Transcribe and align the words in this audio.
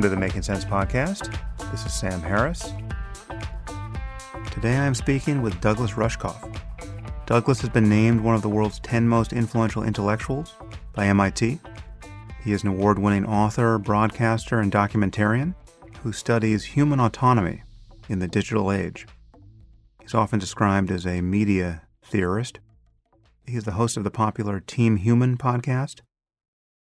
Welcome 0.00 0.12
to 0.12 0.16
the 0.16 0.26
Making 0.26 0.40
Sense 0.40 0.64
podcast. 0.64 1.38
This 1.70 1.84
is 1.84 1.92
Sam 1.92 2.22
Harris. 2.22 2.72
Today 4.50 4.78
I 4.78 4.86
am 4.86 4.94
speaking 4.94 5.42
with 5.42 5.60
Douglas 5.60 5.90
Rushkoff. 5.90 6.58
Douglas 7.26 7.60
has 7.60 7.68
been 7.68 7.90
named 7.90 8.22
one 8.22 8.34
of 8.34 8.40
the 8.40 8.48
world's 8.48 8.80
10 8.80 9.06
most 9.06 9.34
influential 9.34 9.82
intellectuals 9.82 10.54
by 10.94 11.04
MIT. 11.04 11.60
He 12.42 12.52
is 12.52 12.62
an 12.62 12.70
award 12.70 12.98
winning 12.98 13.26
author, 13.26 13.76
broadcaster, 13.76 14.58
and 14.58 14.72
documentarian 14.72 15.54
who 16.02 16.14
studies 16.14 16.64
human 16.64 16.98
autonomy 16.98 17.62
in 18.08 18.20
the 18.20 18.26
digital 18.26 18.72
age. 18.72 19.06
He's 20.00 20.14
often 20.14 20.38
described 20.38 20.90
as 20.90 21.06
a 21.06 21.20
media 21.20 21.82
theorist. 22.02 22.58
He's 23.44 23.64
the 23.64 23.72
host 23.72 23.98
of 23.98 24.04
the 24.04 24.10
popular 24.10 24.60
Team 24.60 24.96
Human 24.96 25.36
podcast, 25.36 26.00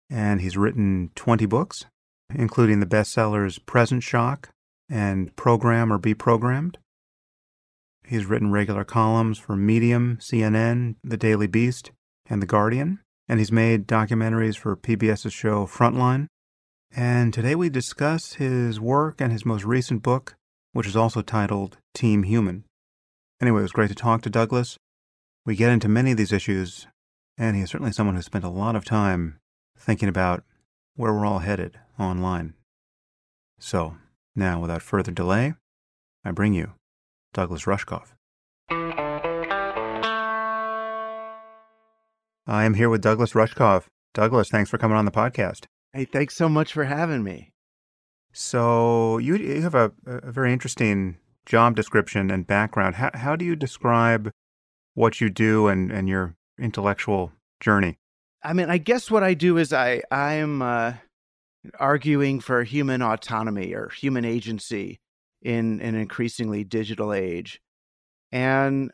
and 0.10 0.42
he's 0.42 0.58
written 0.58 1.12
20 1.14 1.46
books, 1.46 1.86
including 2.34 2.80
the 2.80 2.86
bestsellers 2.86 3.64
Present 3.66 4.04
Shock 4.04 4.50
and 4.90 5.36
Program 5.36 5.92
or 5.92 5.98
Be 5.98 6.14
Programmed. 6.14 6.78
He's 8.06 8.26
written 8.26 8.52
regular 8.52 8.84
columns 8.84 9.38
for 9.38 9.56
Medium, 9.56 10.18
CNN, 10.18 10.96
The 11.04 11.18
Daily 11.18 11.48
Beast, 11.48 11.92
and 12.30 12.42
The 12.42 12.48
Guardian, 12.48 13.00
and 13.28 13.40
he's 13.40 13.52
made 13.52 13.88
documentaries 13.88 14.58
for 14.58 14.76
PBS's 14.76 15.34
show 15.34 15.66
Frontline. 15.66 16.28
And 16.96 17.34
today 17.34 17.56
we 17.56 17.70
discuss 17.70 18.34
his 18.34 18.80
work 18.80 19.22
and 19.22 19.32
his 19.32 19.46
most 19.46 19.64
recent 19.64 20.04
book, 20.04 20.36
which 20.74 20.88
is 20.88 20.96
also 20.96 21.22
titled 21.22 21.78
Team 21.94 22.24
Human. 22.24 22.66
Anyway, 23.42 23.60
it 23.60 23.64
was 23.64 23.72
great 23.72 23.90
to 23.90 23.96
talk 23.96 24.22
to 24.24 24.30
Douglas. 24.30 24.78
We 25.46 25.56
get 25.56 25.72
into 25.72 25.90
many 25.90 26.12
of 26.12 26.18
these 26.18 26.32
issues, 26.32 26.88
and 27.38 27.56
he 27.56 27.64
is 27.64 27.70
certainly 27.70 27.94
someone 27.94 28.16
who 28.16 28.22
spent 28.22 28.46
a 28.46 28.50
lot 28.50 28.76
of 28.76 28.86
time 28.86 29.40
thinking 29.78 30.10
about 30.10 30.44
where 30.96 31.14
we're 31.14 31.26
all 31.26 31.40
headed 31.40 31.80
online. 32.00 32.54
So, 33.60 33.98
now 34.36 34.60
without 34.62 34.82
further 34.82 35.12
delay, 35.12 35.54
I 36.26 36.32
bring 36.32 36.54
you 36.54 36.74
Douglas 37.34 37.64
Rushkoff. 37.66 38.14
I 42.46 42.66
am 42.66 42.74
here 42.74 42.90
with 42.90 43.02
Douglas 43.02 43.34
Rushkoff. 43.34 43.86
Douglas, 44.14 44.50
thanks 44.50 44.70
for 44.70 44.78
coming 44.78 44.98
on 44.98 45.06
the 45.06 45.12
podcast. 45.12 45.66
Hey, 45.94 46.06
thanks 46.06 46.36
so 46.36 46.50
much 46.50 46.74
for 46.74 46.86
having 46.86 47.24
me. 47.24 47.52
So, 48.32 49.18
you, 49.20 49.36
you 49.36 49.62
have 49.62 49.76
a, 49.76 49.92
a 50.06 50.32
very 50.32 50.52
interesting 50.52 51.18
job 51.46 51.76
description 51.76 52.32
and 52.32 52.48
background. 52.48 52.96
How, 52.96 53.12
how 53.14 53.36
do 53.36 53.46
you 53.46 53.56
describe 53.56 54.32
what 54.94 55.22
you 55.22 55.30
do 55.30 55.68
and, 55.68 55.92
and 55.92 56.10
your 56.10 56.36
intellectual 56.60 57.32
journey? 57.60 57.98
I 58.44 58.54
mean, 58.54 58.70
I 58.70 58.78
guess 58.78 59.10
what 59.10 59.24
I 59.24 59.34
do 59.34 59.58
is 59.58 59.72
I 59.72 60.02
I'm 60.12 60.62
uh, 60.62 60.94
arguing 61.80 62.40
for 62.40 62.64
human 62.64 63.02
autonomy 63.02 63.74
or 63.74 63.90
human 63.90 64.26
agency 64.26 65.00
in 65.42 65.82
an 65.82 65.96
increasingly 65.96 66.64
digital 66.64 67.14
age, 67.14 67.62
and 68.32 68.92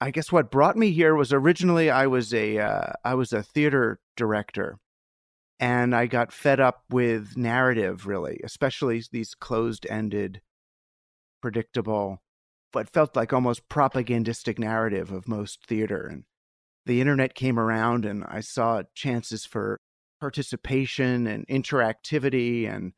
I 0.00 0.10
guess 0.10 0.32
what 0.32 0.50
brought 0.50 0.76
me 0.76 0.90
here 0.90 1.14
was 1.14 1.32
originally 1.32 1.88
I 1.88 2.08
was 2.08 2.34
a 2.34 2.58
uh, 2.58 2.92
I 3.04 3.14
was 3.14 3.32
a 3.32 3.42
theater 3.42 4.00
director, 4.16 4.78
and 5.60 5.94
I 5.94 6.06
got 6.06 6.32
fed 6.32 6.58
up 6.58 6.82
with 6.90 7.36
narrative 7.36 8.06
really, 8.06 8.40
especially 8.42 9.02
these 9.12 9.34
closed 9.34 9.86
ended 9.88 10.40
predictable, 11.40 12.20
but 12.72 12.90
felt 12.90 13.14
like 13.14 13.32
almost 13.32 13.68
propagandistic 13.68 14.58
narrative 14.58 15.12
of 15.12 15.28
most 15.28 15.64
theater. 15.66 16.06
And 16.06 16.24
the 16.84 17.00
internet 17.00 17.34
came 17.34 17.58
around, 17.58 18.04
and 18.04 18.24
I 18.26 18.40
saw 18.40 18.82
chances 18.94 19.44
for 19.44 19.78
participation 20.22 21.26
and 21.26 21.44
interactivity 21.48 22.72
and 22.72 22.92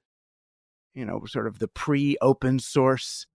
you 0.93 1.07
know 1.07 1.23
sort 1.25 1.47
of 1.47 1.59
the 1.59 1.69
pre-open 1.69 2.59
source 2.59 3.27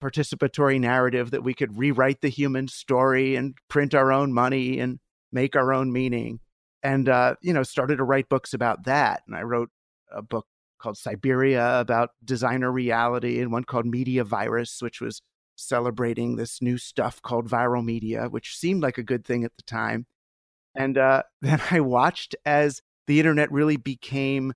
participatory 0.00 0.78
narrative 0.78 1.32
that 1.32 1.42
we 1.42 1.52
could 1.52 1.76
rewrite 1.76 2.20
the 2.20 2.28
human 2.28 2.68
story 2.68 3.34
and 3.34 3.56
print 3.68 3.96
our 3.96 4.12
own 4.12 4.32
money 4.32 4.78
and 4.78 5.00
make 5.32 5.56
our 5.56 5.72
own 5.72 5.92
meaning 5.92 6.38
and 6.84 7.08
uh, 7.08 7.34
you 7.42 7.52
know 7.52 7.64
started 7.64 7.96
to 7.96 8.04
write 8.04 8.28
books 8.28 8.54
about 8.54 8.84
that 8.84 9.22
and 9.26 9.34
i 9.34 9.42
wrote 9.42 9.70
a 10.12 10.22
book 10.22 10.46
called 10.78 10.96
Cyberia 10.96 11.80
about 11.80 12.10
designer 12.24 12.70
reality, 12.70 13.40
and 13.40 13.52
one 13.52 13.62
called 13.62 13.86
Media 13.86 14.24
Virus, 14.24 14.82
which 14.82 15.00
was 15.00 15.22
celebrating 15.54 16.34
this 16.34 16.60
new 16.60 16.76
stuff 16.76 17.22
called 17.22 17.48
viral 17.48 17.84
media, 17.84 18.26
which 18.28 18.56
seemed 18.56 18.82
like 18.82 18.98
a 18.98 19.02
good 19.02 19.24
thing 19.24 19.44
at 19.44 19.52
the 19.56 19.62
time. 19.62 20.06
And 20.74 20.98
uh, 20.98 21.22
then 21.40 21.62
I 21.70 21.78
watched 21.80 22.34
as 22.44 22.82
the 23.06 23.18
internet 23.18 23.50
really 23.50 23.76
became 23.76 24.52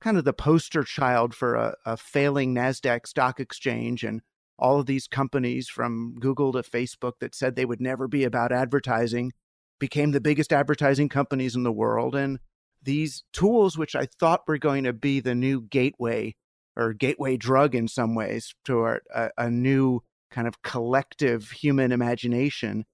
kind 0.00 0.18
of 0.18 0.24
the 0.24 0.32
poster 0.32 0.84
child 0.84 1.34
for 1.34 1.54
a, 1.54 1.74
a 1.86 1.96
failing 1.96 2.54
NASDAQ 2.54 3.06
stock 3.06 3.40
exchange 3.40 4.04
and 4.04 4.20
all 4.58 4.78
of 4.78 4.86
these 4.86 5.08
companies 5.08 5.68
from 5.68 6.14
Google 6.20 6.52
to 6.52 6.62
Facebook 6.62 7.14
that 7.20 7.34
said 7.34 7.56
they 7.56 7.64
would 7.64 7.80
never 7.80 8.06
be 8.06 8.24
about 8.24 8.52
advertising 8.52 9.32
became 9.78 10.12
the 10.12 10.20
biggest 10.20 10.52
advertising 10.52 11.08
companies 11.08 11.56
in 11.56 11.62
the 11.62 11.72
world. 11.72 12.14
And 12.14 12.38
these 12.82 13.24
tools, 13.32 13.76
which 13.76 13.96
I 13.96 14.06
thought 14.06 14.46
were 14.46 14.58
going 14.58 14.84
to 14.84 14.92
be 14.92 15.20
the 15.20 15.34
new 15.34 15.62
gateway 15.62 16.34
or 16.76 16.92
gateway 16.92 17.36
drug 17.36 17.74
in 17.74 17.88
some 17.88 18.14
ways 18.14 18.54
to 18.66 18.86
a, 18.86 19.30
a 19.36 19.50
new 19.50 20.00
kind 20.30 20.46
of 20.46 20.62
collective 20.62 21.50
human 21.50 21.92
imagination, 21.92 22.84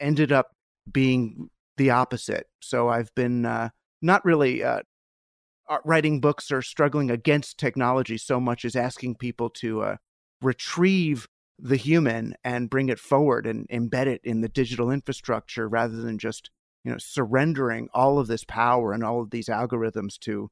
ended 0.00 0.32
up 0.32 0.48
being 0.90 1.48
the 1.76 1.90
opposite. 1.90 2.46
So 2.60 2.88
I've 2.88 3.14
been 3.14 3.44
uh, 3.44 3.70
not 4.06 4.24
really 4.24 4.64
uh, 4.64 4.80
writing 5.84 6.20
books 6.20 6.50
or 6.50 6.62
struggling 6.62 7.10
against 7.10 7.58
technology 7.58 8.16
so 8.16 8.40
much 8.40 8.64
as 8.64 8.76
asking 8.76 9.16
people 9.16 9.50
to 9.50 9.82
uh, 9.82 9.96
retrieve 10.40 11.28
the 11.58 11.76
human 11.76 12.34
and 12.44 12.70
bring 12.70 12.88
it 12.88 12.98
forward 12.98 13.46
and 13.46 13.68
embed 13.68 14.06
it 14.06 14.20
in 14.22 14.40
the 14.40 14.48
digital 14.48 14.90
infrastructure 14.90 15.68
rather 15.68 15.96
than 15.96 16.18
just 16.18 16.50
you 16.84 16.90
know 16.90 16.98
surrendering 16.98 17.88
all 17.94 18.18
of 18.18 18.26
this 18.26 18.44
power 18.44 18.92
and 18.92 19.02
all 19.02 19.20
of 19.20 19.30
these 19.30 19.48
algorithms 19.48 20.18
to 20.18 20.50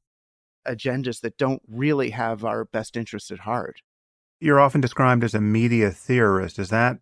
agendas 0.67 1.21
that 1.21 1.37
don't 1.37 1.61
really 1.67 2.09
have 2.09 2.43
our 2.43 2.65
best 2.65 2.97
interests 2.97 3.31
at 3.31 3.39
heart. 3.39 3.81
You're 4.39 4.59
often 4.59 4.81
described 4.81 5.23
as 5.23 5.35
a 5.35 5.41
media 5.41 5.91
theorist. 5.91 6.57
Is 6.57 6.69
that 6.69 6.97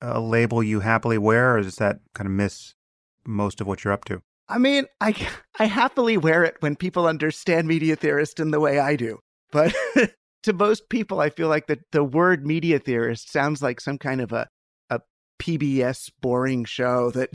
a 0.00 0.20
label 0.20 0.62
you 0.62 0.80
happily 0.80 1.16
wear 1.16 1.56
or 1.56 1.62
does 1.62 1.76
that 1.76 2.00
kind 2.14 2.26
of 2.26 2.32
miss 2.32 2.74
most 3.26 3.60
of 3.60 3.66
what 3.66 3.82
you're 3.82 3.92
up 3.92 4.04
to 4.04 4.22
i 4.48 4.58
mean 4.58 4.86
i 5.00 5.14
i 5.58 5.66
happily 5.66 6.16
wear 6.16 6.44
it 6.44 6.56
when 6.60 6.76
people 6.76 7.06
understand 7.06 7.66
media 7.66 7.96
theorist 7.96 8.40
in 8.40 8.50
the 8.50 8.60
way 8.60 8.78
i 8.78 8.96
do 8.96 9.18
but 9.52 9.74
to 10.42 10.52
most 10.52 10.88
people 10.88 11.20
i 11.20 11.30
feel 11.30 11.48
like 11.48 11.66
the, 11.66 11.78
the 11.92 12.04
word 12.04 12.46
media 12.46 12.78
theorist 12.78 13.30
sounds 13.30 13.62
like 13.62 13.80
some 13.80 13.98
kind 13.98 14.20
of 14.20 14.32
a, 14.32 14.48
a 14.90 15.00
pbs 15.40 16.10
boring 16.20 16.64
show 16.64 17.10
that 17.10 17.30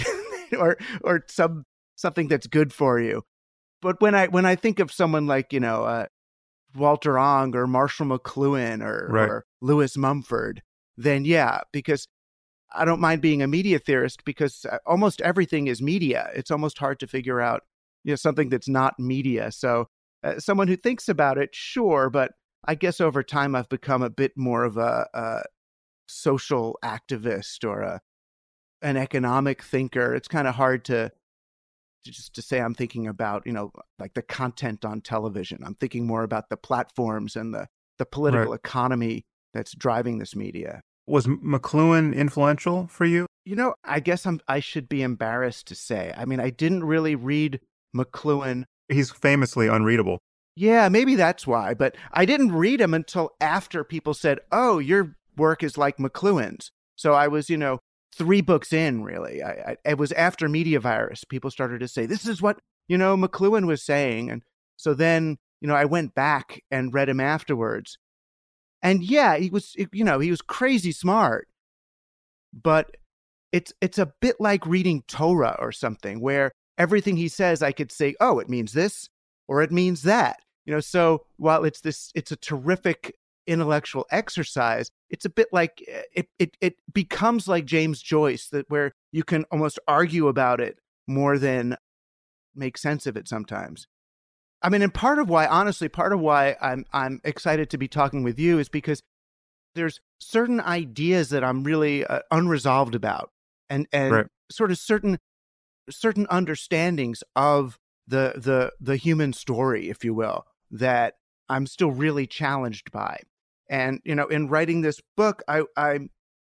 or 0.57 0.77
or 1.03 1.23
some 1.27 1.63
something 1.99 2.27
that's 2.27 2.47
good 2.47 2.73
for 2.73 2.99
you. 2.99 3.23
But 3.81 4.01
when 4.01 4.15
I 4.15 4.27
when 4.27 4.45
I 4.45 4.55
think 4.55 4.79
of 4.79 4.91
someone 4.91 5.27
like 5.27 5.53
you 5.53 5.59
know 5.59 5.83
uh, 5.83 6.05
Walter 6.75 7.19
Ong 7.19 7.55
or 7.55 7.67
Marshall 7.67 8.07
McLuhan 8.07 8.83
or, 8.83 9.07
right. 9.11 9.29
or 9.29 9.45
Lewis 9.61 9.97
Mumford, 9.97 10.61
then 10.97 11.25
yeah, 11.25 11.61
because 11.71 12.07
I 12.71 12.85
don't 12.85 13.01
mind 13.01 13.21
being 13.21 13.41
a 13.41 13.47
media 13.47 13.79
theorist 13.79 14.23
because 14.25 14.65
uh, 14.69 14.77
almost 14.85 15.21
everything 15.21 15.67
is 15.67 15.81
media. 15.81 16.29
It's 16.35 16.51
almost 16.51 16.77
hard 16.77 16.99
to 16.99 17.07
figure 17.07 17.41
out 17.41 17.63
you 18.03 18.11
know 18.11 18.15
something 18.15 18.49
that's 18.49 18.69
not 18.69 18.99
media. 18.99 19.51
So 19.51 19.87
uh, 20.23 20.39
someone 20.39 20.67
who 20.67 20.75
thinks 20.75 21.09
about 21.09 21.37
it, 21.37 21.49
sure, 21.53 22.09
but 22.09 22.31
I 22.65 22.75
guess 22.75 22.99
over 23.01 23.23
time 23.23 23.55
I've 23.55 23.69
become 23.69 24.03
a 24.03 24.09
bit 24.09 24.33
more 24.35 24.63
of 24.63 24.77
a, 24.77 25.07
a 25.13 25.41
social 26.07 26.77
activist 26.83 27.67
or 27.67 27.81
a 27.81 28.01
an 28.81 28.97
economic 28.97 29.61
thinker, 29.61 30.15
it's 30.15 30.27
kind 30.27 30.47
of 30.47 30.55
hard 30.55 30.85
to, 30.85 31.11
to 32.05 32.11
just 32.11 32.33
to 32.35 32.41
say 32.41 32.59
I'm 32.61 32.73
thinking 32.73 33.07
about, 33.07 33.45
you 33.45 33.51
know, 33.51 33.71
like 33.97 34.13
the 34.13 34.21
content 34.21 34.85
on 34.85 35.01
television. 35.01 35.59
I'm 35.65 35.75
thinking 35.75 36.07
more 36.07 36.23
about 36.23 36.49
the 36.49 36.57
platforms 36.57 37.35
and 37.35 37.53
the 37.53 37.67
the 37.97 38.05
political 38.05 38.51
right. 38.51 38.59
economy 38.63 39.25
that's 39.53 39.73
driving 39.73 40.19
this 40.19 40.35
media. 40.35 40.81
Was 41.09 41.27
McLuhan 41.27 42.15
influential 42.15 42.87
for 42.87 43.05
you? 43.05 43.25
You 43.45 43.55
know, 43.55 43.73
I 43.83 43.99
guess 43.99 44.25
I'm 44.25 44.39
I 44.47 44.59
should 44.59 44.87
be 44.87 45.01
embarrassed 45.01 45.67
to 45.67 45.75
say. 45.75 46.13
I 46.15 46.25
mean, 46.25 46.39
I 46.39 46.49
didn't 46.49 46.83
really 46.83 47.15
read 47.15 47.59
McLuhan. 47.95 48.65
He's 48.87 49.11
famously 49.11 49.67
unreadable. 49.67 50.19
Yeah, 50.55 50.89
maybe 50.89 51.15
that's 51.15 51.47
why, 51.47 51.73
but 51.73 51.95
I 52.11 52.25
didn't 52.25 52.51
read 52.51 52.81
him 52.81 52.93
until 52.93 53.31
after 53.41 53.83
people 53.83 54.13
said, 54.13 54.39
"Oh, 54.51 54.79
your 54.79 55.15
work 55.35 55.63
is 55.63 55.77
like 55.77 55.97
McLuhan's." 55.97 56.71
So 56.95 57.13
I 57.13 57.29
was, 57.29 57.49
you 57.49 57.57
know, 57.57 57.79
three 58.13 58.41
books 58.41 58.73
in, 58.73 59.03
really. 59.03 59.41
I, 59.41 59.51
I, 59.51 59.77
it 59.85 59.97
was 59.97 60.11
after 60.11 60.49
Media 60.49 60.79
Virus. 60.79 61.23
People 61.23 61.49
started 61.49 61.79
to 61.79 61.87
say, 61.87 62.05
this 62.05 62.27
is 62.27 62.41
what, 62.41 62.59
you 62.87 62.97
know, 62.97 63.15
McLuhan 63.15 63.65
was 63.65 63.83
saying. 63.83 64.29
And 64.29 64.43
so 64.75 64.93
then, 64.93 65.37
you 65.61 65.67
know, 65.67 65.75
I 65.75 65.85
went 65.85 66.13
back 66.13 66.61
and 66.69 66.93
read 66.93 67.09
him 67.09 67.19
afterwards. 67.19 67.97
And 68.81 69.03
yeah, 69.03 69.37
he 69.37 69.49
was, 69.49 69.75
you 69.91 70.03
know, 70.03 70.19
he 70.19 70.31
was 70.31 70.41
crazy 70.41 70.91
smart. 70.91 71.47
But 72.53 72.97
it's 73.51 73.73
it's 73.81 73.97
a 73.97 74.11
bit 74.21 74.37
like 74.39 74.65
reading 74.65 75.03
Torah 75.07 75.55
or 75.59 75.71
something 75.71 76.19
where 76.19 76.51
everything 76.77 77.17
he 77.17 77.27
says 77.27 77.61
I 77.61 77.71
could 77.71 77.91
say, 77.91 78.15
"Oh, 78.19 78.39
it 78.39 78.49
means 78.49 78.73
this 78.73 79.09
or 79.47 79.61
it 79.61 79.71
means 79.71 80.03
that." 80.03 80.39
You 80.65 80.73
know, 80.73 80.79
so 80.79 81.25
while 81.37 81.63
it's 81.63 81.81
this, 81.81 82.11
it's 82.15 82.31
a 82.31 82.35
terrific 82.35 83.15
intellectual 83.47 84.05
exercise, 84.11 84.91
it's 85.09 85.25
a 85.25 85.29
bit 85.29 85.47
like 85.51 85.83
eh, 85.87 86.03
it, 86.13 86.27
it, 86.37 86.57
it 86.61 86.75
becomes 86.93 87.47
like 87.47 87.65
James 87.65 88.01
Joyce, 88.01 88.47
that 88.49 88.69
where 88.69 88.91
you 89.11 89.23
can 89.23 89.45
almost 89.51 89.79
argue 89.87 90.27
about 90.27 90.61
it 90.61 90.77
more 91.07 91.39
than 91.39 91.75
make 92.55 92.77
sense 92.77 93.07
of 93.07 93.17
it 93.17 93.27
sometimes. 93.27 93.87
I 94.61 94.69
mean, 94.69 94.81
and 94.81 94.93
part 94.93 95.19
of 95.19 95.29
why, 95.29 95.47
honestly, 95.47 95.87
part 95.87 96.13
of 96.13 96.19
why 96.19 96.55
I'm 96.61 96.85
I'm 96.91 97.21
excited 97.23 97.69
to 97.69 97.77
be 97.77 97.87
talking 97.87 98.23
with 98.23 98.39
you 98.39 98.59
is 98.59 98.69
because 98.69 99.01
there's 99.75 100.01
certain 100.19 100.59
ideas 100.59 101.29
that 101.29 101.43
I'm 101.43 101.63
really 101.63 102.05
uh, 102.05 102.19
unresolved 102.31 102.95
about, 102.95 103.31
and 103.69 103.87
and 103.93 104.11
right. 104.11 104.25
sort 104.51 104.71
of 104.71 104.77
certain 104.77 105.19
certain 105.89 106.27
understandings 106.29 107.23
of 107.35 107.77
the 108.07 108.33
the 108.35 108.71
the 108.79 108.97
human 108.97 109.33
story, 109.33 109.89
if 109.89 110.03
you 110.03 110.13
will, 110.13 110.45
that 110.71 111.15
I'm 111.47 111.65
still 111.65 111.91
really 111.91 112.27
challenged 112.27 112.91
by. 112.91 113.19
And 113.69 114.01
you 114.03 114.15
know, 114.15 114.27
in 114.27 114.49
writing 114.49 114.81
this 114.81 114.99
book, 115.15 115.41
I 115.47 115.63
I 115.77 115.99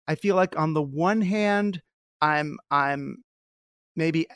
I 0.09 0.15
feel 0.15 0.37
like 0.37 0.59
on 0.59 0.73
the 0.73 0.83
one 0.83 1.21
hand, 1.21 1.83
I'm 2.23 2.59
I'm 2.71 3.25
maybe 3.95 4.27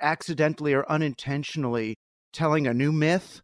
accidentally 0.00 0.74
or 0.74 0.88
unintentionally 0.90 1.96
telling 2.36 2.66
a 2.66 2.74
new 2.74 2.92
myth, 2.92 3.42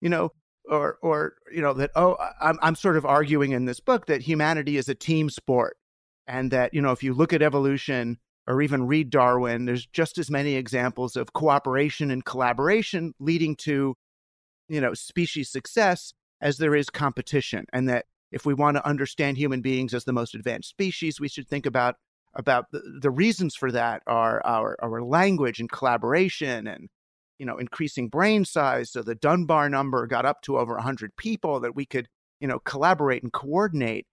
you 0.00 0.08
know, 0.08 0.32
or 0.70 0.98
or 1.02 1.34
you 1.52 1.60
know 1.60 1.74
that 1.74 1.90
oh 1.96 2.16
I'm 2.40 2.58
I'm 2.62 2.74
sort 2.74 2.96
of 2.96 3.04
arguing 3.04 3.52
in 3.52 3.64
this 3.64 3.80
book 3.80 4.06
that 4.06 4.22
humanity 4.22 4.76
is 4.76 4.88
a 4.88 4.94
team 4.94 5.28
sport 5.28 5.76
and 6.26 6.50
that 6.52 6.72
you 6.72 6.80
know 6.80 6.92
if 6.92 7.02
you 7.02 7.12
look 7.12 7.32
at 7.32 7.42
evolution 7.42 8.18
or 8.46 8.62
even 8.62 8.86
read 8.86 9.10
Darwin 9.10 9.64
there's 9.64 9.86
just 9.86 10.16
as 10.16 10.30
many 10.30 10.54
examples 10.54 11.16
of 11.16 11.32
cooperation 11.32 12.10
and 12.10 12.24
collaboration 12.24 13.12
leading 13.18 13.56
to 13.56 13.94
you 14.68 14.80
know 14.80 14.94
species 14.94 15.50
success 15.50 16.12
as 16.40 16.58
there 16.58 16.74
is 16.74 16.88
competition 16.88 17.64
and 17.72 17.88
that 17.88 18.06
if 18.30 18.46
we 18.46 18.54
want 18.54 18.76
to 18.76 18.86
understand 18.86 19.36
human 19.36 19.60
beings 19.60 19.92
as 19.92 20.04
the 20.04 20.12
most 20.12 20.34
advanced 20.34 20.68
species 20.68 21.20
we 21.20 21.28
should 21.28 21.48
think 21.48 21.66
about 21.66 21.96
about 22.34 22.66
the, 22.70 22.80
the 23.00 23.10
reasons 23.10 23.56
for 23.56 23.72
that 23.72 24.02
are 24.06 24.40
our 24.44 24.76
our 24.80 25.02
language 25.02 25.58
and 25.58 25.70
collaboration 25.70 26.68
and 26.68 26.88
you 27.40 27.46
know 27.46 27.56
increasing 27.56 28.08
brain 28.08 28.44
size 28.44 28.92
so 28.92 29.02
the 29.02 29.14
dunbar 29.14 29.68
number 29.68 30.06
got 30.06 30.26
up 30.26 30.42
to 30.42 30.58
over 30.58 30.74
100 30.74 31.16
people 31.16 31.58
that 31.60 31.74
we 31.74 31.86
could 31.86 32.08
you 32.40 32.46
know 32.46 32.60
collaborate 32.60 33.22
and 33.22 33.32
coordinate. 33.32 34.06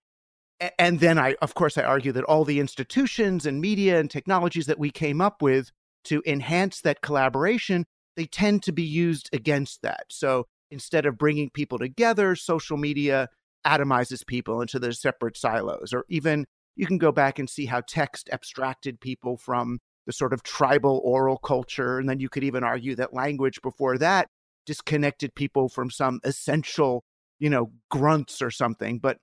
And 0.80 1.00
then 1.00 1.20
i 1.20 1.36
of 1.42 1.54
course 1.54 1.78
i 1.78 1.84
argue 1.84 2.12
that 2.14 2.24
all 2.24 2.46
the 2.46 2.60
institutions 2.60 3.46
and 3.46 3.62
media 3.62 4.00
and 4.00 4.10
technologies 4.10 4.66
that 4.66 4.80
we 4.80 4.90
came 4.90 5.22
up 5.22 5.42
with 5.42 5.72
to 6.06 6.24
enhance 6.26 6.82
that 6.82 7.02
collaboration 7.02 7.86
they 8.16 8.26
tend 8.26 8.64
to 8.64 8.72
be 8.72 8.84
used 8.84 9.30
against 9.32 9.84
that. 9.84 10.06
So 10.10 10.48
instead 10.72 11.06
of 11.06 11.20
bringing 11.20 11.52
people 11.52 11.78
together 11.78 12.36
social 12.36 12.76
media 12.76 13.30
atomizes 13.66 14.26
people 14.26 14.62
into 14.62 14.80
their 14.80 14.92
separate 14.92 15.38
silos. 15.38 15.94
Or 15.94 16.06
even 16.10 16.46
you 16.76 16.88
can 16.88 16.98
go 16.98 17.12
back 17.12 17.38
and 17.38 17.50
see 17.50 17.66
how 17.66 17.82
text 17.82 18.30
abstracted 18.32 19.00
people 19.00 19.38
from 19.38 19.80
the 20.08 20.14
sort 20.14 20.34
of 20.34 20.42
tribal 20.42 21.02
oral 21.04 21.38
culture. 21.38 22.00
And 22.00 22.10
then 22.10 22.20
you 22.20 22.30
could 22.30 22.44
even 22.44 22.64
argue 22.64 22.96
that 22.96 23.14
language 23.14 23.62
before 23.62 24.00
that 24.00 24.28
disconnected 24.66 25.36
people 25.36 25.70
from 25.70 25.92
some 25.92 26.20
essential, 26.24 27.04
you 27.40 27.50
know, 27.50 27.72
grunts 27.92 28.42
or 28.42 28.50
something. 28.50 28.98
But 28.98 29.18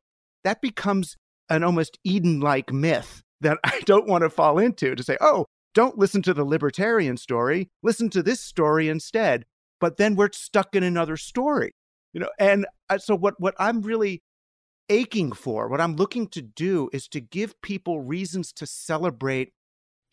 that 0.44 0.60
becomes 0.60 1.16
an 1.48 1.64
almost 1.64 1.98
Eden 2.04 2.40
like 2.40 2.72
myth 2.72 3.22
that 3.40 3.58
I 3.64 3.80
don't 3.84 4.06
want 4.06 4.22
to 4.22 4.30
fall 4.30 4.58
into 4.58 4.94
to 4.94 5.02
say, 5.02 5.16
oh, 5.20 5.46
don't 5.74 5.98
listen 5.98 6.22
to 6.22 6.34
the 6.34 6.44
libertarian 6.44 7.16
story, 7.16 7.68
listen 7.82 8.08
to 8.10 8.22
this 8.22 8.40
story 8.40 8.88
instead. 8.88 9.44
But 9.80 9.96
then 9.96 10.14
we're 10.14 10.30
stuck 10.32 10.76
in 10.76 10.84
another 10.84 11.16
story, 11.16 11.72
you 12.12 12.20
know. 12.20 12.30
And 12.38 12.64
uh, 12.88 12.98
so 12.98 13.16
what 13.16 13.34
what 13.38 13.54
I'm 13.58 13.82
really 13.82 14.22
aching 14.88 15.32
for, 15.32 15.68
what 15.68 15.80
I'm 15.80 15.96
looking 15.96 16.28
to 16.28 16.42
do 16.42 16.88
is 16.92 17.08
to 17.08 17.20
give 17.20 17.60
people 17.60 18.00
reasons 18.00 18.52
to 18.54 18.66
celebrate 18.66 19.52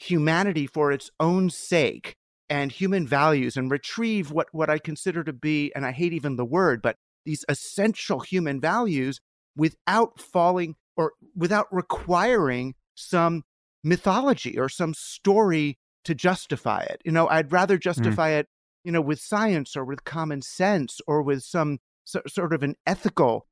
humanity 0.02 0.68
for 0.68 0.92
its 0.92 1.10
own 1.20 1.50
sake 1.50 2.16
and 2.50 2.72
human 2.72 3.08
values 3.08 3.56
and 3.56 3.70
retrieve 3.70 4.32
what, 4.32 4.48
what 4.52 4.70
I 4.70 4.78
consider 4.78 5.24
to 5.24 5.34
be, 5.34 5.72
and 5.76 5.86
I 5.86 5.92
hate 5.92 6.14
even 6.14 6.36
the 6.36 6.46
word, 6.46 6.82
but 6.82 6.98
these 7.26 7.46
essential 7.48 8.20
human 8.20 8.60
values 8.60 9.20
without 9.56 10.20
falling 10.20 10.76
or 10.98 11.14
without 11.36 11.68
requiring 11.72 12.74
some 12.96 13.44
mythology 13.84 14.58
or 14.58 14.70
some 14.70 14.94
story 14.94 15.78
to 16.04 16.16
justify 16.16 16.82
it. 16.82 17.02
You 17.06 17.12
know, 17.12 17.28
I'd 17.28 17.52
rather 17.52 17.78
mm. 17.78 17.82
justify 17.82 18.32
mm. 18.32 18.40
it, 18.40 18.48
you 18.84 18.92
know, 18.92 19.02
with 19.02 19.20
science 19.20 19.76
or 19.78 19.86
with 19.86 20.04
common 20.04 20.42
sense 20.42 21.00
or 21.08 21.22
with 21.22 21.44
some 21.44 21.78
so, 22.04 22.22
sort 22.28 22.54
of 22.54 22.64
an 22.64 22.76
ethical 22.88 23.46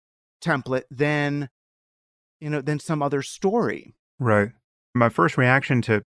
template 0.44 0.84
than, 0.90 1.50
you 2.40 2.50
know, 2.50 2.62
than 2.62 2.80
some 2.80 3.04
other 3.04 3.22
story. 3.22 3.94
Right. 4.20 4.50
My 4.96 5.10
first 5.10 5.38
reaction 5.38 5.82
to 5.84 6.02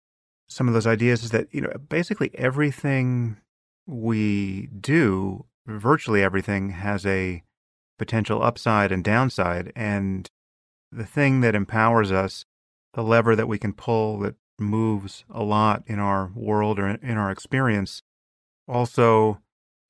some 0.49 0.69
of 0.69 0.75
those 0.75 0.87
ideas 0.87 1.25
is 1.25 1.31
that, 1.31 1.49
you 1.53 1.61
know, 1.61 1.73
basically 1.89 2.31
everything 2.35 3.37
we 3.87 4.69
do, 4.79 5.45
virtually 5.67 6.23
everything, 6.23 6.71
has 6.71 7.05
a 7.07 7.43
potential 7.99 8.43
upside 8.43 8.93
and 8.93 9.05
downside. 9.05 9.73
And 9.77 10.29
the 10.91 11.07
thing 11.07 11.41
that 11.41 11.55
empowers 11.55 12.11
us, 12.11 12.45
the 12.95 13.03
lever 13.03 13.37
that 13.37 13.49
we 13.49 13.59
can 13.59 13.73
pull 13.73 14.19
that 14.21 14.37
moves 14.59 15.25
a 15.31 15.43
lot 15.43 15.83
in 15.87 15.99
our 15.99 16.31
world 16.35 16.79
or 16.79 16.89
in 16.89 17.17
our 17.19 17.31
experience, 17.31 18.03
also 18.67 19.41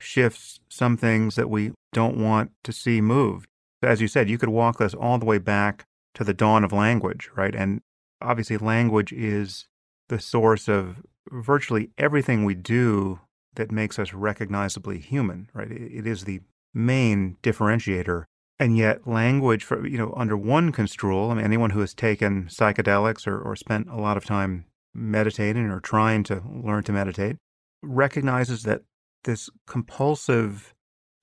shifts 0.01 0.61
some 0.69 0.97
things 0.97 1.37
that 1.37 1.51
we 1.51 1.73
don't 1.93 2.17
want 2.17 2.51
to 2.65 2.73
see 2.73 3.01
moved. 3.01 3.49
As 3.83 4.01
you 4.01 4.09
said, 4.09 4.29
you 4.29 4.39
could 4.39 4.49
walk 4.49 4.81
us 4.81 4.95
all 4.95 5.19
the 5.19 5.27
way 5.27 5.39
back 5.39 5.85
to 6.15 6.25
the 6.25 6.35
dawn 6.35 6.65
of 6.65 6.73
language, 6.73 7.31
right? 7.37 7.55
And 7.55 7.81
obviously, 8.21 8.57
language 8.57 9.13
is 9.13 9.69
the 10.09 10.21
source 10.21 10.69
of 10.69 11.03
virtually 11.31 11.91
everything 11.99 12.45
we 12.45 12.55
do 12.55 13.21
that 13.55 13.71
makes 13.71 13.99
us 13.99 14.13
recognizably 14.13 14.99
human, 14.99 15.51
right? 15.53 15.71
It 15.71 16.07
is 16.07 16.25
the 16.25 16.41
main 16.73 17.37
differentiator. 17.43 18.25
And 18.61 18.77
yet, 18.77 19.07
language, 19.07 19.65
for, 19.65 19.87
you 19.87 19.99
know, 19.99 20.13
under 20.17 20.37
one 20.37 20.73
construal, 20.73 21.31
I 21.31 21.35
mean, 21.35 21.45
anyone 21.45 21.71
who 21.71 21.81
has 21.81 21.95
taken 21.95 22.45
psychedelics 22.45 23.27
or, 23.27 23.41
or 23.41 23.55
spent 23.55 23.89
a 23.89 23.97
lot 23.97 24.17
of 24.17 24.25
time 24.25 24.65
meditating 24.95 25.67
or 25.67 25.81
trying 25.81 26.25
to 26.25 26.43
learn 26.51 26.83
to 26.85 26.93
meditate 26.93 27.37
recognizes 27.83 28.65
that 28.65 28.83
this 29.25 29.49
compulsive 29.67 30.75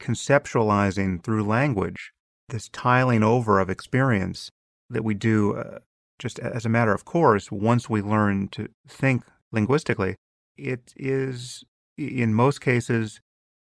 conceptualizing 0.02 1.24
through 1.24 1.44
language, 1.44 2.12
this 2.50 2.70
tiling 2.70 3.24
over 3.24 3.60
of 3.60 3.70
experience 3.70 4.50
that 4.90 5.04
we 5.04 5.14
do 5.14 5.56
uh, 5.56 5.80
just 6.20 6.40
as 6.40 6.66
a 6.66 6.70
matter 6.70 6.94
of 6.94 7.06
course, 7.06 7.52
once 7.52 7.90
we 7.90 8.02
learn 8.02 8.48
to 8.50 8.68
think 8.88 9.24
linguistically, 9.52 10.16
it 10.58 10.94
is, 10.96 11.64
in 11.98 12.34
most 12.34 12.62
cases, 12.62 13.20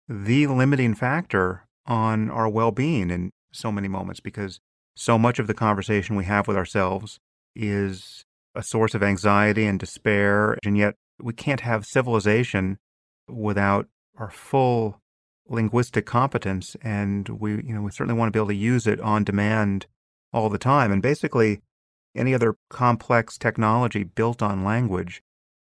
the 0.08 0.46
limiting 0.46 0.94
factor 0.94 1.66
on 1.86 2.30
our 2.30 2.48
well 2.48 2.70
being 2.70 3.10
in 3.10 3.30
so 3.52 3.72
many 3.72 3.88
moments 3.88 4.20
because 4.20 4.60
so 4.94 5.18
much 5.18 5.38
of 5.38 5.46
the 5.46 5.54
conversation 5.54 6.16
we 6.16 6.24
have 6.24 6.48
with 6.48 6.56
ourselves 6.56 7.18
is 7.54 8.24
a 8.54 8.62
source 8.62 8.94
of 8.94 9.02
anxiety 9.02 9.64
and 9.66 9.78
despair. 9.78 10.58
And 10.64 10.76
yet, 10.76 10.94
we 11.20 11.32
can't 11.32 11.60
have 11.60 11.86
civilization 11.86 12.78
without 13.28 13.86
our 14.16 14.30
full 14.30 15.00
linguistic 15.48 16.06
competence. 16.06 16.76
And 16.82 17.28
we, 17.28 17.52
you 17.52 17.74
know, 17.74 17.82
we 17.82 17.90
certainly 17.90 18.18
want 18.18 18.28
to 18.28 18.36
be 18.36 18.40
able 18.40 18.48
to 18.48 18.54
use 18.54 18.86
it 18.86 19.00
on 19.00 19.24
demand 19.24 19.86
all 20.32 20.48
the 20.48 20.58
time. 20.58 20.92
And 20.92 21.02
basically, 21.02 21.60
any 22.18 22.34
other 22.34 22.56
complex 22.68 23.38
technology 23.38 24.04
built 24.04 24.42
on 24.42 24.64
language, 24.64 25.22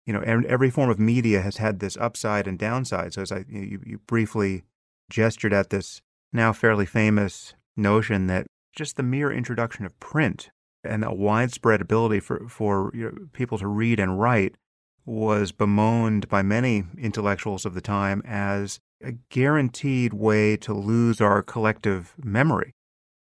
you 0.06 0.12
know, 0.12 0.20
every 0.20 0.70
form 0.70 0.90
of 0.90 0.98
media 0.98 1.40
has 1.40 1.56
had 1.56 1.80
this 1.80 1.96
upside 1.96 2.46
and 2.46 2.58
downside. 2.58 3.14
So 3.14 3.22
as 3.22 3.32
I 3.32 3.44
you, 3.48 3.80
you 3.84 3.98
briefly 4.06 4.62
gestured 5.10 5.52
at 5.52 5.70
this 5.70 6.02
now 6.32 6.52
fairly 6.52 6.86
famous 6.86 7.54
notion 7.76 8.26
that 8.26 8.46
just 8.74 8.96
the 8.96 9.02
mere 9.02 9.30
introduction 9.30 9.84
of 9.84 9.98
print 10.00 10.50
and 10.84 11.04
a 11.04 11.12
widespread 11.12 11.80
ability 11.80 12.20
for 12.20 12.48
for 12.48 12.90
you 12.94 13.04
know, 13.04 13.28
people 13.32 13.58
to 13.58 13.66
read 13.66 14.00
and 14.00 14.20
write 14.20 14.56
was 15.04 15.52
bemoaned 15.52 16.28
by 16.28 16.42
many 16.42 16.84
intellectuals 16.96 17.66
of 17.66 17.74
the 17.74 17.80
time 17.80 18.22
as 18.24 18.78
a 19.02 19.12
guaranteed 19.30 20.12
way 20.12 20.56
to 20.56 20.72
lose 20.72 21.20
our 21.20 21.42
collective 21.42 22.14
memory 22.22 22.72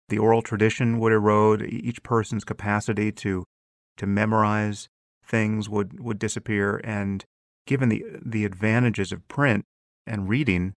the 0.09 0.17
oral 0.17 0.41
tradition 0.41 0.99
would 0.99 1.11
erode, 1.11 1.61
each 1.63 2.01
person's 2.03 2.43
capacity 2.43 3.11
to 3.11 3.43
to 3.97 4.05
memorize 4.05 4.87
things 5.23 5.69
would 5.69 5.99
would 5.99 6.19
disappear. 6.19 6.81
And 6.83 7.25
given 7.65 7.89
the 7.89 8.05
the 8.23 8.45
advantages 8.45 9.11
of 9.11 9.27
print 9.27 9.65
and 10.05 10.29
reading 10.29 10.73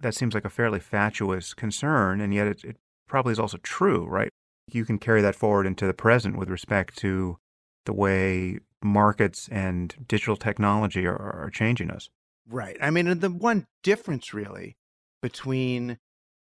that 0.00 0.14
seems 0.14 0.34
like 0.34 0.44
a 0.44 0.50
fairly 0.50 0.80
fatuous 0.80 1.54
concern 1.54 2.20
and 2.20 2.34
yet 2.34 2.46
it, 2.46 2.64
it 2.64 2.76
probably 3.08 3.32
is 3.32 3.38
also 3.38 3.58
true 3.58 4.04
right? 4.06 4.30
You 4.70 4.84
can 4.84 4.98
carry 4.98 5.22
that 5.22 5.34
forward 5.34 5.66
into 5.66 5.86
the 5.86 5.94
present 5.94 6.36
with 6.36 6.48
respect 6.48 6.96
to 6.98 7.36
the 7.84 7.92
way 7.92 8.58
markets 8.82 9.48
and 9.52 9.94
digital 10.08 10.36
technology 10.36 11.06
are, 11.06 11.16
are 11.16 11.50
changing 11.50 11.90
us. 11.90 12.08
Right. 12.48 12.76
I 12.80 12.90
mean 12.90 13.18
the 13.18 13.30
one 13.30 13.66
difference 13.82 14.34
really 14.34 14.76
between 15.22 15.98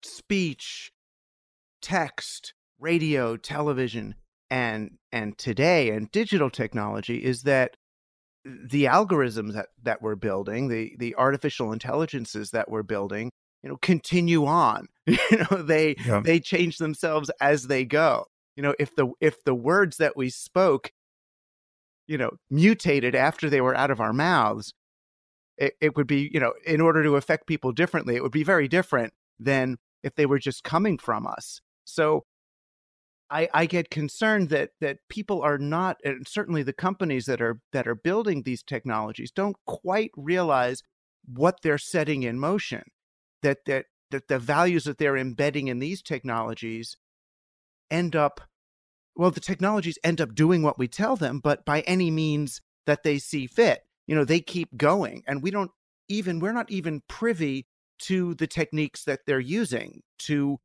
speech, 0.03 0.91
text, 1.81 2.53
radio, 2.79 3.37
television, 3.37 4.15
and 4.49 4.91
and 5.11 5.37
today 5.37 5.89
and 5.89 6.11
digital 6.11 6.49
technology 6.49 7.23
is 7.23 7.43
that 7.43 7.75
the 8.45 8.85
algorithms 8.85 9.53
that, 9.53 9.67
that 9.83 10.01
we're 10.01 10.15
building, 10.15 10.69
the 10.69 10.95
the 10.97 11.15
artificial 11.15 11.71
intelligences 11.71 12.51
that 12.51 12.69
we're 12.69 12.83
building, 12.83 13.31
you 13.63 13.69
know, 13.69 13.77
continue 13.77 14.45
on. 14.45 14.87
you 15.05 15.17
know, 15.51 15.61
they 15.61 15.95
yeah. 16.05 16.21
they 16.23 16.39
change 16.39 16.77
themselves 16.77 17.29
as 17.41 17.67
they 17.67 17.85
go. 17.85 18.25
You 18.55 18.63
know, 18.63 18.75
if 18.79 18.95
the 18.95 19.11
if 19.19 19.43
the 19.43 19.55
words 19.55 19.97
that 19.97 20.15
we 20.15 20.29
spoke, 20.29 20.91
you 22.07 22.17
know, 22.17 22.31
mutated 22.49 23.15
after 23.15 23.49
they 23.49 23.61
were 23.61 23.75
out 23.75 23.91
of 23.91 23.99
our 23.99 24.13
mouths, 24.13 24.73
it, 25.57 25.73
it 25.81 25.95
would 25.95 26.07
be, 26.07 26.29
you 26.33 26.39
know, 26.39 26.53
in 26.65 26.81
order 26.81 27.03
to 27.03 27.15
affect 27.15 27.47
people 27.47 27.71
differently, 27.71 28.15
it 28.15 28.23
would 28.23 28.31
be 28.31 28.43
very 28.43 28.67
different 28.67 29.13
than 29.39 29.77
if 30.03 30.15
they 30.15 30.25
were 30.25 30.39
just 30.39 30.63
coming 30.63 30.97
from 30.97 31.27
us. 31.27 31.61
So 31.87 32.25
I, 33.29 33.49
I 33.53 33.65
get 33.65 33.89
concerned 33.89 34.49
that 34.49 34.71
that 34.81 34.99
people 35.09 35.41
are 35.41 35.57
not, 35.57 35.97
and 36.03 36.27
certainly 36.27 36.63
the 36.63 36.73
companies 36.73 37.25
that 37.25 37.41
are 37.41 37.59
that 37.71 37.87
are 37.87 37.95
building 37.95 38.43
these 38.43 38.61
technologies 38.61 39.31
don't 39.31 39.55
quite 39.65 40.11
realize 40.15 40.83
what 41.25 41.61
they're 41.63 41.77
setting 41.77 42.23
in 42.23 42.39
motion. 42.39 42.83
That 43.41 43.59
that 43.65 43.85
that 44.11 44.27
the 44.27 44.39
values 44.39 44.83
that 44.83 44.97
they're 44.97 45.17
embedding 45.17 45.67
in 45.67 45.79
these 45.79 46.01
technologies 46.01 46.97
end 47.89 48.15
up, 48.15 48.41
well, 49.15 49.31
the 49.31 49.39
technologies 49.39 49.97
end 50.03 50.21
up 50.21 50.35
doing 50.35 50.61
what 50.63 50.79
we 50.79 50.87
tell 50.87 51.15
them, 51.15 51.39
but 51.39 51.65
by 51.65 51.81
any 51.81 52.11
means 52.11 52.61
that 52.85 53.03
they 53.03 53.17
see 53.17 53.47
fit. 53.47 53.81
You 54.07 54.15
know, 54.15 54.23
they 54.25 54.39
keep 54.39 54.75
going, 54.77 55.23
and 55.27 55.41
we 55.41 55.51
don't 55.51 55.71
even 56.09 56.39
we're 56.39 56.53
not 56.53 56.71
even 56.71 57.01
privy 57.07 57.65
to 57.99 58.35
the 58.35 58.47
techniques 58.47 59.03
that 59.05 59.21
they're 59.25 59.39
using 59.39 60.01
to 60.19 60.59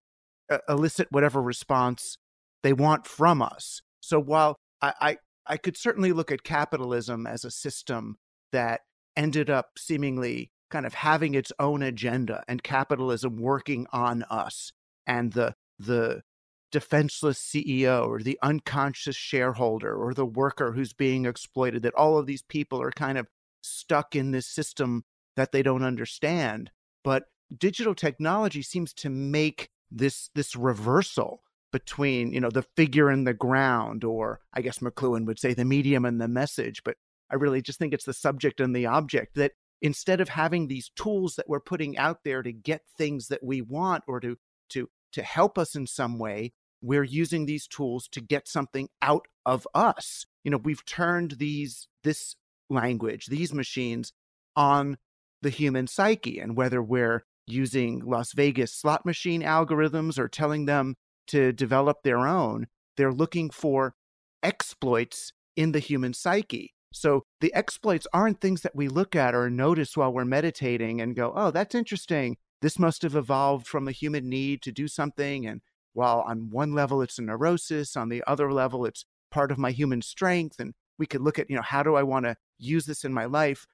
elicit 0.68 1.08
whatever 1.10 1.40
response 1.42 2.16
they 2.62 2.72
want 2.72 3.06
from 3.06 3.42
us. 3.42 3.80
So 4.00 4.20
while 4.20 4.56
I, 4.80 4.92
I, 5.00 5.16
I 5.46 5.56
could 5.56 5.76
certainly 5.76 6.12
look 6.12 6.30
at 6.30 6.42
capitalism 6.42 7.26
as 7.26 7.44
a 7.44 7.50
system 7.50 8.16
that 8.52 8.80
ended 9.16 9.50
up 9.50 9.70
seemingly 9.78 10.50
kind 10.70 10.86
of 10.86 10.94
having 10.94 11.34
its 11.34 11.52
own 11.58 11.82
agenda 11.82 12.42
and 12.48 12.62
capitalism 12.62 13.36
working 13.36 13.86
on 13.92 14.22
us 14.24 14.72
and 15.06 15.32
the 15.32 15.54
the 15.78 16.22
defenseless 16.70 17.38
CEO 17.38 18.08
or 18.08 18.20
the 18.20 18.38
unconscious 18.42 19.16
shareholder 19.16 19.94
or 19.94 20.14
the 20.14 20.24
worker 20.24 20.72
who's 20.72 20.94
being 20.94 21.26
exploited 21.26 21.82
that 21.82 21.94
all 21.94 22.16
of 22.16 22.26
these 22.26 22.42
people 22.42 22.80
are 22.80 22.90
kind 22.90 23.18
of 23.18 23.26
stuck 23.62 24.16
in 24.16 24.30
this 24.30 24.46
system 24.46 25.02
that 25.36 25.52
they 25.52 25.62
don't 25.62 25.84
understand 25.84 26.70
but 27.04 27.24
digital 27.56 27.94
technology 27.94 28.62
seems 28.62 28.92
to 28.94 29.10
make 29.10 29.68
this 29.94 30.30
this 30.34 30.56
reversal 30.56 31.42
between 31.72 32.32
you 32.32 32.40
know 32.40 32.50
the 32.50 32.66
figure 32.76 33.08
and 33.08 33.26
the 33.26 33.34
ground 33.34 34.04
or 34.04 34.40
i 34.52 34.60
guess 34.60 34.78
mcluhan 34.78 35.26
would 35.26 35.38
say 35.38 35.54
the 35.54 35.64
medium 35.64 36.04
and 36.04 36.20
the 36.20 36.28
message 36.28 36.82
but 36.84 36.96
i 37.30 37.34
really 37.34 37.62
just 37.62 37.78
think 37.78 37.92
it's 37.92 38.04
the 38.04 38.12
subject 38.12 38.60
and 38.60 38.74
the 38.74 38.86
object 38.86 39.34
that 39.34 39.52
instead 39.80 40.20
of 40.20 40.28
having 40.28 40.68
these 40.68 40.90
tools 40.94 41.34
that 41.36 41.48
we're 41.48 41.60
putting 41.60 41.96
out 41.98 42.18
there 42.24 42.42
to 42.42 42.52
get 42.52 42.82
things 42.96 43.28
that 43.28 43.42
we 43.42 43.60
want 43.60 44.04
or 44.06 44.20
to 44.20 44.36
to 44.68 44.88
to 45.12 45.22
help 45.22 45.58
us 45.58 45.74
in 45.74 45.86
some 45.86 46.18
way 46.18 46.52
we're 46.82 47.04
using 47.04 47.46
these 47.46 47.66
tools 47.66 48.08
to 48.08 48.20
get 48.20 48.48
something 48.48 48.88
out 49.00 49.28
of 49.46 49.66
us. 49.74 50.26
You 50.44 50.50
know 50.50 50.58
we've 50.58 50.84
turned 50.84 51.32
these 51.32 51.88
this 52.02 52.34
language 52.68 53.26
these 53.26 53.52
machines 53.52 54.12
on 54.56 54.98
the 55.40 55.50
human 55.50 55.86
psyche 55.86 56.38
and 56.38 56.56
whether 56.56 56.82
we're 56.82 57.24
using 57.46 58.02
las 58.04 58.32
vegas 58.32 58.72
slot 58.74 59.04
machine 59.04 59.42
algorithms 59.42 60.18
or 60.18 60.28
telling 60.28 60.66
them 60.66 60.94
to 61.28 61.52
develop 61.52 62.02
their 62.02 62.26
own, 62.26 62.66
they're 62.96 63.12
looking 63.12 63.50
for 63.50 63.94
exploits 64.42 65.32
in 65.56 65.72
the 65.72 65.78
human 65.78 66.12
psyche. 66.14 66.74
So 66.92 67.24
the 67.40 67.52
exploits 67.54 68.06
aren't 68.12 68.40
things 68.40 68.62
that 68.62 68.76
we 68.76 68.88
look 68.88 69.16
at 69.16 69.34
or 69.34 69.48
notice 69.48 69.96
while 69.96 70.12
we're 70.12 70.24
meditating 70.24 71.00
and 71.00 71.16
go, 71.16 71.32
oh, 71.34 71.50
that's 71.50 71.74
interesting. 71.74 72.36
This 72.60 72.78
must 72.78 73.02
have 73.02 73.16
evolved 73.16 73.66
from 73.66 73.86
the 73.86 73.92
human 73.92 74.28
need 74.28 74.62
to 74.62 74.72
do 74.72 74.86
something. 74.88 75.46
And 75.46 75.62
while 75.94 76.20
on 76.26 76.50
one 76.50 76.74
level 76.74 77.02
it's 77.02 77.18
a 77.18 77.22
neurosis, 77.22 77.96
on 77.96 78.08
the 78.08 78.22
other 78.26 78.52
level 78.52 78.84
it's 78.84 79.04
part 79.30 79.50
of 79.50 79.58
my 79.58 79.70
human 79.70 80.02
strength. 80.02 80.60
And 80.60 80.74
we 80.98 81.06
could 81.06 81.22
look 81.22 81.38
at, 81.38 81.48
you 81.48 81.56
know, 81.56 81.62
how 81.62 81.82
do 81.82 81.94
I 81.94 82.02
want 82.02 82.26
to 82.26 82.36
use 82.58 82.84
this 82.84 83.04
in 83.04 83.12
my 83.12 83.24
life? 83.24 83.66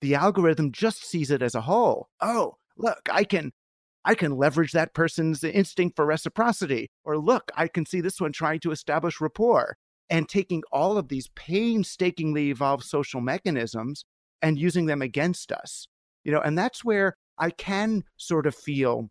The 0.00 0.14
algorithm 0.14 0.70
just 0.70 1.04
sees 1.04 1.30
it 1.30 1.42
as 1.42 1.54
a 1.54 1.62
whole. 1.62 2.08
Oh, 2.20 2.58
look, 2.78 3.08
I 3.10 3.24
can 3.24 3.52
I 4.04 4.14
can 4.14 4.36
leverage 4.36 4.72
that 4.72 4.94
person's 4.94 5.44
instinct 5.44 5.96
for 5.96 6.06
reciprocity. 6.06 6.90
Or 7.04 7.18
look, 7.18 7.50
I 7.56 7.68
can 7.68 7.84
see 7.84 8.00
this 8.00 8.20
one 8.20 8.32
trying 8.32 8.60
to 8.60 8.70
establish 8.70 9.20
rapport 9.20 9.76
and 10.08 10.28
taking 10.28 10.62
all 10.72 10.96
of 10.96 11.08
these 11.08 11.28
painstakingly 11.34 12.50
evolved 12.50 12.84
social 12.84 13.20
mechanisms 13.20 14.04
and 14.40 14.58
using 14.58 14.86
them 14.86 15.02
against 15.02 15.52
us. 15.52 15.88
You 16.24 16.32
know, 16.32 16.40
and 16.40 16.56
that's 16.56 16.84
where 16.84 17.14
I 17.38 17.50
can 17.50 18.04
sort 18.16 18.46
of 18.46 18.54
feel 18.54 19.10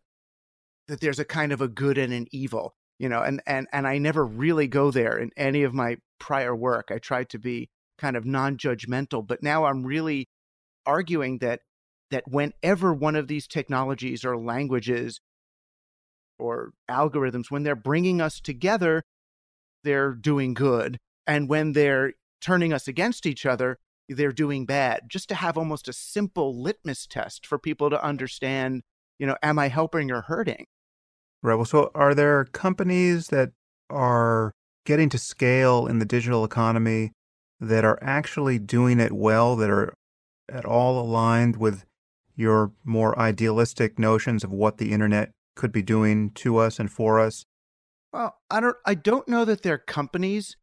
that 0.88 1.02
there's 1.02 1.20
a 1.20 1.26
kind 1.26 1.52
of 1.52 1.62
a 1.62 1.68
good 1.68 1.98
and 1.98 2.14
an 2.14 2.28
evil, 2.32 2.74
you 2.98 3.10
know, 3.10 3.22
and 3.22 3.42
and 3.46 3.68
and 3.72 3.88
I 3.88 3.98
never 3.98 4.26
really 4.26 4.68
go 4.68 4.90
there 4.92 5.18
in 5.18 5.32
any 5.38 5.64
of 5.64 5.74
my 5.74 5.98
prior 6.20 6.56
work. 6.56 6.90
I 6.92 6.98
tried 6.98 7.30
to 7.30 7.40
be 7.40 7.70
kind 7.98 8.16
of 8.16 8.26
non-judgmental, 8.26 9.28
but 9.28 9.44
now 9.44 9.66
I'm 9.66 9.84
really 9.86 10.28
arguing 10.86 11.40
that 11.40 11.62
that 12.12 12.28
whenever 12.28 12.94
one 12.94 13.16
of 13.16 13.28
these 13.28 13.48
technologies 13.48 14.24
or 14.24 14.38
languages 14.38 15.20
or 16.40 16.72
algorithms, 16.90 17.46
when 17.50 17.64
they're 17.64 17.76
bringing 17.76 18.22
us 18.22 18.40
together, 18.40 19.04
they're 19.84 20.14
doing 20.14 20.54
good. 20.54 20.98
And 21.26 21.50
when 21.50 21.74
they're 21.74 22.14
turning 22.42 22.72
us 22.72 22.88
against 22.88 23.26
each 23.26 23.46
other, 23.46 23.78
they're 24.08 24.32
doing 24.32 24.66
bad. 24.66 25.02
Just 25.08 25.28
to 25.30 25.36
have 25.36 25.58
almost 25.58 25.88
a 25.88 25.94
simple 25.94 26.62
litmus 26.62 27.06
test 27.08 27.46
for 27.46 27.60
people 27.60 27.90
to 27.90 28.04
understand, 28.04 28.82
you 29.20 29.28
know, 29.28 29.36
am 29.42 29.60
I 29.60 29.68
helping 29.68 30.12
or 30.12 30.22
hurting? 30.22 30.66
Right. 31.44 31.56
Well, 31.56 31.66
so 31.66 31.92
are 31.94 32.16
there 32.16 32.46
companies 32.46 33.28
that 33.28 33.52
are 33.90 34.54
getting 34.86 35.10
to 35.10 35.18
scale 35.18 35.86
in 35.86 36.00
the 36.00 36.06
digital 36.06 36.46
economy 36.46 37.12
that 37.60 37.84
are 37.84 38.00
actually 38.02 38.60
doing 38.60 39.00
it 39.00 39.12
well, 39.12 39.56
that 39.58 39.70
are 39.70 39.94
at 40.50 40.66
all 40.66 41.00
aligned 41.02 41.58
with 41.58 41.84
your 42.38 42.72
more 42.86 43.18
idealistic 43.20 44.00
notions 44.00 44.46
of 44.46 44.52
what 44.52 44.78
the 44.78 44.94
internet 44.94 45.32
could 45.56 45.72
be 45.74 45.82
doing 45.82 46.30
to 46.36 46.58
us 46.58 46.80
and 46.80 46.90
for 46.90 47.20
us? 47.20 47.46
Well, 48.14 48.38
I 48.50 48.62
don't 48.62 48.78
I 48.86 48.94
don't 48.94 49.28
know 49.28 49.44
that 49.44 49.64
there 49.64 49.74
are 49.74 49.80
companies 49.80 50.56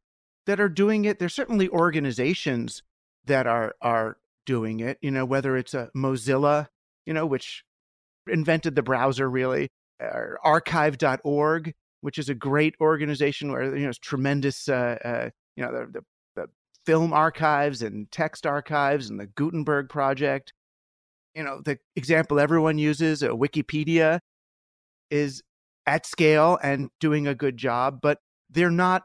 that 0.47 0.61
are 0.61 0.69
doing 0.69 1.05
it. 1.05 1.19
There's 1.19 1.35
certainly 1.35 1.69
organizations 1.69 2.83
that 3.27 3.47
are 3.47 3.75
are 3.83 4.17
doing 4.47 4.81
it, 4.81 4.99
you 5.03 5.11
know, 5.11 5.25
whether 5.25 5.57
it's 5.57 5.75
a 5.75 5.91
Mozilla, 5.97 6.69
you 7.05 7.13
know, 7.13 7.27
which 7.27 7.65
invented 8.27 8.75
the 8.75 8.83
browser 8.83 9.29
really, 9.29 9.69
or 10.01 10.39
archive.org, 10.43 11.75
which 12.01 12.19
is 12.19 12.29
a 12.29 12.35
great 12.35 12.75
organization 12.81 13.51
where 13.51 13.77
you 13.77 13.83
know 13.83 13.91
it's 13.91 13.99
tremendous 13.99 14.69
uh, 14.69 14.99
uh, 15.05 15.31
you 15.57 15.65
know 15.65 15.73
the, 15.73 15.87
the 15.93 16.05
the 16.37 16.47
film 16.87 17.13
archives 17.13 17.83
and 17.83 18.11
text 18.11 18.47
archives 18.47 19.11
and 19.11 19.19
the 19.19 19.27
Gutenberg 19.27 19.89
project 19.89 20.53
you 21.35 21.43
know, 21.43 21.61
the 21.65 21.79
example 21.97 22.39
everyone 22.39 22.79
uses, 22.79 23.23
uh, 23.23 23.31
Wikipedia, 23.31 24.21
is 25.11 25.43
at 25.87 26.07
scale 26.07 26.59
and 26.63 26.89
doing 27.01 27.27
a 27.27 27.35
good 27.35 27.57
job, 27.57 27.99
but 28.01 28.19
they're 28.51 28.71
not 28.71 29.03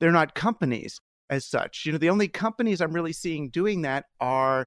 they're 0.00 0.12
not 0.12 0.34
companies 0.34 0.98
as 1.30 1.46
such. 1.46 1.86
You 1.86 1.92
know, 1.92 1.98
the 1.98 2.10
only 2.10 2.28
companies 2.28 2.80
I'm 2.80 2.92
really 2.92 3.12
seeing 3.12 3.50
doing 3.50 3.82
that 3.82 4.04
are 4.20 4.66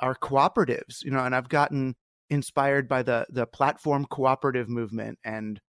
are 0.00 0.14
cooperatives. 0.14 1.04
You 1.04 1.10
know, 1.10 1.24
and 1.24 1.34
I've 1.34 1.48
gotten 1.48 1.94
inspired 2.30 2.88
by 2.88 3.02
the 3.02 3.26
the 3.30 3.46
platform 3.46 4.06
cooperative 4.06 4.68
movement 4.68 5.18
and 5.24 5.60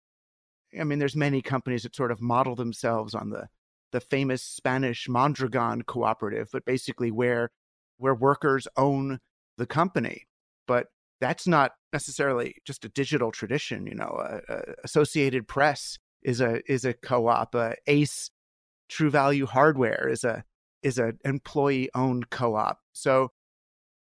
I 0.79 0.85
mean 0.85 0.99
there's 0.99 1.17
many 1.17 1.41
companies 1.41 1.83
that 1.85 1.97
sort 1.97 2.13
of 2.13 2.21
model 2.21 2.55
themselves 2.55 3.15
on 3.15 3.31
the 3.31 3.47
the 3.93 4.01
famous 4.01 4.43
Spanish 4.43 5.09
Mondragon 5.09 5.83
cooperative, 5.83 6.49
but 6.53 6.65
basically 6.65 7.11
where 7.11 7.51
where 7.97 8.15
workers 8.15 8.69
own 8.77 9.19
the 9.61 9.67
company. 9.67 10.27
But 10.67 10.87
that's 11.21 11.47
not 11.47 11.73
necessarily 11.93 12.57
just 12.65 12.85
a 12.85 12.89
digital 12.89 13.31
tradition. 13.31 13.87
You 13.87 13.95
know, 13.95 14.05
uh, 14.07 14.41
uh, 14.53 14.73
Associated 14.83 15.47
Press 15.47 15.99
is 16.23 16.41
a 16.41 16.61
is 16.71 16.85
a 16.85 16.95
co-op. 16.95 17.55
Uh, 17.55 17.75
Ace 17.87 18.31
True 18.89 19.11
Value 19.11 19.47
Hardware 19.47 20.09
is 20.09 20.25
a 20.25 20.45
is 20.83 20.99
an 20.99 21.19
employee 21.25 21.91
owned 21.95 22.31
co-op. 22.31 22.79
So 22.93 23.29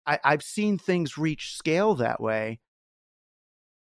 I, 0.06 0.20
I've 0.24 0.44
seen 0.44 0.78
things 0.78 1.18
reach 1.18 1.56
scale 1.56 1.96
that 1.96 2.20
way. 2.20 2.60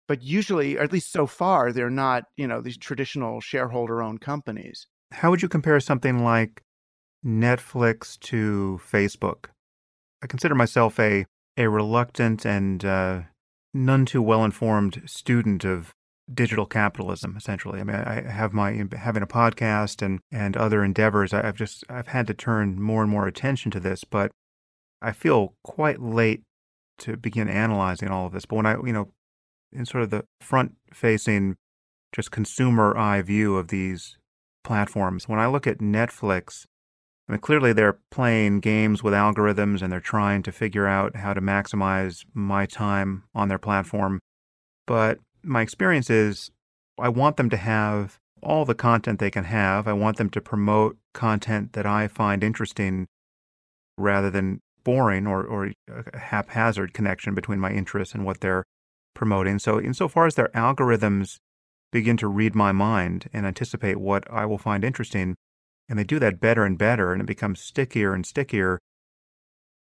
But 0.08 0.24
usually, 0.24 0.78
or 0.78 0.84
at 0.84 0.94
least 0.94 1.12
so 1.12 1.28
far, 1.28 1.74
they're 1.74 1.90
not, 1.90 2.24
you 2.38 2.48
know, 2.48 2.62
these 2.62 2.78
traditional 2.78 3.42
shareholder 3.42 4.02
owned 4.02 4.22
companies. 4.22 4.88
How 5.12 5.30
would 5.30 5.42
you 5.42 5.50
compare 5.50 5.80
something 5.82 6.24
like 6.24 6.64
Netflix 7.26 8.18
to 8.20 8.80
Facebook? 8.90 9.48
I 10.24 10.28
consider 10.28 10.56
myself 10.56 10.98
a 11.00 11.26
a 11.58 11.68
reluctant 11.68 12.46
and 12.46 12.86
uh, 12.86 13.22
none 13.74 14.06
too 14.06 14.22
well 14.22 14.46
informed 14.46 15.02
student 15.06 15.66
of 15.66 15.94
digital 16.34 16.66
capitalism 16.66 17.36
essentially. 17.38 17.80
I 17.80 17.84
mean, 17.84 17.96
I 17.96 18.22
have 18.22 18.54
my 18.54 18.86
having 18.94 19.24
a 19.24 19.28
podcast 19.28 20.02
and 20.02 20.20
and 20.32 20.56
other 20.58 20.84
endeavors. 20.84 21.34
I've 21.34 21.56
just 21.56 21.84
I've 21.90 22.08
had 22.08 22.28
to 22.28 22.34
turn 22.34 22.82
more 22.82 23.02
and 23.02 23.12
more 23.12 23.28
attention 23.28 23.72
to 23.72 23.80
this, 23.80 24.04
but 24.04 24.32
I 25.02 25.12
feel 25.12 25.54
quite 25.64 26.02
late 26.02 26.44
to 27.00 27.18
begin 27.18 27.48
analyzing 27.48 28.10
all 28.10 28.26
of 28.26 28.34
this. 28.34 28.46
But 28.46 28.56
when 28.56 28.66
I, 28.66 28.74
you 28.74 28.94
know, 28.94 29.10
in 29.72 29.86
sort 29.86 30.04
of 30.04 30.10
the 30.10 30.26
front 30.42 30.76
facing, 30.94 31.56
just 32.12 32.32
consumer 32.32 32.98
eye 32.98 33.22
view 33.22 33.58
of 33.58 33.68
these 33.68 34.18
platforms, 34.64 35.28
when 35.28 35.40
I 35.40 35.48
look 35.48 35.68
at 35.68 35.78
Netflix, 35.80 36.66
I 37.28 37.34
mean, 37.34 37.42
clearly 37.42 37.74
they're 37.74 38.00
playing 38.10 38.62
games 38.62 39.04
with 39.04 39.14
algorithms 39.14 39.82
and 39.82 39.92
they're 39.92 40.00
trying 40.00 40.44
to 40.44 40.52
figure 40.52 40.88
out 40.88 41.18
how 41.18 41.34
to 41.34 41.42
maximize 41.42 42.26
my 42.34 42.66
time 42.66 43.24
on 43.36 43.50
their 43.50 43.58
platform. 43.58 44.20
But 44.86 45.20
my 45.44 45.62
experience 45.62 46.10
is 46.10 46.52
I 46.98 47.10
want 47.10 47.38
them 47.38 47.50
to 47.50 47.58
have 47.58 48.18
all 48.42 48.66
the 48.66 48.76
content 48.76 49.20
they 49.20 49.32
can 49.32 49.44
have. 49.46 49.88
I 49.88 49.94
want 49.94 50.18
them 50.18 50.30
to 50.30 50.42
promote 50.42 50.98
content 51.14 51.74
that 51.74 51.86
I 51.86 52.08
find 52.08 52.44
interesting 52.44 53.08
rather 53.98 54.30
than 54.30 54.62
boring 54.84 55.28
or, 55.28 55.44
or 55.44 55.74
a 55.90 56.18
haphazard 56.18 56.94
connection 56.94 57.36
between 57.36 57.60
my 57.60 57.72
interests 57.72 58.16
and 58.16 58.26
what 58.26 58.40
they're 58.40 58.64
promoting. 59.14 59.60
So, 59.60 59.82
insofar 59.82 60.28
as 60.28 60.36
their 60.36 60.50
algorithms 60.50 61.40
begin 61.92 62.16
to 62.18 62.28
read 62.28 62.56
my 62.56 62.72
mind 62.72 63.30
and 63.34 63.46
anticipate 63.46 63.98
what 63.98 64.30
I 64.32 64.46
will 64.46 64.58
find 64.58 64.84
interesting, 64.84 65.36
and 65.90 65.98
they 65.98 66.04
do 66.04 66.20
that 66.20 66.40
better 66.40 66.64
and 66.66 66.78
better, 66.78 67.14
and 67.14 67.22
it 67.22 67.26
becomes 67.26 67.62
stickier 67.62 68.14
and 68.14 68.26
stickier, 68.26 68.80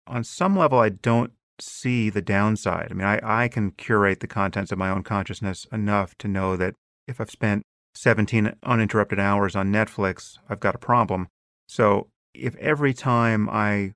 on 0.08 0.24
some 0.24 0.58
level, 0.58 0.79
I 0.79 0.89
don't 0.89 1.32
see 1.60 2.10
the 2.10 2.22
downside. 2.22 2.88
I 2.91 2.94
mean, 2.94 3.06
I, 3.06 3.20
I 3.24 3.48
can 3.48 3.72
curate 3.72 4.22
the 4.22 4.27
contents 4.27 4.72
of 4.72 4.77
my 4.77 4.89
own 4.89 5.03
consciousness 5.03 5.68
enough 5.72 6.18
to 6.20 6.27
know 6.27 6.58
that 6.58 6.74
if 7.08 7.22
I've 7.22 7.29
spent 7.29 7.63
17 7.96 8.56
uninterrupted 8.63 9.20
hours 9.20 9.56
on 9.56 9.72
Netflix, 9.72 10.38
I've 10.50 10.60
got 10.60 10.75
a 10.75 10.79
problem. 10.79 11.27
So, 11.68 12.08
if 12.34 12.56
every 12.58 12.94
time 12.94 13.50
I 13.50 13.94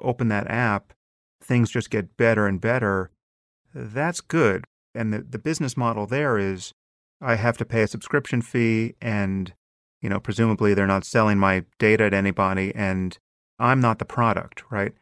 open 0.00 0.28
that 0.28 0.48
app, 0.48 0.92
things 1.42 1.70
just 1.70 1.90
get 1.90 2.16
better 2.16 2.46
and 2.46 2.60
better, 2.60 3.10
that's 3.74 4.20
good. 4.20 4.64
And 4.94 5.12
the, 5.12 5.18
the 5.18 5.38
business 5.38 5.76
model 5.76 6.06
there 6.06 6.38
is 6.38 6.72
I 7.20 7.36
have 7.36 7.56
to 7.58 7.64
pay 7.64 7.82
a 7.82 7.88
subscription 7.88 8.42
fee 8.42 8.94
and, 9.00 9.52
you 10.02 10.08
know, 10.08 10.20
presumably 10.20 10.74
they're 10.74 10.86
not 10.86 11.04
selling 11.04 11.38
my 11.38 11.64
data 11.78 12.10
to 12.10 12.16
anybody 12.16 12.74
and 12.74 13.16
I'm 13.58 13.80
not 13.80 13.98
the 13.98 14.04
product, 14.04 14.64
right? 14.70 14.92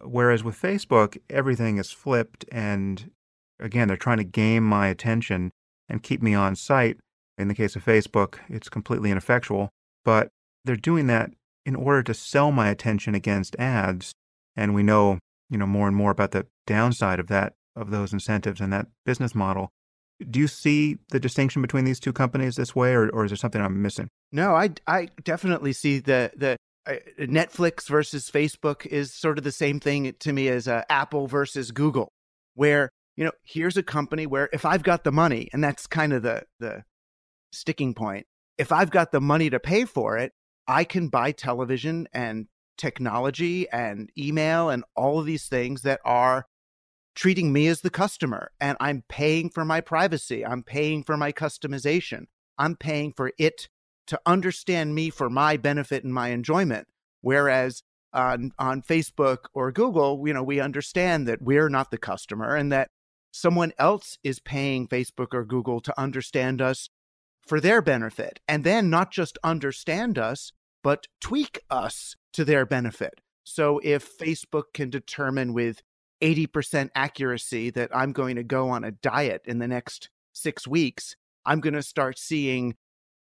Whereas 0.00 0.44
with 0.44 0.60
Facebook, 0.60 1.16
everything 1.30 1.78
is 1.78 1.90
flipped 1.90 2.44
and 2.52 3.10
again, 3.58 3.88
they're 3.88 3.96
trying 3.96 4.18
to 4.18 4.24
game 4.24 4.62
my 4.62 4.88
attention 4.88 5.50
and 5.88 6.02
keep 6.02 6.22
me 6.22 6.34
on 6.34 6.54
site. 6.54 6.98
In 7.36 7.48
the 7.48 7.54
case 7.54 7.74
of 7.74 7.84
Facebook, 7.84 8.38
it's 8.48 8.68
completely 8.68 9.10
ineffectual, 9.10 9.70
but 10.04 10.28
they're 10.64 10.76
doing 10.76 11.06
that 11.08 11.30
in 11.66 11.74
order 11.74 12.02
to 12.02 12.14
sell 12.14 12.52
my 12.52 12.68
attention 12.68 13.14
against 13.14 13.56
ads 13.56 14.12
and 14.56 14.74
we 14.74 14.82
know, 14.82 15.18
you 15.48 15.58
know, 15.58 15.66
more 15.66 15.88
and 15.88 15.96
more 15.96 16.10
about 16.10 16.30
the 16.30 16.46
downside 16.66 17.18
of 17.18 17.28
that, 17.28 17.54
of 17.74 17.90
those 17.90 18.12
incentives 18.12 18.60
and 18.60 18.72
that 18.72 18.86
business 19.04 19.34
model. 19.34 19.70
Do 20.30 20.40
you 20.40 20.48
see 20.48 20.98
the 21.10 21.20
distinction 21.20 21.62
between 21.62 21.84
these 21.84 22.00
two 22.00 22.12
companies 22.12 22.56
this 22.56 22.74
way, 22.74 22.92
or, 22.92 23.08
or 23.10 23.24
is 23.24 23.30
there 23.30 23.36
something 23.36 23.60
I'm 23.60 23.82
missing? 23.82 24.08
No, 24.32 24.54
I, 24.54 24.70
I 24.86 25.08
definitely 25.22 25.72
see 25.72 25.98
the, 25.98 26.32
the, 26.36 26.56
uh, 26.86 26.96
Netflix 27.18 27.88
versus 27.88 28.30
Facebook 28.30 28.84
is 28.86 29.14
sort 29.14 29.38
of 29.38 29.44
the 29.44 29.52
same 29.52 29.80
thing 29.80 30.14
to 30.18 30.32
me 30.32 30.48
as 30.48 30.68
uh, 30.68 30.82
Apple 30.90 31.26
versus 31.26 31.70
Google, 31.70 32.10
where 32.54 32.90
you 33.16 33.24
know 33.24 33.32
here's 33.42 33.76
a 33.78 33.82
company 33.82 34.26
where 34.26 34.50
if 34.52 34.66
I've 34.66 34.82
got 34.82 35.02
the 35.04 35.12
money, 35.12 35.48
and 35.52 35.64
that's 35.64 35.86
kind 35.86 36.12
of 36.12 36.22
the 36.22 36.42
the 36.60 36.82
sticking 37.52 37.94
point. 37.94 38.26
If 38.58 38.70
I've 38.70 38.90
got 38.90 39.12
the 39.12 39.20
money 39.20 39.48
to 39.50 39.58
pay 39.58 39.86
for 39.86 40.18
it, 40.18 40.32
I 40.68 40.84
can 40.84 41.08
buy 41.08 41.32
television 41.32 42.06
and 42.12 42.46
technology 42.76 43.68
and 43.70 44.10
email 44.18 44.68
and 44.68 44.84
all 44.96 45.18
of 45.18 45.26
these 45.26 45.46
things 45.46 45.82
that 45.82 46.00
are 46.04 46.46
treating 47.14 47.52
me 47.52 47.66
as 47.68 47.80
the 47.80 47.90
customer 47.90 48.50
and 48.60 48.76
I'm 48.80 49.04
paying 49.08 49.50
for 49.50 49.64
my 49.64 49.80
privacy. 49.80 50.44
I'm 50.44 50.62
paying 50.62 51.04
for 51.04 51.16
my 51.16 51.32
customization. 51.32 52.24
I'm 52.58 52.76
paying 52.76 53.12
for 53.12 53.32
it 53.38 53.68
to 54.08 54.20
understand 54.26 54.94
me 54.94 55.10
for 55.10 55.30
my 55.30 55.56
benefit 55.56 56.04
and 56.04 56.12
my 56.12 56.28
enjoyment. 56.28 56.88
Whereas 57.20 57.82
on, 58.12 58.52
on 58.58 58.82
Facebook 58.82 59.46
or 59.54 59.72
Google, 59.72 60.22
you 60.26 60.34
know, 60.34 60.42
we 60.42 60.60
understand 60.60 61.26
that 61.26 61.42
we're 61.42 61.68
not 61.68 61.90
the 61.90 61.98
customer 61.98 62.54
and 62.54 62.70
that 62.70 62.90
someone 63.32 63.72
else 63.78 64.18
is 64.22 64.38
paying 64.38 64.86
Facebook 64.86 65.28
or 65.32 65.44
Google 65.44 65.80
to 65.80 66.00
understand 66.00 66.60
us 66.60 66.88
for 67.46 67.60
their 67.60 67.82
benefit. 67.82 68.40
And 68.46 68.64
then 68.64 68.90
not 68.90 69.10
just 69.10 69.38
understand 69.42 70.18
us, 70.18 70.52
but 70.82 71.06
tweak 71.20 71.58
us 71.70 72.14
to 72.32 72.44
their 72.44 72.66
benefit. 72.66 73.20
So 73.42 73.80
if 73.82 74.18
Facebook 74.18 74.64
can 74.72 74.90
determine 74.90 75.52
with 75.52 75.82
80% 76.22 76.90
accuracy 76.94 77.70
that 77.70 77.94
I'm 77.94 78.12
going 78.12 78.36
to 78.36 78.44
go 78.44 78.70
on 78.70 78.84
a 78.84 78.90
diet 78.90 79.42
in 79.46 79.58
the 79.58 79.68
next 79.68 80.10
six 80.32 80.66
weeks, 80.66 81.16
I'm 81.44 81.60
going 81.60 81.74
to 81.74 81.82
start 81.82 82.18
seeing 82.18 82.74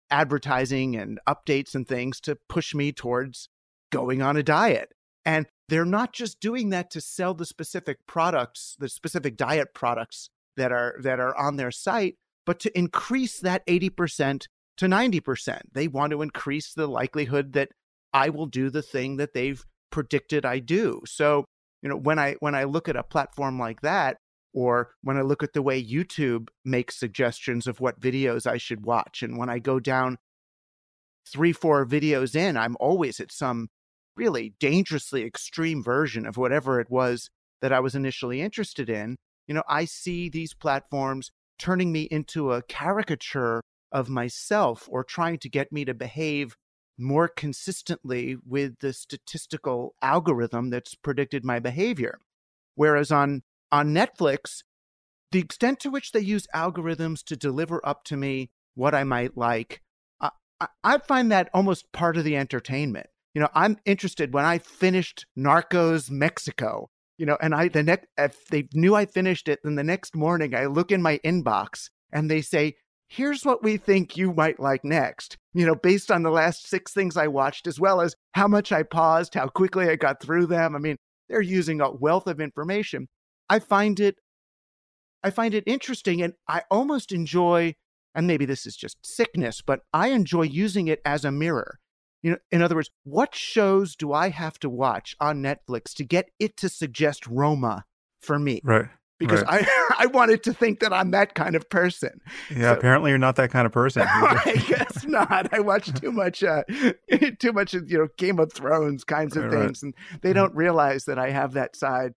advertising 0.09 0.95
and 0.95 1.19
updates 1.27 1.73
and 1.73 1.87
things 1.87 2.19
to 2.21 2.37
push 2.47 2.75
me 2.75 2.91
towards 2.91 3.49
going 3.91 4.21
on 4.21 4.37
a 4.37 4.43
diet. 4.43 4.93
And 5.25 5.47
they're 5.69 5.85
not 5.85 6.13
just 6.13 6.39
doing 6.39 6.69
that 6.69 6.91
to 6.91 7.01
sell 7.01 7.33
the 7.33 7.45
specific 7.45 8.05
products, 8.05 8.75
the 8.79 8.89
specific 8.89 9.37
diet 9.37 9.73
products 9.73 10.29
that 10.57 10.71
are 10.71 10.95
that 11.01 11.19
are 11.19 11.35
on 11.35 11.55
their 11.55 11.71
site, 11.71 12.15
but 12.45 12.59
to 12.59 12.77
increase 12.77 13.39
that 13.39 13.65
80% 13.65 14.47
to 14.77 14.85
90%. 14.85 15.61
They 15.71 15.87
want 15.87 16.11
to 16.11 16.21
increase 16.21 16.73
the 16.73 16.87
likelihood 16.87 17.53
that 17.53 17.69
I 18.13 18.29
will 18.29 18.45
do 18.45 18.69
the 18.69 18.81
thing 18.81 19.17
that 19.17 19.33
they've 19.33 19.63
predicted 19.91 20.45
I 20.45 20.59
do. 20.59 21.01
So, 21.05 21.45
you 21.83 21.89
know, 21.89 21.97
when 21.97 22.17
I 22.17 22.35
when 22.39 22.55
I 22.55 22.63
look 22.63 22.87
at 22.87 22.95
a 22.95 23.03
platform 23.03 23.59
like 23.59 23.81
that 23.81 24.17
or 24.53 24.91
when 25.03 25.17
I 25.17 25.21
look 25.21 25.43
at 25.43 25.53
the 25.53 25.61
way 25.61 25.83
YouTube 25.83 26.47
makes 26.63 26.97
suggestions 26.97 27.67
of 27.67 27.81
what 27.81 27.99
videos 27.99 28.47
I 28.47 28.57
should 28.57 28.85
watch 28.85 29.21
and 29.21 29.37
when 29.37 29.49
I 29.49 29.59
go 29.59 29.79
down 29.79 30.17
3 31.31 31.51
4 31.51 31.85
videos 31.85 32.35
in, 32.35 32.57
I'm 32.57 32.77
always 32.79 33.19
at 33.19 33.31
some 33.31 33.67
really 34.15 34.55
dangerously 34.59 35.23
extreme 35.23 35.83
version 35.83 36.25
of 36.25 36.37
whatever 36.37 36.79
it 36.79 36.89
was 36.89 37.29
that 37.61 37.73
I 37.73 37.81
was 37.81 37.95
initially 37.95 38.41
interested 38.41 38.89
in. 38.89 39.17
You 39.47 39.55
know, 39.55 39.63
I 39.67 39.85
see 39.85 40.29
these 40.29 40.53
platforms 40.53 41.31
turning 41.59 41.91
me 41.91 42.03
into 42.03 42.53
a 42.53 42.61
caricature 42.63 43.61
of 43.91 44.09
myself 44.09 44.87
or 44.89 45.03
trying 45.03 45.37
to 45.39 45.49
get 45.49 45.71
me 45.71 45.85
to 45.85 45.93
behave 45.93 46.55
more 46.97 47.27
consistently 47.27 48.37
with 48.45 48.79
the 48.79 48.93
statistical 48.93 49.95
algorithm 50.01 50.69
that's 50.69 50.95
predicted 50.95 51.43
my 51.43 51.59
behavior. 51.59 52.19
Whereas 52.75 53.11
on, 53.11 53.43
on 53.71 53.93
Netflix, 53.93 54.63
the 55.31 55.39
extent 55.39 55.79
to 55.79 55.89
which 55.89 56.11
they 56.11 56.19
use 56.19 56.47
algorithms 56.53 57.23
to 57.25 57.35
deliver 57.35 57.81
up 57.85 58.03
to 58.05 58.17
me 58.17 58.51
what 58.75 58.93
I 58.93 59.03
might 59.03 59.37
like, 59.37 59.81
I, 60.21 60.67
I 60.83 60.97
find 60.99 61.31
that 61.31 61.49
almost 61.53 61.91
part 61.91 62.17
of 62.17 62.23
the 62.23 62.37
entertainment. 62.37 63.07
You 63.33 63.41
know, 63.41 63.49
I'm 63.53 63.77
interested 63.85 64.33
when 64.33 64.45
I 64.45 64.59
finished 64.59 65.25
Narcos 65.37 66.11
Mexico, 66.11 66.89
you 67.17 67.25
know, 67.25 67.37
and 67.41 67.55
I, 67.55 67.67
the 67.67 67.83
next, 67.83 68.07
if 68.17 68.45
they 68.47 68.67
knew 68.73 68.95
I 68.95 69.05
finished 69.05 69.47
it, 69.47 69.59
then 69.63 69.75
the 69.75 69.83
next 69.83 70.15
morning 70.15 70.53
I 70.53 70.67
look 70.67 70.91
in 70.91 71.01
my 71.01 71.19
inbox 71.25 71.89
and 72.11 72.29
they 72.29 72.41
say, 72.41 72.75
here's 73.07 73.43
what 73.43 73.63
we 73.63 73.77
think 73.77 74.17
you 74.17 74.33
might 74.33 74.59
like 74.59 74.83
next, 74.83 75.37
you 75.53 75.65
know, 75.65 75.75
based 75.75 76.11
on 76.11 76.23
the 76.23 76.31
last 76.31 76.67
six 76.67 76.93
things 76.93 77.15
I 77.15 77.27
watched, 77.27 77.67
as 77.67 77.79
well 77.79 78.01
as 78.01 78.15
how 78.33 78.47
much 78.47 78.71
I 78.71 78.83
paused, 78.83 79.35
how 79.35 79.47
quickly 79.47 79.89
I 79.89 79.95
got 79.95 80.21
through 80.21 80.47
them. 80.47 80.75
I 80.75 80.79
mean, 80.79 80.97
they're 81.29 81.41
using 81.41 81.79
a 81.81 81.91
wealth 81.91 82.27
of 82.27 82.41
information. 82.41 83.07
I 83.49 83.59
find 83.59 83.99
it, 83.99 84.15
I 85.23 85.29
find 85.29 85.53
it 85.53 85.63
interesting 85.67 86.21
and 86.21 86.33
I 86.47 86.63
almost 86.71 87.11
enjoy, 87.11 87.75
and 88.15 88.27
maybe 88.27 88.45
this 88.45 88.65
is 88.65 88.75
just 88.75 88.97
sickness, 89.03 89.61
but 89.61 89.81
I 89.93 90.09
enjoy 90.09 90.43
using 90.43 90.87
it 90.87 91.01
as 91.05 91.23
a 91.23 91.31
mirror. 91.31 91.79
You 92.23 92.31
know, 92.31 92.37
in 92.51 92.61
other 92.61 92.75
words, 92.75 92.89
what 93.03 93.35
shows 93.35 93.95
do 93.95 94.13
I 94.13 94.29
have 94.29 94.57
to 94.59 94.69
watch 94.69 95.15
on 95.19 95.43
Netflix 95.43 95.93
to 95.95 96.05
get 96.05 96.29
it 96.39 96.57
to 96.57 96.69
suggest 96.69 97.27
Roma 97.27 97.83
for 98.21 98.39
me? 98.39 98.61
Right 98.63 98.87
because 99.25 99.43
right. 99.43 99.65
I 99.67 99.95
I 100.03 100.05
wanted 100.07 100.43
to 100.43 100.53
think 100.53 100.79
that 100.79 100.93
I'm 100.93 101.11
that 101.11 101.35
kind 101.35 101.55
of 101.55 101.69
person. 101.69 102.19
Yeah, 102.49 102.73
so, 102.73 102.77
apparently 102.77 103.11
you're 103.11 103.17
not 103.17 103.35
that 103.37 103.51
kind 103.51 103.65
of 103.65 103.71
person. 103.71 104.03
I 104.07 104.63
guess 104.67 105.05
not. 105.07 105.53
I 105.53 105.59
watch 105.59 105.93
too 105.99 106.11
much 106.11 106.43
uh 106.43 106.63
too 107.39 107.53
much 107.53 107.73
of 107.73 107.89
you 107.89 107.97
know 107.97 108.07
Game 108.17 108.39
of 108.39 108.51
Thrones 108.53 109.03
kinds 109.03 109.37
of 109.37 109.45
right, 109.45 109.51
things 109.51 109.83
right. 109.83 109.93
and 110.11 110.21
they 110.21 110.29
mm-hmm. 110.29 110.39
don't 110.39 110.55
realize 110.55 111.05
that 111.05 111.19
I 111.19 111.31
have 111.31 111.53
that 111.53 111.75
side. 111.75 112.13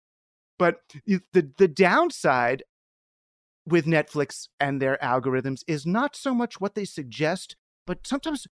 But 0.60 0.78
the 1.06 1.52
the 1.58 1.68
downside 1.68 2.63
with 3.66 3.86
Netflix 3.86 4.48
and 4.60 4.82
their 4.82 4.98
algorithms 5.02 5.62
is 5.68 5.86
not 5.86 6.16
so 6.16 6.34
much 6.34 6.60
what 6.60 6.76
they 6.76 6.86
suggest, 6.86 7.56
but 7.88 8.06
sometimes 8.06 8.46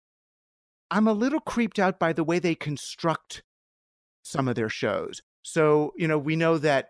I'm 0.91 1.07
a 1.07 1.13
little 1.13 1.39
creeped 1.39 1.79
out 1.79 1.99
by 1.99 2.13
the 2.13 2.23
way 2.23 2.39
they 2.39 2.55
construct 2.55 3.43
some 4.23 4.47
of 4.47 4.55
their 4.55 4.69
shows. 4.69 5.21
So, 5.41 5.93
you 5.97 6.07
know, 6.07 6.17
we 6.17 6.35
know 6.35 6.57
that 6.57 6.89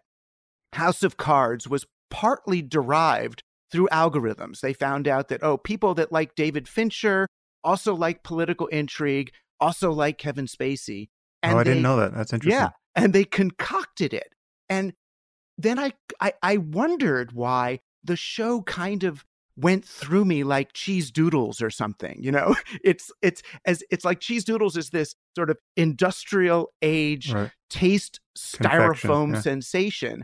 House 0.73 1.03
of 1.03 1.17
Cards 1.17 1.67
was 1.67 1.85
partly 2.09 2.61
derived 2.61 3.43
through 3.71 3.87
algorithms. 3.91 4.61
They 4.61 4.73
found 4.73 5.07
out 5.07 5.27
that, 5.29 5.43
oh, 5.43 5.57
people 5.57 5.93
that 5.95 6.11
like 6.11 6.35
David 6.35 6.67
Fincher 6.67 7.27
also 7.63 7.93
like 7.93 8.23
political 8.23 8.67
intrigue, 8.67 9.31
also 9.59 9.91
like 9.91 10.17
Kevin 10.17 10.45
Spacey. 10.45 11.09
Oh, 11.43 11.47
and 11.47 11.55
oh, 11.55 11.59
I 11.59 11.63
they, 11.63 11.69
didn't 11.71 11.83
know 11.83 11.97
that. 11.97 12.13
That's 12.13 12.33
interesting. 12.33 12.59
Yeah. 12.59 12.69
And 12.95 13.13
they 13.13 13.23
concocted 13.23 14.13
it. 14.13 14.33
And 14.69 14.93
then 15.57 15.77
I, 15.79 15.93
I, 16.19 16.33
I 16.41 16.57
wondered 16.57 17.31
why 17.33 17.79
the 18.03 18.15
show 18.15 18.61
kind 18.61 19.03
of 19.03 19.25
went 19.57 19.83
through 19.83 20.23
me 20.23 20.43
like 20.43 20.71
cheese 20.71 21.11
doodles 21.11 21.61
or 21.61 21.69
something 21.69 22.17
you 22.21 22.31
know 22.31 22.55
it's 22.83 23.11
it's 23.21 23.41
as 23.65 23.83
it's 23.91 24.05
like 24.05 24.21
cheese 24.21 24.45
doodles 24.45 24.77
is 24.77 24.91
this 24.91 25.15
sort 25.35 25.49
of 25.49 25.57
industrial 25.75 26.71
age 26.81 27.33
right. 27.33 27.51
taste 27.69 28.21
styrofoam 28.37 29.33
yeah. 29.33 29.41
sensation 29.41 30.23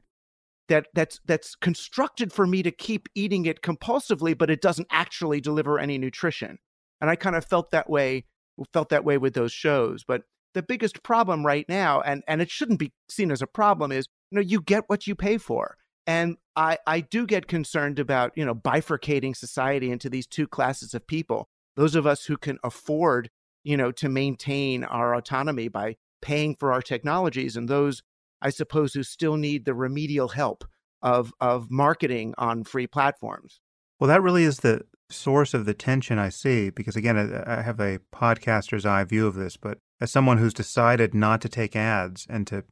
that 0.67 0.87
that's 0.93 1.19
that's 1.25 1.55
constructed 1.55 2.33
for 2.33 2.47
me 2.47 2.63
to 2.63 2.71
keep 2.71 3.07
eating 3.15 3.45
it 3.45 3.61
compulsively 3.61 4.37
but 4.37 4.49
it 4.49 4.61
doesn't 4.61 4.87
actually 4.91 5.41
deliver 5.41 5.79
any 5.79 5.97
nutrition. 5.97 6.57
And 7.01 7.09
i 7.09 7.15
kind 7.15 7.35
of 7.35 7.45
felt 7.45 7.71
that 7.71 7.89
way 7.89 8.25
felt 8.73 8.89
that 8.89 9.03
way 9.03 9.17
with 9.17 9.33
those 9.33 9.51
shows. 9.51 10.03
But 10.07 10.23
the 10.53 10.63
biggest 10.63 11.03
problem 11.03 11.45
right 11.45 11.67
now 11.67 12.01
and 12.01 12.23
and 12.27 12.41
it 12.41 12.49
shouldn't 12.49 12.79
be 12.79 12.93
seen 13.09 13.31
as 13.31 13.41
a 13.41 13.47
problem 13.47 13.91
is 13.91 14.07
you 14.31 14.37
know 14.37 14.41
you 14.41 14.61
get 14.61 14.85
what 14.87 15.07
you 15.07 15.15
pay 15.15 15.37
for. 15.37 15.75
And 16.07 16.37
I, 16.55 16.77
I 16.85 17.01
do 17.01 17.25
get 17.25 17.47
concerned 17.47 17.99
about, 17.99 18.31
you 18.35 18.45
know, 18.45 18.55
bifurcating 18.55 19.35
society 19.35 19.91
into 19.91 20.09
these 20.09 20.27
two 20.27 20.47
classes 20.47 20.93
of 20.93 21.07
people. 21.07 21.47
Those 21.75 21.95
of 21.95 22.07
us 22.07 22.25
who 22.25 22.37
can 22.37 22.59
afford, 22.63 23.29
you 23.63 23.75
know, 23.75 23.91
to 23.93 24.07
maintain 24.07 24.83
our 24.83 25.15
autonomy 25.15 25.67
by 25.67 25.95
paying 26.21 26.55
for 26.55 26.71
our 26.71 26.81
technologies, 26.81 27.57
and 27.57 27.67
those, 27.67 28.01
I 28.45 28.49
suppose, 28.51 28.93
who 28.93 29.01
still 29.01 29.37
need 29.37 29.65
the 29.65 29.73
remedial 29.73 30.27
help 30.27 30.63
of 31.01 31.33
of 31.41 31.71
marketing 31.71 32.35
on 32.37 32.63
free 32.63 32.85
platforms. 32.85 33.59
Well, 33.99 34.07
that 34.07 34.21
really 34.21 34.43
is 34.43 34.59
the 34.59 34.81
source 35.09 35.55
of 35.55 35.65
the 35.65 35.73
tension 35.73 36.19
I 36.19 36.29
see, 36.29 36.69
because 36.69 36.95
again, 36.95 37.17
I 37.47 37.63
have 37.63 37.79
a 37.79 37.99
podcaster's 38.13 38.85
eye 38.85 39.03
view 39.03 39.25
of 39.25 39.33
this, 39.33 39.57
but 39.57 39.79
as 39.99 40.11
someone 40.11 40.37
who's 40.37 40.53
decided 40.53 41.15
not 41.15 41.41
to 41.41 41.49
take 41.49 41.75
ads 41.75 42.27
and 42.29 42.45
to 42.45 42.63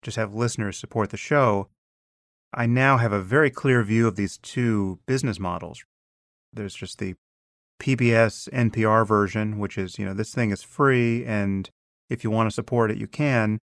just 0.00 0.16
have 0.16 0.32
listeners 0.32 0.78
support 0.78 1.10
the 1.10 1.18
show, 1.18 1.68
I 2.54 2.64
now 2.64 2.96
have 2.96 3.12
a 3.12 3.20
very 3.20 3.50
clear 3.50 3.82
view 3.82 4.06
of 4.06 4.16
these 4.16 4.38
two 4.38 5.00
business 5.06 5.38
models. 5.38 5.84
There's 6.50 6.74
just 6.74 6.98
the 6.98 7.14
PBS 7.78 8.48
NPR 8.50 9.06
version, 9.06 9.58
which 9.58 9.76
is, 9.76 9.98
you 9.98 10.06
know, 10.06 10.14
this 10.14 10.32
thing 10.32 10.50
is 10.50 10.62
free 10.62 11.26
and 11.26 11.68
if 12.08 12.24
you 12.24 12.30
want 12.30 12.48
to 12.48 12.54
support 12.54 12.90
it, 12.90 12.96
you 12.96 13.06
can. 13.06 13.58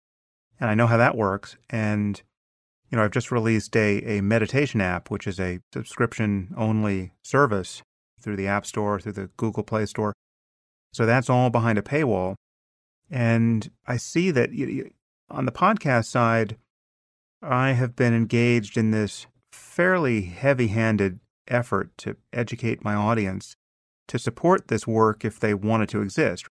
And 0.59 0.69
I 0.69 0.75
know 0.75 0.87
how 0.87 0.97
that 0.97 1.17
works. 1.17 1.57
And, 1.69 2.21
you 2.89 2.97
know, 2.97 3.03
I've 3.03 3.11
just 3.11 3.31
released 3.31 3.75
a, 3.75 4.17
a 4.17 4.21
meditation 4.21 4.81
app, 4.81 5.09
which 5.09 5.27
is 5.27 5.39
a 5.39 5.59
subscription 5.73 6.53
only 6.57 7.13
service 7.23 7.81
through 8.21 8.37
the 8.37 8.47
App 8.47 8.65
Store, 8.65 8.99
through 8.99 9.13
the 9.13 9.29
Google 9.37 9.63
Play 9.63 9.85
Store. 9.85 10.13
So 10.93 11.05
that's 11.05 11.29
all 11.29 11.49
behind 11.49 11.77
a 11.77 11.81
paywall. 11.81 12.35
And 13.09 13.69
I 13.85 13.97
see 13.97 14.31
that 14.31 14.51
on 15.29 15.45
the 15.45 15.51
podcast 15.51 16.05
side, 16.05 16.57
I 17.41 17.73
have 17.73 17.95
been 17.95 18.13
engaged 18.13 18.77
in 18.77 18.91
this 18.91 19.27
fairly 19.51 20.21
heavy 20.21 20.67
handed 20.67 21.19
effort 21.47 21.91
to 21.97 22.15
educate 22.31 22.83
my 22.83 22.95
audience 22.95 23.55
to 24.07 24.17
support 24.17 24.67
this 24.67 24.87
work 24.87 25.25
if 25.25 25.39
they 25.39 25.53
want 25.53 25.83
it 25.83 25.89
to 25.89 26.01
exist. 26.01 26.47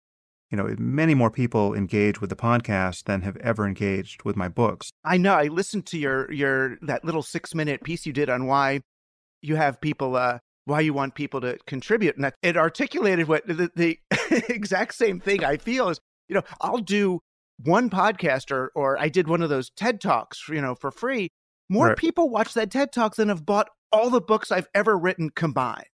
You 0.52 0.58
know, 0.58 0.74
many 0.78 1.14
more 1.14 1.30
people 1.30 1.74
engage 1.74 2.20
with 2.20 2.30
the 2.30 2.36
podcast 2.36 3.04
than 3.04 3.22
have 3.22 3.38
ever 3.38 3.66
engaged 3.66 4.22
with 4.22 4.36
my 4.36 4.48
books. 4.48 4.90
I 5.02 5.16
know. 5.16 5.34
I 5.34 5.44
listened 5.44 5.86
to 5.86 5.98
your 5.98 6.30
your 6.30 6.76
that 6.82 7.04
little 7.04 7.22
six 7.22 7.54
minute 7.54 7.82
piece 7.82 8.06
you 8.06 8.12
did 8.12 8.28
on 8.28 8.46
why 8.46 8.82
you 9.40 9.56
have 9.56 9.80
people 9.80 10.14
uh 10.14 10.38
why 10.66 10.80
you 10.80 10.92
want 10.92 11.14
people 11.14 11.40
to 11.40 11.58
contribute 11.66 12.14
and 12.14 12.24
that 12.24 12.34
it 12.42 12.56
articulated 12.56 13.26
what 13.26 13.46
the, 13.46 13.70
the 13.74 13.98
exact 14.48 14.94
same 14.94 15.18
thing 15.18 15.42
I 15.42 15.56
feel 15.56 15.88
is 15.88 15.98
you 16.28 16.34
know 16.36 16.42
I'll 16.60 16.78
do 16.78 17.20
one 17.64 17.90
podcast 17.90 18.50
or, 18.50 18.72
or 18.74 19.00
I 19.00 19.08
did 19.08 19.28
one 19.28 19.42
of 19.42 19.48
those 19.48 19.70
TED 19.70 20.00
Talks, 20.00 20.48
you 20.48 20.60
know, 20.60 20.74
for 20.74 20.90
free, 20.90 21.30
more 21.68 21.88
right. 21.88 21.96
people 21.96 22.28
watch 22.28 22.54
that 22.54 22.70
TED 22.70 22.92
Talk 22.92 23.16
than 23.16 23.28
have 23.28 23.46
bought 23.46 23.68
all 23.90 24.10
the 24.10 24.20
books 24.20 24.50
I've 24.50 24.68
ever 24.74 24.96
written 24.96 25.30
combined. 25.30 25.86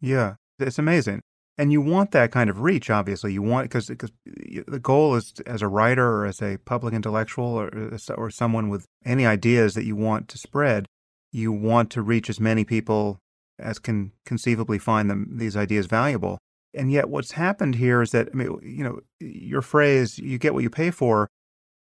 Yeah, 0.00 0.34
it's 0.58 0.78
amazing. 0.78 1.22
And 1.58 1.72
you 1.72 1.80
want 1.80 2.12
that 2.12 2.30
kind 2.30 2.48
of 2.48 2.60
reach, 2.60 2.88
obviously. 2.88 3.32
You 3.32 3.42
want 3.42 3.64
because 3.64 3.88
the 3.88 4.80
goal 4.80 5.16
is 5.16 5.34
as 5.44 5.60
a 5.60 5.66
writer 5.68 6.06
or 6.06 6.26
as 6.26 6.40
a 6.40 6.58
public 6.58 6.94
intellectual 6.94 7.46
or 7.46 7.92
uh, 7.92 8.14
or 8.14 8.30
someone 8.30 8.68
with 8.68 8.86
any 9.04 9.26
ideas 9.26 9.74
that 9.74 9.84
you 9.84 9.96
want 9.96 10.28
to 10.28 10.38
spread, 10.38 10.86
you 11.32 11.50
want 11.50 11.90
to 11.90 12.02
reach 12.02 12.30
as 12.30 12.38
many 12.38 12.64
people 12.64 13.18
as 13.58 13.80
can 13.80 14.12
conceivably 14.24 14.78
find 14.78 15.10
them 15.10 15.28
these 15.32 15.56
ideas 15.56 15.86
valuable. 15.86 16.38
And 16.74 16.92
yet, 16.92 17.08
what's 17.08 17.32
happened 17.32 17.74
here 17.74 18.02
is 18.02 18.12
that, 18.12 18.28
I 18.32 18.36
mean, 18.36 18.58
you 18.62 18.84
know, 18.84 19.00
your 19.18 19.62
phrase, 19.62 20.18
you 20.18 20.38
get 20.38 20.54
what 20.54 20.62
you 20.62 20.70
pay 20.70 20.92
for, 20.92 21.28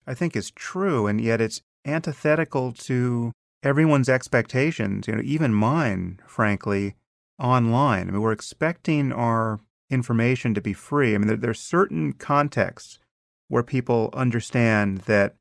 I 0.04 0.14
think 0.14 0.34
is 0.34 0.50
true. 0.50 1.06
And 1.06 1.20
yet 1.20 1.40
it's 1.40 1.62
antithetical 1.84 2.72
to 2.72 3.32
everyone's 3.62 4.08
expectations, 4.08 5.06
you 5.06 5.14
know, 5.14 5.22
even 5.24 5.54
mine, 5.54 6.18
frankly, 6.26 6.96
online. 7.40 8.08
I 8.08 8.12
mean, 8.12 8.20
we're 8.20 8.32
expecting 8.32 9.12
our 9.12 9.60
information 9.90 10.54
to 10.54 10.60
be 10.60 10.72
free. 10.72 11.14
I 11.14 11.18
mean, 11.18 11.28
there, 11.28 11.36
there's 11.36 11.60
certain 11.60 12.12
contexts 12.12 12.98
where 13.48 13.62
people 13.62 14.10
understand 14.12 14.98
that 14.98 15.34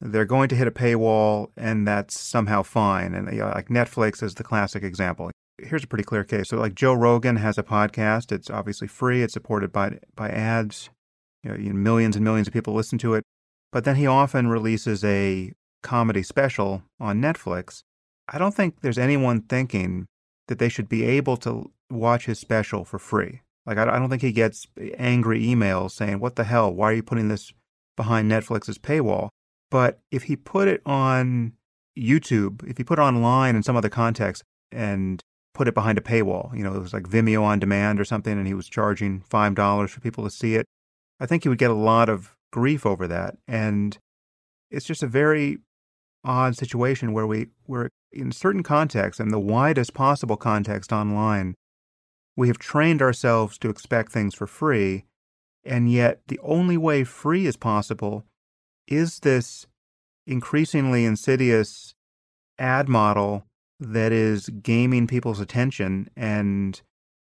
they're 0.00 0.26
going 0.26 0.48
to 0.50 0.56
hit 0.56 0.68
a 0.68 0.72
paywall 0.72 1.48
and 1.56 1.88
that's 1.88 2.18
somehow 2.18 2.62
fine. 2.62 3.14
And 3.14 3.32
you 3.32 3.40
know, 3.40 3.48
like 3.54 3.68
Netflix 3.68 4.22
is 4.22 4.34
the 4.34 4.44
classic 4.44 4.82
example 4.82 5.30
here's 5.58 5.84
a 5.84 5.86
pretty 5.86 6.04
clear 6.04 6.24
case. 6.24 6.48
So, 6.48 6.58
like 6.58 6.74
Joe 6.74 6.94
Rogan 6.94 7.36
has 7.36 7.58
a 7.58 7.62
podcast. 7.62 8.32
It's 8.32 8.50
obviously 8.50 8.88
free. 8.88 9.22
It's 9.22 9.32
supported 9.32 9.72
by 9.72 9.98
by 10.14 10.28
ads. 10.28 10.90
You 11.42 11.56
know, 11.56 11.74
millions 11.74 12.16
and 12.16 12.24
millions 12.24 12.48
of 12.48 12.52
people 12.52 12.74
listen 12.74 12.98
to 12.98 13.14
it. 13.14 13.24
But 13.72 13.84
then 13.84 13.96
he 13.96 14.06
often 14.06 14.48
releases 14.48 15.04
a 15.04 15.52
comedy 15.82 16.22
special 16.22 16.82
on 16.98 17.20
Netflix. 17.20 17.82
I 18.28 18.38
don't 18.38 18.54
think 18.54 18.80
there's 18.80 18.98
anyone 18.98 19.42
thinking 19.42 20.06
that 20.48 20.58
they 20.58 20.68
should 20.68 20.88
be 20.88 21.04
able 21.04 21.36
to 21.38 21.70
watch 21.90 22.26
his 22.26 22.38
special 22.38 22.84
for 22.84 22.98
free. 22.98 23.40
Like, 23.64 23.78
I 23.78 23.84
don't 23.84 24.08
think 24.08 24.22
he 24.22 24.32
gets 24.32 24.66
angry 24.96 25.42
emails 25.42 25.92
saying, 25.92 26.20
What 26.20 26.36
the 26.36 26.44
hell? 26.44 26.72
Why 26.72 26.90
are 26.90 26.94
you 26.94 27.02
putting 27.02 27.28
this 27.28 27.52
behind 27.96 28.30
Netflix's 28.30 28.78
paywall? 28.78 29.30
But 29.70 30.00
if 30.12 30.24
he 30.24 30.36
put 30.36 30.68
it 30.68 30.80
on 30.86 31.54
YouTube, 31.98 32.68
if 32.68 32.78
he 32.78 32.84
put 32.84 32.98
it 32.98 33.02
online 33.02 33.56
in 33.56 33.62
some 33.64 33.76
other 33.76 33.88
context, 33.88 34.44
and 34.70 35.22
put 35.54 35.68
it 35.68 35.74
behind 35.74 35.96
a 35.96 36.02
paywall. 36.02 36.54
You 36.56 36.62
know, 36.62 36.74
it 36.74 36.80
was 36.80 36.92
like 36.92 37.04
Vimeo 37.04 37.42
on 37.42 37.58
demand 37.58 37.98
or 37.98 38.04
something, 38.04 38.36
and 38.36 38.46
he 38.46 38.54
was 38.54 38.68
charging 38.68 39.22
$5 39.22 39.88
for 39.88 40.00
people 40.00 40.22
to 40.24 40.30
see 40.30 40.54
it. 40.54 40.66
I 41.18 41.24
think 41.24 41.42
he 41.42 41.48
would 41.48 41.58
get 41.58 41.70
a 41.70 41.74
lot 41.74 42.10
of 42.10 42.36
grief 42.52 42.84
over 42.84 43.06
that. 43.08 43.36
And 43.48 43.96
it's 44.70 44.84
just 44.84 45.02
a 45.02 45.06
very 45.06 45.58
odd 46.26 46.56
situation 46.56 47.12
where 47.12 47.26
we, 47.26 47.46
we're 47.66 47.88
in 48.12 48.32
certain 48.32 48.62
contexts, 48.62 49.20
and 49.20 49.30
the 49.30 49.38
widest 49.38 49.94
possible 49.94 50.36
context 50.36 50.92
online, 50.92 51.54
we 52.36 52.48
have 52.48 52.58
trained 52.58 53.00
ourselves 53.00 53.56
to 53.58 53.70
expect 53.70 54.12
things 54.12 54.34
for 54.34 54.46
free. 54.46 55.04
And 55.64 55.90
yet, 55.90 56.20
the 56.28 56.38
only 56.42 56.76
way 56.76 57.04
free 57.04 57.46
is 57.46 57.56
possible 57.56 58.24
is 58.86 59.20
this 59.20 59.66
increasingly 60.26 61.04
insidious 61.04 61.94
ad 62.58 62.88
model 62.88 63.44
that 63.78 64.12
is 64.12 64.48
gaming 64.62 65.06
people's 65.06 65.40
attention 65.40 66.08
and 66.16 66.80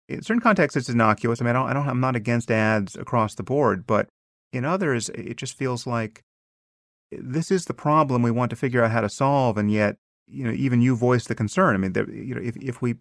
in 0.09 0.23
certain 0.23 0.41
contexts 0.41 0.77
it's 0.77 0.89
innocuous. 0.89 1.41
I 1.41 1.45
mean, 1.45 1.55
I 1.55 1.59
don't, 1.59 1.71
I 1.71 1.73
don't, 1.73 1.89
I'm 1.89 2.01
not 2.01 2.17
against 2.17 2.51
ads 2.51 2.97
across 2.97 3.35
the 3.35 3.43
board, 3.43 3.87
but 3.87 4.09
in 4.53 4.65
others, 4.65 5.09
it 5.11 5.37
just 5.37 5.57
feels 5.57 5.87
like 5.87 6.23
this 7.11 7.51
is 7.51 7.65
the 7.65 7.75
problem 7.75 8.23
we 8.23 8.31
want 8.31 8.51
to 8.51 8.57
figure 8.57 8.83
out 8.83 8.91
how 8.91 9.01
to 9.01 9.09
solve, 9.09 9.57
and 9.57 9.71
yet, 9.71 9.97
you 10.27 10.45
know, 10.45 10.53
even 10.53 10.81
you 10.81 10.97
voice 10.97 11.27
the 11.27 11.35
concern. 11.35 11.75
I 11.75 11.79
mean, 11.79 11.95
you 12.13 12.35
know, 12.35 12.41
if 12.41 12.57
if 12.57 12.83
we 12.83 12.97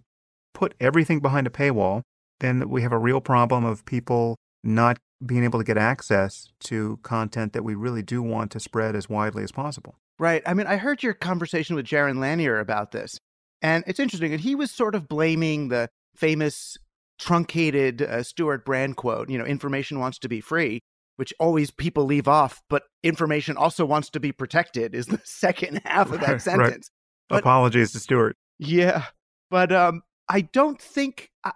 put 0.54 0.74
everything 0.80 1.20
behind 1.20 1.48
a 1.48 1.52
paywall, 1.52 2.02
then 2.40 2.70
we 2.70 2.82
have 2.82 2.92
a 2.92 2.98
real 2.98 3.22
problem 3.22 3.66
of 3.66 3.86
people 3.86 4.38
not 4.64 4.98
being 5.26 5.44
able 5.44 5.60
to 5.60 5.66
get 5.66 5.78
access 5.78 6.48
to 6.62 7.00
content 7.04 7.54
that 7.54 7.64
we 7.64 7.76
really 7.76 8.02
do 8.02 8.22
want 8.22 8.52
to 8.52 8.60
spread 8.60 8.96
as 8.96 9.10
widely 9.10 9.44
as 9.44 9.52
possible. 9.52 9.96
Right. 10.18 10.42
I 10.46 10.54
mean, 10.54 10.68
I 10.68 10.78
heard 10.78 11.04
your 11.04 11.14
conversation 11.14 11.76
with 11.76 11.86
Jaron 11.86 12.20
Lanier 12.20 12.60
about 12.60 12.92
this. 12.92 13.20
And 13.62 13.84
it's 13.88 14.00
interesting. 14.00 14.32
And 14.32 14.42
he 14.42 14.56
was 14.56 14.72
sort 14.72 14.96
of 14.96 15.08
blaming 15.08 15.70
the 15.70 15.90
famous 16.16 16.78
truncated 17.20 18.02
uh, 18.02 18.24
Stewart 18.24 18.66
Brand 18.66 18.96
quote, 18.96 19.30
you 19.30 19.38
know, 19.38 19.46
information 19.46 20.00
wants 20.00 20.20
to 20.20 20.30
be 20.30 20.40
free, 20.40 20.80
which 21.20 21.34
always 21.40 21.70
people 21.70 22.06
leave 22.06 22.28
off, 22.28 22.62
but 22.70 22.84
information 23.04 23.58
also 23.58 23.86
wants 23.86 24.10
to 24.12 24.20
be 24.20 24.32
protected 24.32 24.96
is 24.96 25.08
the 25.08 25.22
second 25.26 25.82
half 25.86 26.12
of 26.12 26.22
that 26.22 26.42
sentence. 26.42 26.72
Right. 26.72 26.86
But, 27.30 27.40
Apologies 27.40 27.92
to 27.92 28.00
Stewart. 28.00 28.36
Yeah. 28.58 29.06
But 29.52 29.72
um, 29.72 30.02
I 30.28 30.42
don't 30.42 30.82
think 30.82 31.30
I, 31.44 31.52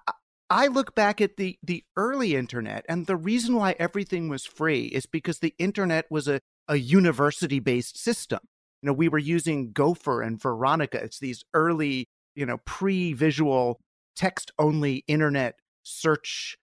I 0.49 0.67
look 0.67 0.95
back 0.95 1.21
at 1.21 1.37
the 1.37 1.57
the 1.63 1.83
early 1.95 2.35
internet 2.35 2.85
and 2.87 3.07
the 3.07 3.15
reason 3.15 3.55
why 3.55 3.75
everything 3.79 4.29
was 4.29 4.45
free 4.45 4.85
is 4.85 5.05
because 5.05 5.39
the 5.39 5.55
internet 5.57 6.05
was 6.11 6.27
a, 6.27 6.41
a 6.67 6.75
university 6.75 7.59
based 7.59 7.97
system 7.97 8.39
you 8.81 8.87
know, 8.87 8.93
we 8.93 9.07
were 9.07 9.17
using 9.17 9.71
Gopher 9.71 10.21
and 10.21 10.41
Veronica. 10.41 11.01
It's 11.01 11.19
these 11.19 11.45
early 11.53 12.09
you 12.35 12.45
know, 12.45 12.57
pre-visual 12.65 13.79
text 14.15 14.51
only 14.59 15.03
internet 15.07 15.55
search 15.83 16.57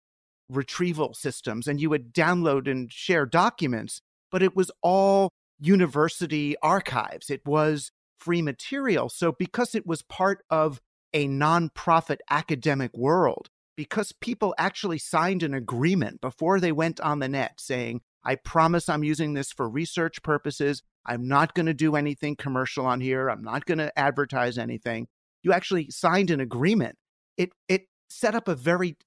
retrieval 0.50 1.14
systems 1.14 1.66
and 1.66 1.80
you 1.80 1.90
would 1.90 2.12
download 2.12 2.70
and 2.70 2.92
share 2.92 3.26
documents, 3.26 4.00
but 4.30 4.42
it 4.42 4.56
was 4.56 4.70
all 4.82 5.30
university 5.58 6.56
archives. 6.62 7.30
It 7.30 7.42
was 7.46 7.92
free 8.18 8.42
material. 8.42 9.08
So 9.08 9.32
because 9.32 9.74
it 9.74 9.86
was 9.86 10.02
part 10.02 10.44
of 10.50 10.80
a 11.12 11.26
nonprofit 11.26 12.18
academic 12.30 12.96
world, 12.96 13.48
because 13.76 14.12
people 14.20 14.54
actually 14.58 14.98
signed 14.98 15.42
an 15.42 15.54
agreement 15.54 16.20
before 16.20 16.60
they 16.60 16.72
went 16.72 17.00
on 17.00 17.18
the 17.18 17.28
net 17.28 17.54
saying, 17.58 18.02
I 18.22 18.34
promise 18.34 18.88
I'm 18.88 19.04
using 19.04 19.32
this 19.32 19.50
for 19.52 19.68
research 19.68 20.22
purposes. 20.22 20.82
I'm 21.06 21.26
not 21.26 21.54
going 21.54 21.66
to 21.66 21.74
do 21.74 21.96
anything 21.96 22.36
commercial 22.36 22.84
on 22.84 23.00
here. 23.00 23.30
I'm 23.30 23.42
not 23.42 23.64
going 23.64 23.78
to 23.78 23.98
advertise 23.98 24.58
anything. 24.58 25.08
You 25.42 25.52
actually 25.52 25.90
signed 25.90 26.30
an 26.30 26.40
agreement. 26.40 26.96
It 27.38 27.52
it 27.68 27.86
set 28.10 28.34
up 28.34 28.48
a 28.48 28.54
very 28.54 28.98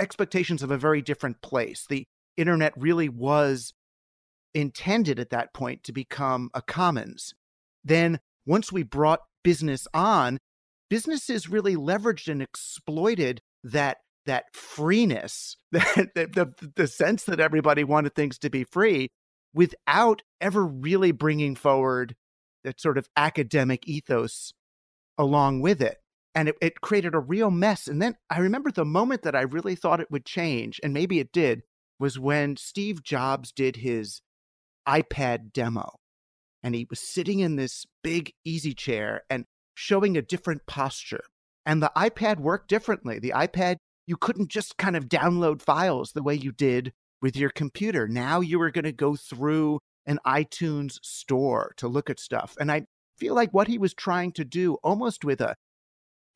expectations 0.00 0.62
of 0.62 0.70
a 0.70 0.78
very 0.78 1.02
different 1.02 1.40
place. 1.42 1.86
The 1.88 2.06
internet 2.36 2.72
really 2.76 3.08
was 3.08 3.74
intended 4.54 5.18
at 5.18 5.30
that 5.30 5.52
point 5.52 5.84
to 5.84 5.92
become 5.92 6.50
a 6.54 6.62
commons. 6.62 7.34
Then 7.84 8.20
once 8.46 8.72
we 8.72 8.82
brought 8.82 9.20
business 9.44 9.86
on, 9.92 10.38
businesses 10.88 11.48
really 11.48 11.76
leveraged 11.76 12.30
and 12.30 12.42
exploited 12.42 13.40
that 13.64 13.98
that 14.26 14.44
freeness, 14.54 15.56
that, 15.72 16.10
the, 16.14 16.26
the, 16.26 16.70
the 16.76 16.86
sense 16.86 17.24
that 17.24 17.40
everybody 17.40 17.82
wanted 17.82 18.14
things 18.14 18.38
to 18.38 18.50
be 18.50 18.62
free 18.64 19.08
without 19.54 20.22
ever 20.40 20.64
really 20.64 21.12
bringing 21.12 21.56
forward 21.56 22.14
that 22.62 22.80
sort 22.80 22.98
of 22.98 23.08
academic 23.16 23.88
ethos 23.88 24.52
along 25.16 25.60
with 25.60 25.80
it. 25.80 25.96
And 26.38 26.50
it, 26.50 26.56
it 26.60 26.80
created 26.80 27.16
a 27.16 27.18
real 27.18 27.50
mess. 27.50 27.88
And 27.88 28.00
then 28.00 28.14
I 28.30 28.38
remember 28.38 28.70
the 28.70 28.84
moment 28.84 29.22
that 29.22 29.34
I 29.34 29.40
really 29.40 29.74
thought 29.74 29.98
it 29.98 30.12
would 30.12 30.24
change, 30.24 30.78
and 30.84 30.94
maybe 30.94 31.18
it 31.18 31.32
did, 31.32 31.62
was 31.98 32.16
when 32.16 32.56
Steve 32.56 33.02
Jobs 33.02 33.50
did 33.50 33.74
his 33.74 34.22
iPad 34.86 35.52
demo. 35.52 35.96
And 36.62 36.76
he 36.76 36.86
was 36.88 37.00
sitting 37.00 37.40
in 37.40 37.56
this 37.56 37.86
big 38.04 38.34
easy 38.44 38.72
chair 38.72 39.22
and 39.28 39.46
showing 39.74 40.16
a 40.16 40.22
different 40.22 40.64
posture. 40.68 41.24
And 41.66 41.82
the 41.82 41.90
iPad 41.96 42.38
worked 42.38 42.68
differently. 42.68 43.18
The 43.18 43.32
iPad 43.34 43.78
you 44.06 44.16
couldn't 44.16 44.48
just 44.48 44.76
kind 44.76 44.96
of 44.96 45.08
download 45.08 45.60
files 45.60 46.12
the 46.12 46.22
way 46.22 46.36
you 46.36 46.52
did 46.52 46.92
with 47.20 47.36
your 47.36 47.50
computer. 47.50 48.06
Now 48.06 48.38
you 48.38 48.60
were 48.60 48.70
going 48.70 48.84
to 48.84 48.92
go 48.92 49.16
through 49.16 49.80
an 50.06 50.20
iTunes 50.24 50.98
store 51.02 51.74
to 51.78 51.88
look 51.88 52.08
at 52.08 52.20
stuff. 52.20 52.56
And 52.60 52.70
I 52.70 52.84
feel 53.18 53.34
like 53.34 53.52
what 53.52 53.66
he 53.66 53.76
was 53.76 53.92
trying 53.92 54.30
to 54.34 54.44
do 54.44 54.78
almost 54.84 55.24
with 55.24 55.40
a 55.40 55.56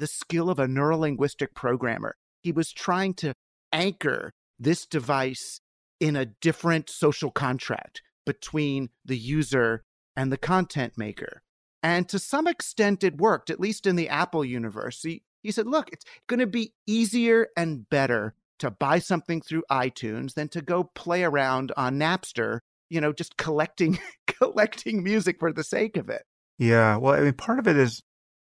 the 0.03 0.09
skill 0.09 0.51
of 0.51 0.59
a 0.59 0.67
neurolinguistic 0.67 1.55
programmer. 1.55 2.17
He 2.43 2.51
was 2.51 2.73
trying 2.73 3.15
to 3.15 3.35
anchor 3.73 4.33
this 4.59 4.85
device 4.85 5.61
in 6.01 6.17
a 6.17 6.27
different 6.27 6.91
social 6.91 7.31
contract 7.31 8.03
between 8.27 8.91
the 9.05 9.17
user 9.17 9.85
and 10.17 10.33
the 10.33 10.37
content 10.37 10.95
maker. 10.97 11.41
And 11.85 12.09
to 12.09 12.19
some 12.19 12.49
extent, 12.49 13.05
it 13.05 13.19
worked, 13.19 13.49
at 13.49 13.61
least 13.61 13.87
in 13.87 13.95
the 13.95 14.09
Apple 14.09 14.45
universe. 14.45 15.01
He, 15.05 15.23
he 15.41 15.53
said, 15.53 15.69
look, 15.69 15.89
it's 15.93 16.05
going 16.29 16.41
to 16.41 16.49
be 16.49 16.73
easier 16.85 17.47
and 17.57 17.89
better 17.89 18.35
to 18.59 18.73
buy 18.73 18.99
something 18.99 19.41
through 19.41 19.63
iTunes 19.71 20.35
than 20.35 20.49
to 20.49 20.63
go 20.63 20.83
play 20.83 21.23
around 21.23 21.71
on 21.77 22.01
Napster, 22.01 22.59
you 22.91 23.01
know, 23.01 23.13
just 23.13 23.37
collecting 23.37 24.01
collecting 24.27 25.05
music 25.05 25.37
for 25.39 25.53
the 25.53 25.63
sake 25.63 25.97
of 25.97 26.09
it. 26.09 26.23
Yeah, 26.59 26.97
well, 26.97 27.15
I 27.15 27.21
mean 27.21 27.35
part 27.35 27.61
of 27.61 27.69
it 27.69 27.77
is 27.77 28.03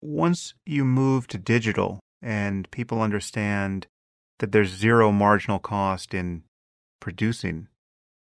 once 0.07 0.55
you 0.65 0.85
move 0.85 1.27
to 1.27 1.39
digital 1.39 2.01
and 2.23 2.71
people 2.71 3.03
understand 3.03 3.87
that 4.39 4.53
there's 4.53 4.71
zero 4.71 5.11
marginal 5.11 5.59
cost 5.59 6.15
in 6.15 6.43
producing 7.01 7.69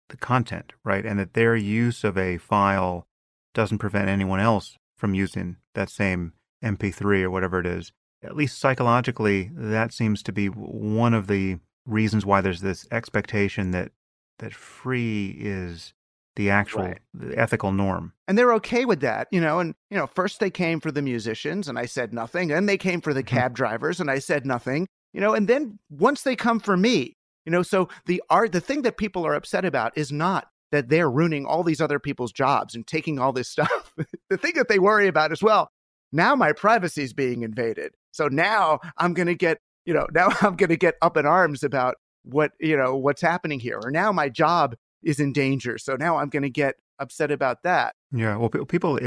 the 0.09 0.17
content, 0.17 0.73
right? 0.83 1.05
And 1.05 1.19
that 1.19 1.33
their 1.33 1.55
use 1.55 2.03
of 2.03 2.17
a 2.17 2.38
file 2.38 3.07
doesn't 3.53 3.79
prevent 3.79 4.09
anyone 4.09 4.39
else 4.39 4.77
from 4.97 5.13
using 5.13 5.57
that 5.73 5.89
same 5.89 6.33
MP3 6.63 7.23
or 7.23 7.31
whatever 7.31 7.59
it 7.59 7.65
is 7.65 7.91
at 8.25 8.35
least 8.35 8.59
psychologically, 8.59 9.51
that 9.53 9.93
seems 9.93 10.23
to 10.23 10.31
be 10.31 10.47
one 10.47 11.13
of 11.13 11.27
the 11.27 11.59
reasons 11.85 12.25
why 12.25 12.41
there's 12.41 12.61
this 12.61 12.88
expectation 12.91 13.71
that 13.71 13.91
that 14.39 14.53
free 14.53 15.38
is 15.39 15.93
the 16.36 16.50
actual 16.50 16.84
right. 16.84 17.00
the 17.13 17.38
ethical 17.38 17.71
norm. 17.71 18.13
And 18.28 18.38
they're 18.38 18.54
okay 18.56 18.86
with 18.86 19.02
that, 19.02 19.28
you 19.32 19.39
know. 19.41 19.60
And 19.60 19.76
you 19.89 19.98
know, 19.98 20.08
first 20.08 20.39
they 20.39 20.50
came 20.50 20.80
for 20.80 20.91
the 20.91 21.02
musicians, 21.02 21.67
and 21.67 21.80
I 21.80 21.86
said 21.86 22.13
nothing. 22.13 22.52
And 22.52 22.67
they 22.67 22.78
came 22.78 23.02
for 23.02 23.13
the 23.13 23.24
mm-hmm. 23.24 23.36
cab 23.36 23.56
drivers, 23.56 24.00
and 24.00 24.10
I 24.10 24.19
said 24.19 24.45
nothing. 24.45 24.88
You 25.13 25.21
know, 25.21 25.34
and 25.34 25.48
then 25.48 25.80
once 25.89 26.24
they 26.24 26.36
come 26.36 26.60
for 26.60 26.76
me, 26.76 27.13
you 27.45 27.52
know, 27.52 27.63
so 27.63 27.88
the 28.06 28.21
art, 28.30 28.52
the 28.52 28.60
thing 28.60 28.82
that 28.82 28.98
people 28.98 29.26
are 29.26 29.34
upset 29.34 29.63
about 29.63 29.98
is 29.98 30.12
not 30.12 30.48
that 30.71 30.89
they're 30.89 31.10
ruining 31.10 31.45
all 31.45 31.63
these 31.63 31.80
other 31.80 32.00
people's 32.00 32.34
jobs 32.34 32.76
and 32.76 32.86
taking 32.86 33.19
all 33.19 33.32
this 33.32 33.50
stuff. 33.50 33.93
the 34.30 34.38
thing 34.38 34.54
that 34.56 34.67
they 34.67 34.80
worry 34.80 35.08
about 35.08 35.32
as 35.32 35.41
well, 35.41 35.69
now 36.12 36.36
my 36.36 36.52
privacy 36.52 37.04
is 37.04 37.13
being 37.13 37.43
invaded. 37.43 37.93
So 38.12 38.28
now 38.28 38.80
I'm 38.98 39.13
going 39.13 39.28
to 39.28 39.36
get, 39.36 39.60
you 39.86 39.93
know, 39.93 40.08
now 40.13 40.30
I'm 40.41 40.56
going 40.56 40.69
to 40.69 40.78
get 40.78 40.95
up 41.02 41.17
in 41.17 41.26
arms 41.26 41.63
about 41.63 41.95
what, 42.24 42.52
you 42.60 42.76
know, 42.76 42.95
what's 42.95 43.21
happening 43.21 43.60
here. 43.60 43.80
Or 43.82 43.91
now 43.91 44.12
my 44.12 44.30
job 44.30 44.76
is 45.06 45.20
in 45.20 45.32
danger. 45.32 45.78
So 45.78 45.96
now 45.96 46.18
I'm 46.18 46.30
going 46.30 46.44
to 46.44 46.50
get 46.50 46.76
upset 47.00 47.32
about 47.32 47.63
that. 47.63 47.94
Yeah. 48.12 48.36
Well, 48.36 48.50
people 48.50 49.00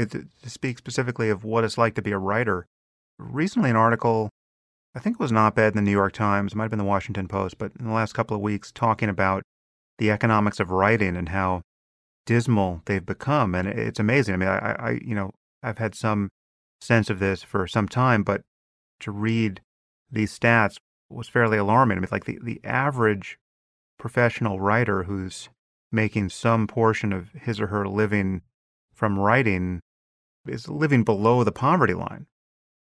speak 0.45 0.77
specifically 0.77 1.29
of 1.29 1.43
what 1.43 1.63
it's 1.63 1.77
like 1.77 1.95
to 1.95 2.01
be 2.01 2.11
a 2.11 2.17
writer. 2.17 2.65
Recently, 3.19 3.69
an 3.69 3.75
article, 3.75 4.29
I 4.95 4.99
think 4.99 5.15
it 5.15 5.19
was 5.19 5.31
not 5.31 5.55
bad 5.55 5.73
in 5.73 5.75
the 5.75 5.81
New 5.81 5.91
York 5.91 6.13
Times, 6.13 6.53
it 6.53 6.55
might 6.55 6.63
have 6.63 6.71
been 6.71 6.79
the 6.79 6.85
Washington 6.85 7.27
Post, 7.27 7.57
but 7.57 7.73
in 7.77 7.85
the 7.85 7.93
last 7.93 8.13
couple 8.13 8.35
of 8.35 8.41
weeks, 8.41 8.71
talking 8.71 9.09
about 9.09 9.43
the 9.97 10.09
economics 10.09 10.59
of 10.59 10.71
writing 10.71 11.17
and 11.17 11.29
how 11.29 11.61
dismal 12.25 12.81
they've 12.85 13.05
become. 13.05 13.53
And 13.53 13.67
it's 13.67 13.99
amazing. 13.99 14.35
I 14.35 14.37
mean, 14.37 14.49
I, 14.49 14.75
I 14.79 14.99
you 15.03 15.13
know, 15.13 15.31
I've 15.61 15.79
had 15.79 15.95
some 15.95 16.29
sense 16.79 17.09
of 17.09 17.19
this 17.19 17.43
for 17.43 17.67
some 17.67 17.89
time, 17.89 18.23
but 18.23 18.41
to 19.01 19.11
read 19.11 19.61
these 20.09 20.37
stats 20.37 20.77
was 21.09 21.27
fairly 21.27 21.57
alarming. 21.57 21.97
I 21.97 22.01
mean, 22.01 22.07
like 22.11 22.25
the, 22.25 22.39
the 22.41 22.61
average 22.63 23.37
professional 23.97 24.61
writer 24.61 25.03
who's 25.03 25.49
making 25.91 26.29
some 26.29 26.67
portion 26.67 27.11
of 27.13 27.29
his 27.33 27.59
or 27.59 27.67
her 27.67 27.87
living 27.87 28.41
from 28.93 29.17
writing 29.17 29.81
is 30.47 30.67
living 30.67 31.03
below 31.03 31.43
the 31.43 31.51
poverty 31.51 31.93
line. 31.93 32.27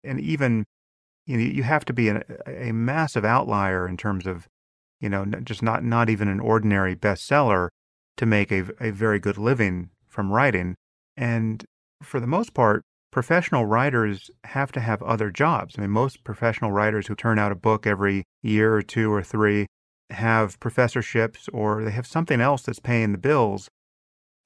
And 0.03 0.19
even, 0.19 0.65
you 1.25 1.37
know, 1.37 1.43
you 1.43 1.63
have 1.63 1.85
to 1.85 1.93
be 1.93 2.09
a, 2.09 2.23
a 2.47 2.71
massive 2.71 3.25
outlier 3.25 3.87
in 3.87 3.97
terms 3.97 4.25
of, 4.25 4.47
you 4.99 5.09
know, 5.09 5.25
just 5.43 5.61
not, 5.61 5.83
not 5.83 6.09
even 6.09 6.27
an 6.27 6.39
ordinary 6.39 6.95
bestseller 6.95 7.69
to 8.17 8.25
make 8.25 8.51
a, 8.51 8.65
a 8.79 8.91
very 8.91 9.19
good 9.19 9.37
living 9.37 9.89
from 10.07 10.31
writing. 10.31 10.75
And 11.15 11.65
for 12.01 12.19
the 12.19 12.27
most 12.27 12.53
part, 12.53 12.83
professional 13.11 13.65
writers 13.65 14.29
have 14.45 14.71
to 14.71 14.79
have 14.79 15.01
other 15.03 15.31
jobs. 15.31 15.75
I 15.77 15.81
mean, 15.81 15.91
most 15.91 16.23
professional 16.23 16.71
writers 16.71 17.07
who 17.07 17.15
turn 17.15 17.39
out 17.39 17.51
a 17.51 17.55
book 17.55 17.87
every 17.87 18.23
year 18.41 18.75
or 18.75 18.81
two 18.81 19.11
or 19.11 19.23
three 19.23 19.67
have 20.09 20.59
professorships 20.59 21.49
or 21.53 21.83
they 21.83 21.91
have 21.91 22.07
something 22.07 22.41
else 22.41 22.61
that's 22.61 22.79
paying 22.79 23.11
the 23.11 23.17
bills. 23.17 23.69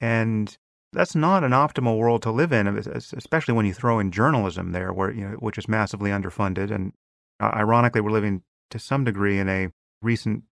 And 0.00 0.56
that's 0.92 1.14
not 1.14 1.44
an 1.44 1.52
optimal 1.52 1.96
world 1.96 2.22
to 2.22 2.30
live 2.30 2.52
in, 2.52 2.66
especially 2.66 3.54
when 3.54 3.66
you 3.66 3.72
throw 3.72 3.98
in 3.98 4.10
journalism 4.10 4.72
there, 4.72 4.92
where 4.92 5.10
you 5.10 5.28
know, 5.28 5.36
which 5.36 5.56
is 5.56 5.68
massively 5.68 6.10
underfunded. 6.10 6.70
And 6.70 6.92
uh, 7.40 7.50
ironically, 7.54 8.00
we're 8.00 8.10
living 8.10 8.42
to 8.70 8.78
some 8.78 9.04
degree 9.04 9.38
in 9.38 9.48
a 9.48 9.70
recent 10.02 10.44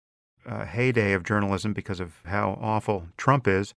uh, 0.47 0.65
heyday 0.65 1.13
of 1.13 1.25
journalism 1.25 1.73
because 1.73 2.01
of 2.01 2.15
how 2.25 2.59
awful 2.61 3.09
Trump 3.17 3.47
is. 3.47 3.75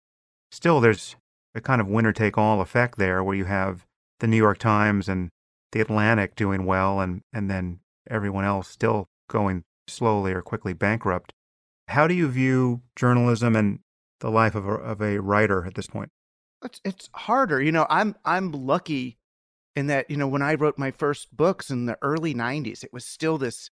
Still, 0.51 0.81
there's 0.81 1.17
a 1.55 1.61
kind 1.61 1.81
of 1.81 1.89
winner 1.89 2.13
take 2.13 2.39
all 2.39 2.61
effect 2.61 2.99
there, 2.99 3.25
where 3.25 3.37
you 3.37 3.47
have 3.47 3.85
the 4.21 4.27
New 4.27 4.37
York 4.37 4.59
Times 4.59 5.09
and 5.09 5.31
the 5.73 5.81
Atlantic 5.81 6.37
doing 6.37 6.65
well, 6.65 7.01
and, 7.01 7.23
and 7.33 7.51
then 7.51 7.81
everyone 8.09 8.45
else 8.45 8.69
still 8.69 9.09
going 9.29 9.65
slowly 9.89 10.33
or 10.33 10.43
quickly 10.43 10.73
bankrupt. 10.73 11.33
How 11.89 12.07
do 12.07 12.15
you 12.15 12.29
view 12.29 12.83
journalism 12.97 13.57
and 13.57 13.81
the 14.21 14.31
life 14.31 14.55
of 14.55 14.67
a, 14.67 14.73
of 14.73 15.03
a 15.03 15.19
writer 15.19 15.67
at 15.67 15.75
this 15.75 15.87
point? 15.87 16.11
It's 16.65 16.81
it's 16.85 17.11
harder. 17.15 17.61
You 17.61 17.73
know, 17.73 17.87
I'm 17.91 18.15
I'm 18.25 18.53
lucky 18.53 19.19
in 19.75 19.89
that 19.89 20.11
you 20.11 20.17
know 20.17 20.29
when 20.29 20.43
I 20.43 20.55
wrote 20.55 20.79
my 20.79 20.91
first 20.91 21.37
books 21.37 21.71
in 21.71 21.87
the 21.87 21.99
early 22.03 22.35
'90s, 22.35 22.85
it 22.85 22.93
was 22.93 23.05
still 23.05 23.37
this 23.37 23.69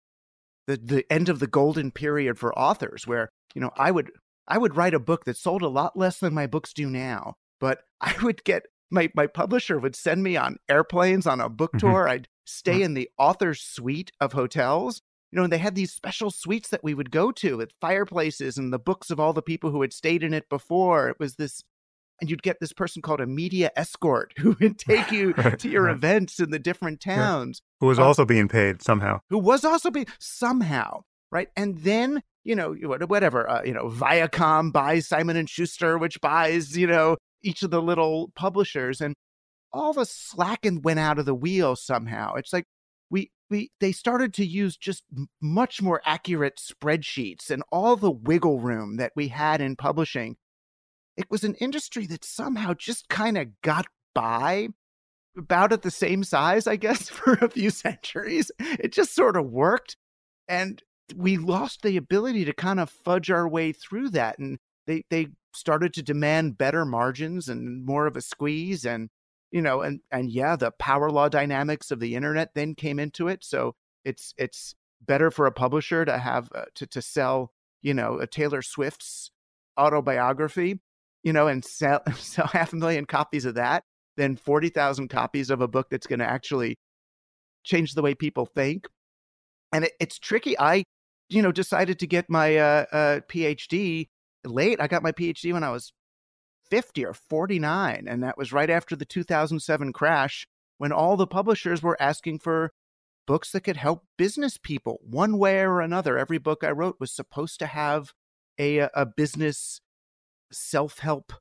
the 0.66 0.76
the 0.76 1.10
end 1.10 1.28
of 1.28 1.38
the 1.38 1.46
golden 1.46 1.90
period 1.90 2.38
for 2.38 2.56
authors, 2.58 3.06
where 3.06 3.30
you 3.54 3.60
know 3.60 3.70
I 3.76 3.90
would 3.90 4.10
I 4.46 4.58
would 4.58 4.76
write 4.76 4.94
a 4.94 5.00
book 5.00 5.24
that 5.24 5.38
sold 5.38 5.62
a 5.62 5.68
lot 5.68 5.96
less 5.96 6.18
than 6.18 6.34
my 6.34 6.46
books 6.46 6.72
do 6.72 6.90
now, 6.90 7.34
but 7.58 7.80
I 8.00 8.14
would 8.22 8.44
get 8.44 8.64
my 8.90 9.10
my 9.14 9.26
publisher 9.26 9.78
would 9.78 9.96
send 9.96 10.22
me 10.22 10.36
on 10.36 10.58
airplanes 10.68 11.26
on 11.26 11.40
a 11.40 11.48
book 11.48 11.72
mm-hmm. 11.72 11.86
tour. 11.86 12.08
I'd 12.08 12.28
stay 12.44 12.82
in 12.82 12.94
the 12.94 13.08
author's 13.18 13.60
suite 13.60 14.12
of 14.20 14.32
hotels. 14.32 15.00
You 15.34 15.40
know, 15.40 15.44
and 15.44 15.52
they 15.52 15.58
had 15.58 15.74
these 15.74 15.92
special 15.92 16.30
suites 16.30 16.68
that 16.68 16.84
we 16.84 16.94
would 16.94 17.10
go 17.10 17.32
to 17.32 17.56
with 17.56 17.72
fireplaces 17.80 18.56
and 18.56 18.72
the 18.72 18.78
books 18.78 19.10
of 19.10 19.18
all 19.18 19.32
the 19.32 19.42
people 19.42 19.72
who 19.72 19.82
had 19.82 19.92
stayed 19.92 20.22
in 20.22 20.32
it 20.32 20.48
before. 20.48 21.08
It 21.08 21.16
was 21.18 21.34
this 21.34 21.64
and 22.20 22.30
you'd 22.30 22.44
get 22.44 22.60
this 22.60 22.72
person 22.72 23.02
called 23.02 23.20
a 23.20 23.26
media 23.26 23.72
escort 23.74 24.32
who 24.38 24.56
would 24.60 24.78
take 24.78 25.10
you 25.10 25.32
right, 25.32 25.58
to 25.58 25.68
your 25.68 25.86
right. 25.86 25.96
events 25.96 26.38
in 26.38 26.52
the 26.52 26.60
different 26.60 27.00
towns. 27.00 27.60
Yeah. 27.60 27.76
Who 27.80 27.86
was 27.88 27.98
uh, 27.98 28.04
also 28.04 28.24
being 28.24 28.46
paid 28.46 28.80
somehow. 28.80 29.22
Who 29.28 29.38
was 29.38 29.64
also 29.64 29.90
being 29.90 30.06
somehow, 30.20 31.02
right? 31.32 31.48
And 31.56 31.78
then, 31.78 32.22
you 32.44 32.54
know, 32.54 32.76
whatever, 32.84 33.50
uh, 33.50 33.62
you 33.64 33.74
know, 33.74 33.88
Viacom 33.88 34.72
buys 34.72 35.08
Simon 35.08 35.36
and 35.36 35.50
Schuster, 35.50 35.98
which 35.98 36.20
buys, 36.20 36.76
you 36.78 36.86
know, 36.86 37.16
each 37.42 37.64
of 37.64 37.72
the 37.72 37.82
little 37.82 38.30
publishers 38.36 39.00
and 39.00 39.14
all 39.72 39.92
the 39.92 40.06
slacking 40.06 40.80
went 40.82 41.00
out 41.00 41.18
of 41.18 41.26
the 41.26 41.34
wheel 41.34 41.74
somehow. 41.74 42.34
It's 42.34 42.52
like 42.52 42.66
we 43.50 43.70
they 43.80 43.92
started 43.92 44.32
to 44.34 44.44
use 44.44 44.76
just 44.76 45.04
much 45.40 45.82
more 45.82 46.00
accurate 46.04 46.58
spreadsheets 46.58 47.50
and 47.50 47.62
all 47.70 47.96
the 47.96 48.10
wiggle 48.10 48.60
room 48.60 48.96
that 48.96 49.12
we 49.14 49.28
had 49.28 49.60
in 49.60 49.76
publishing 49.76 50.36
it 51.16 51.30
was 51.30 51.44
an 51.44 51.54
industry 51.54 52.06
that 52.06 52.24
somehow 52.24 52.74
just 52.74 53.08
kind 53.08 53.38
of 53.38 53.60
got 53.62 53.86
by 54.14 54.68
about 55.36 55.72
at 55.72 55.82
the 55.82 55.90
same 55.90 56.24
size, 56.24 56.66
I 56.66 56.76
guess, 56.76 57.08
for 57.10 57.34
a 57.34 57.50
few 57.50 57.70
centuries. 57.70 58.50
It 58.58 58.92
just 58.92 59.14
sort 59.14 59.36
of 59.36 59.46
worked. 59.46 59.96
And 60.48 60.82
we 61.14 61.36
lost 61.36 61.82
the 61.82 61.96
ability 61.96 62.44
to 62.46 62.52
kind 62.52 62.80
of 62.80 62.90
fudge 62.90 63.30
our 63.30 63.48
way 63.48 63.72
through 63.72 64.10
that. 64.10 64.38
And 64.38 64.58
they, 64.86 65.04
they 65.10 65.28
started 65.54 65.94
to 65.94 66.02
demand 66.02 66.58
better 66.58 66.84
margins 66.84 67.48
and 67.48 67.84
more 67.84 68.06
of 68.06 68.16
a 68.16 68.20
squeeze. 68.20 68.84
And, 68.84 69.08
you 69.54 69.62
know, 69.62 69.80
and, 69.80 70.00
and 70.10 70.30
yeah, 70.30 70.56
the 70.56 70.72
power 70.72 71.10
law 71.10 71.30
dynamics 71.30 71.90
of 71.90 72.00
the 72.00 72.14
internet 72.14 72.50
then 72.54 72.74
came 72.74 72.98
into 72.98 73.28
it. 73.28 73.42
So 73.42 73.74
it's, 74.04 74.34
it's 74.36 74.74
better 75.00 75.30
for 75.30 75.46
a 75.46 75.52
publisher 75.52 76.04
to 76.04 76.18
have, 76.18 76.50
uh, 76.54 76.64
to, 76.74 76.86
to 76.88 77.00
sell, 77.00 77.52
you 77.80 77.94
know, 77.94 78.18
a 78.18 78.26
Taylor 78.26 78.60
Swift's 78.60 79.30
autobiography 79.78 80.80
you 81.24 81.32
know, 81.32 81.48
and 81.48 81.64
sell 81.64 82.02
sell 82.16 82.46
half 82.46 82.72
a 82.72 82.76
million 82.76 83.06
copies 83.06 83.44
of 83.44 83.56
that 83.56 83.82
than 84.16 84.36
40,000 84.36 85.08
copies 85.08 85.50
of 85.50 85.60
a 85.60 85.66
book 85.66 85.88
that's 85.90 86.06
going 86.06 86.20
to 86.20 86.30
actually 86.30 86.76
change 87.64 87.94
the 87.94 88.02
way 88.02 88.14
people 88.14 88.46
think. 88.46 88.86
And 89.72 89.86
it, 89.86 89.92
it's 89.98 90.20
tricky. 90.20 90.56
I, 90.56 90.84
you 91.28 91.42
know, 91.42 91.50
decided 91.50 91.98
to 91.98 92.06
get 92.06 92.30
my 92.30 92.56
uh, 92.56 92.84
uh, 92.92 93.20
PhD 93.28 94.08
late. 94.44 94.80
I 94.80 94.86
got 94.86 95.02
my 95.02 95.10
PhD 95.10 95.52
when 95.52 95.64
I 95.64 95.70
was 95.70 95.92
50 96.70 97.04
or 97.04 97.14
49. 97.14 98.06
And 98.08 98.22
that 98.22 98.38
was 98.38 98.52
right 98.52 98.70
after 98.70 98.96
the 98.96 99.04
2007 99.04 99.92
crash 99.92 100.46
when 100.78 100.92
all 100.92 101.16
the 101.16 101.26
publishers 101.26 101.82
were 101.82 102.00
asking 102.00 102.38
for 102.40 102.72
books 103.26 103.52
that 103.52 103.62
could 103.62 103.76
help 103.76 104.04
business 104.18 104.58
people 104.58 104.98
one 105.02 105.38
way 105.38 105.60
or 105.60 105.80
another. 105.80 106.18
Every 106.18 106.38
book 106.38 106.62
I 106.62 106.70
wrote 106.70 106.96
was 107.00 107.14
supposed 107.14 107.58
to 107.60 107.66
have 107.66 108.12
a, 108.58 108.80
uh, 108.80 108.88
a 108.94 109.06
business 109.06 109.80
self 110.52 110.98
help 110.98 111.32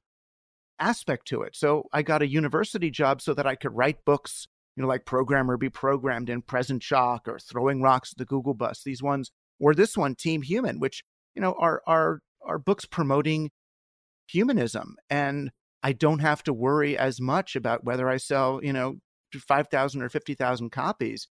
aspect 0.80 1.28
to 1.28 1.42
it. 1.42 1.56
So 1.56 1.84
I 1.94 2.02
got 2.02 2.22
a 2.22 2.28
university 2.28 2.90
job 2.90 3.22
so 3.22 3.34
that 3.34 3.48
I 3.48 3.56
could 3.56 3.76
write 3.76 4.06
books, 4.06 4.48
you 4.76 4.82
know, 4.82 4.90
like 4.90 5.06
Program 5.06 5.50
or 5.50 5.58
Be 5.58 5.70
Programmed 5.70 6.30
in 6.30 6.42
Present 6.42 6.84
Shock 6.84 7.28
or 7.28 7.40
Throwing 7.40 7.82
Rocks 7.82 8.14
at 8.14 8.18
the 8.18 8.26
Google 8.26 8.54
Bus. 8.54 8.82
These 8.84 9.04
ones, 9.04 9.32
or 9.60 9.74
this 9.74 9.98
one, 9.98 10.16
Team 10.16 10.42
Human, 10.42 10.80
which, 10.80 11.04
you 11.36 11.42
know, 11.42 11.56
are, 11.60 11.82
are, 11.88 12.20
are 12.46 12.60
books 12.60 12.86
promoting 12.86 13.52
humanism. 14.34 14.96
And 15.10 15.52
I 15.84 15.94
don't 15.94 16.20
have 16.20 16.44
to 16.44 16.54
worry 16.54 16.98
as 16.98 17.22
much 17.22 17.56
about 17.56 17.84
whether 17.84 18.10
I 18.10 18.18
sell, 18.18 18.60
you 18.64 18.74
know, 18.74 18.96
5,000 19.34 20.02
or 20.02 20.10
50,000 20.10 20.70
copies. 20.72 21.28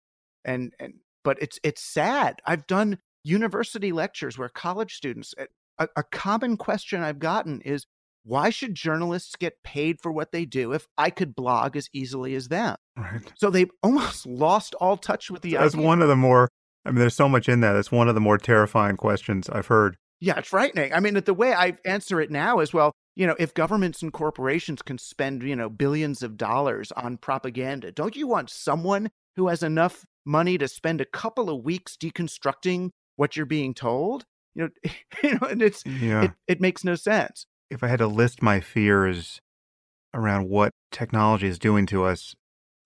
And, 0.45 0.73
and, 0.81 0.95
but 1.23 1.41
it's, 1.41 1.59
it's 1.63 1.83
sad. 1.83 2.41
I've 2.45 2.67
done 2.67 2.99
university 3.25 3.93
lectures 3.93 4.39
where 4.39 4.49
college 4.49 4.95
students 4.95 5.35
eh, 5.39 5.47
a, 5.79 5.89
a 5.97 6.03
common 6.05 6.57
question 6.57 7.03
I've 7.03 7.19
gotten 7.19 7.61
is 7.63 7.87
why 8.25 8.51
should 8.51 8.75
journalists 8.75 9.37
get 9.37 9.63
paid 9.63 10.01
for 10.01 10.11
what 10.11 10.33
they 10.33 10.45
do 10.45 10.73
if 10.73 10.87
I 10.99 11.11
could 11.11 11.35
blog 11.35 11.77
as 11.77 11.89
easily 11.93 12.35
as 12.35 12.49
them? 12.49 12.77
Right. 12.97 13.21
So 13.37 13.51
they've 13.51 13.71
almost 13.83 14.27
lost 14.27 14.75
all 14.77 14.97
touch 14.97 15.31
with 15.31 15.43
the 15.43 15.55
That's 15.55 15.75
idea. 15.75 15.87
one 15.87 16.03
of 16.03 16.09
the 16.09 16.17
more 16.17 16.49
I 16.85 16.91
mean 16.91 17.01
there's 17.01 17.15
so 17.15 17.29
much 17.29 17.49
in 17.49 17.61
that. 17.61 17.73
That's 17.73 17.93
one 17.93 18.09
of 18.09 18.15
the 18.15 18.21
more 18.21 18.39
terrifying 18.39 18.97
questions 18.97 19.49
I've 19.49 19.67
heard. 19.67 19.97
Yeah, 20.21 20.39
it's 20.39 20.49
frightening. 20.49 20.93
I 20.93 21.01
mean, 21.01 21.15
the 21.15 21.35
way 21.35 21.53
I 21.53 21.77
answer 21.85 22.21
it 22.21 22.31
now 22.31 22.61
is 22.61 22.73
well, 22.73 22.93
you 23.15 23.27
know, 23.27 23.37
if 23.39 23.55
governments 23.55 24.03
and 24.03 24.13
corporations 24.13 24.83
can 24.83 24.99
spend, 24.99 25.43
you 25.43 25.57
know, 25.57 25.69
billions 25.69 26.23
of 26.23 26.37
dollars 26.37 26.93
on 26.93 27.19
propaganda, 27.19 27.93
don't 27.93 28.17
you 28.17 28.27
want 28.27 28.51
someone 28.51 29.11
who 29.37 29.49
has 29.49 29.63
enough 29.63 30.05
money 30.25 30.59
to 30.59 30.69
spend 30.69 31.01
a 31.01 31.07
couple 31.07 31.51
of 31.51 31.65
weeks 31.65 31.97
deconstructing 31.97 32.91
what 33.17 33.37
you're 33.37 33.47
being 33.47 33.75
told? 33.75 34.25
you 34.57 34.65
know, 34.65 34.91
you 35.23 35.35
know, 35.35 35.47
and 35.47 35.63
it's 35.63 35.85
yeah. 35.87 36.25
it, 36.25 36.31
it 36.49 36.61
makes 36.61 36.83
no 36.83 36.97
sense. 36.97 37.47
If 37.71 37.85
I 37.85 37.89
had 37.89 37.99
to 37.99 38.07
list 38.07 38.43
my 38.43 38.61
fears 38.61 39.41
around 40.15 40.49
what 40.49 40.73
technology 40.91 41.47
is 41.47 41.59
doing 41.59 41.87
to 41.87 42.05
us, 42.05 42.35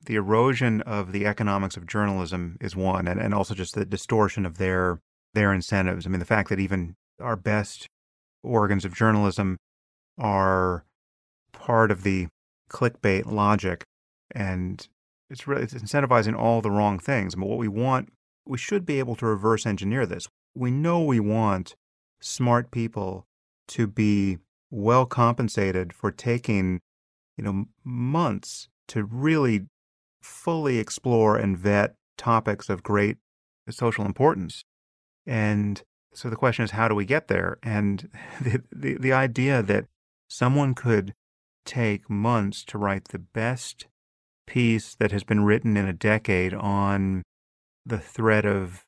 the 0.04 0.16
erosion 0.16 0.80
of 0.82 1.12
the 1.12 1.26
economics 1.26 1.76
of 1.76 1.86
journalism 1.86 2.56
is 2.60 2.74
one, 2.74 3.06
and, 3.06 3.20
and 3.20 3.32
also 3.32 3.54
just 3.54 3.74
the 3.74 3.84
distortion 3.84 4.44
of 4.44 4.58
their 4.58 5.00
their 5.32 5.52
incentives. 5.54 6.06
I 6.06 6.10
mean, 6.10 6.18
the 6.18 6.26
fact 6.26 6.48
that 6.48 6.58
even 6.58 6.96
our 7.20 7.36
best 7.36 7.86
organs 8.42 8.84
of 8.84 8.94
journalism 8.94 9.56
are 10.18 10.84
part 11.52 11.90
of 11.90 12.02
the 12.02 12.28
clickbait 12.70 13.26
logic, 13.26 13.84
and 14.30 14.88
it's 15.28 15.46
really 15.46 15.62
it's 15.62 15.74
incentivizing 15.74 16.36
all 16.36 16.60
the 16.60 16.70
wrong 16.70 16.98
things. 16.98 17.34
But 17.34 17.46
what 17.46 17.58
we 17.58 17.68
want, 17.68 18.12
we 18.46 18.58
should 18.58 18.86
be 18.86 18.98
able 18.98 19.16
to 19.16 19.26
reverse 19.26 19.66
engineer 19.66 20.06
this 20.06 20.28
we 20.54 20.70
know 20.70 21.00
we 21.02 21.20
want 21.20 21.74
smart 22.20 22.70
people 22.70 23.26
to 23.68 23.86
be 23.86 24.38
well 24.70 25.06
compensated 25.06 25.92
for 25.92 26.10
taking, 26.10 26.80
you 27.36 27.44
know, 27.44 27.66
months 27.84 28.68
to 28.88 29.04
really 29.04 29.66
fully 30.22 30.78
explore 30.78 31.36
and 31.36 31.56
vet 31.56 31.94
topics 32.18 32.68
of 32.68 32.82
great 32.82 33.16
social 33.70 34.04
importance. 34.04 34.64
And 35.26 35.82
so 36.12 36.28
the 36.28 36.36
question 36.36 36.64
is, 36.64 36.72
how 36.72 36.88
do 36.88 36.94
we 36.94 37.04
get 37.04 37.28
there? 37.28 37.58
And 37.62 38.08
the, 38.40 38.62
the, 38.72 38.94
the 38.98 39.12
idea 39.12 39.62
that 39.62 39.86
someone 40.28 40.74
could 40.74 41.14
take 41.64 42.08
months 42.08 42.64
to 42.64 42.78
write 42.78 43.08
the 43.08 43.18
best 43.18 43.86
piece 44.46 44.94
that 44.96 45.12
has 45.12 45.24
been 45.24 45.44
written 45.44 45.76
in 45.76 45.86
a 45.86 45.92
decade 45.92 46.54
on 46.54 47.22
the 47.86 47.98
threat 47.98 48.44
of 48.44 48.84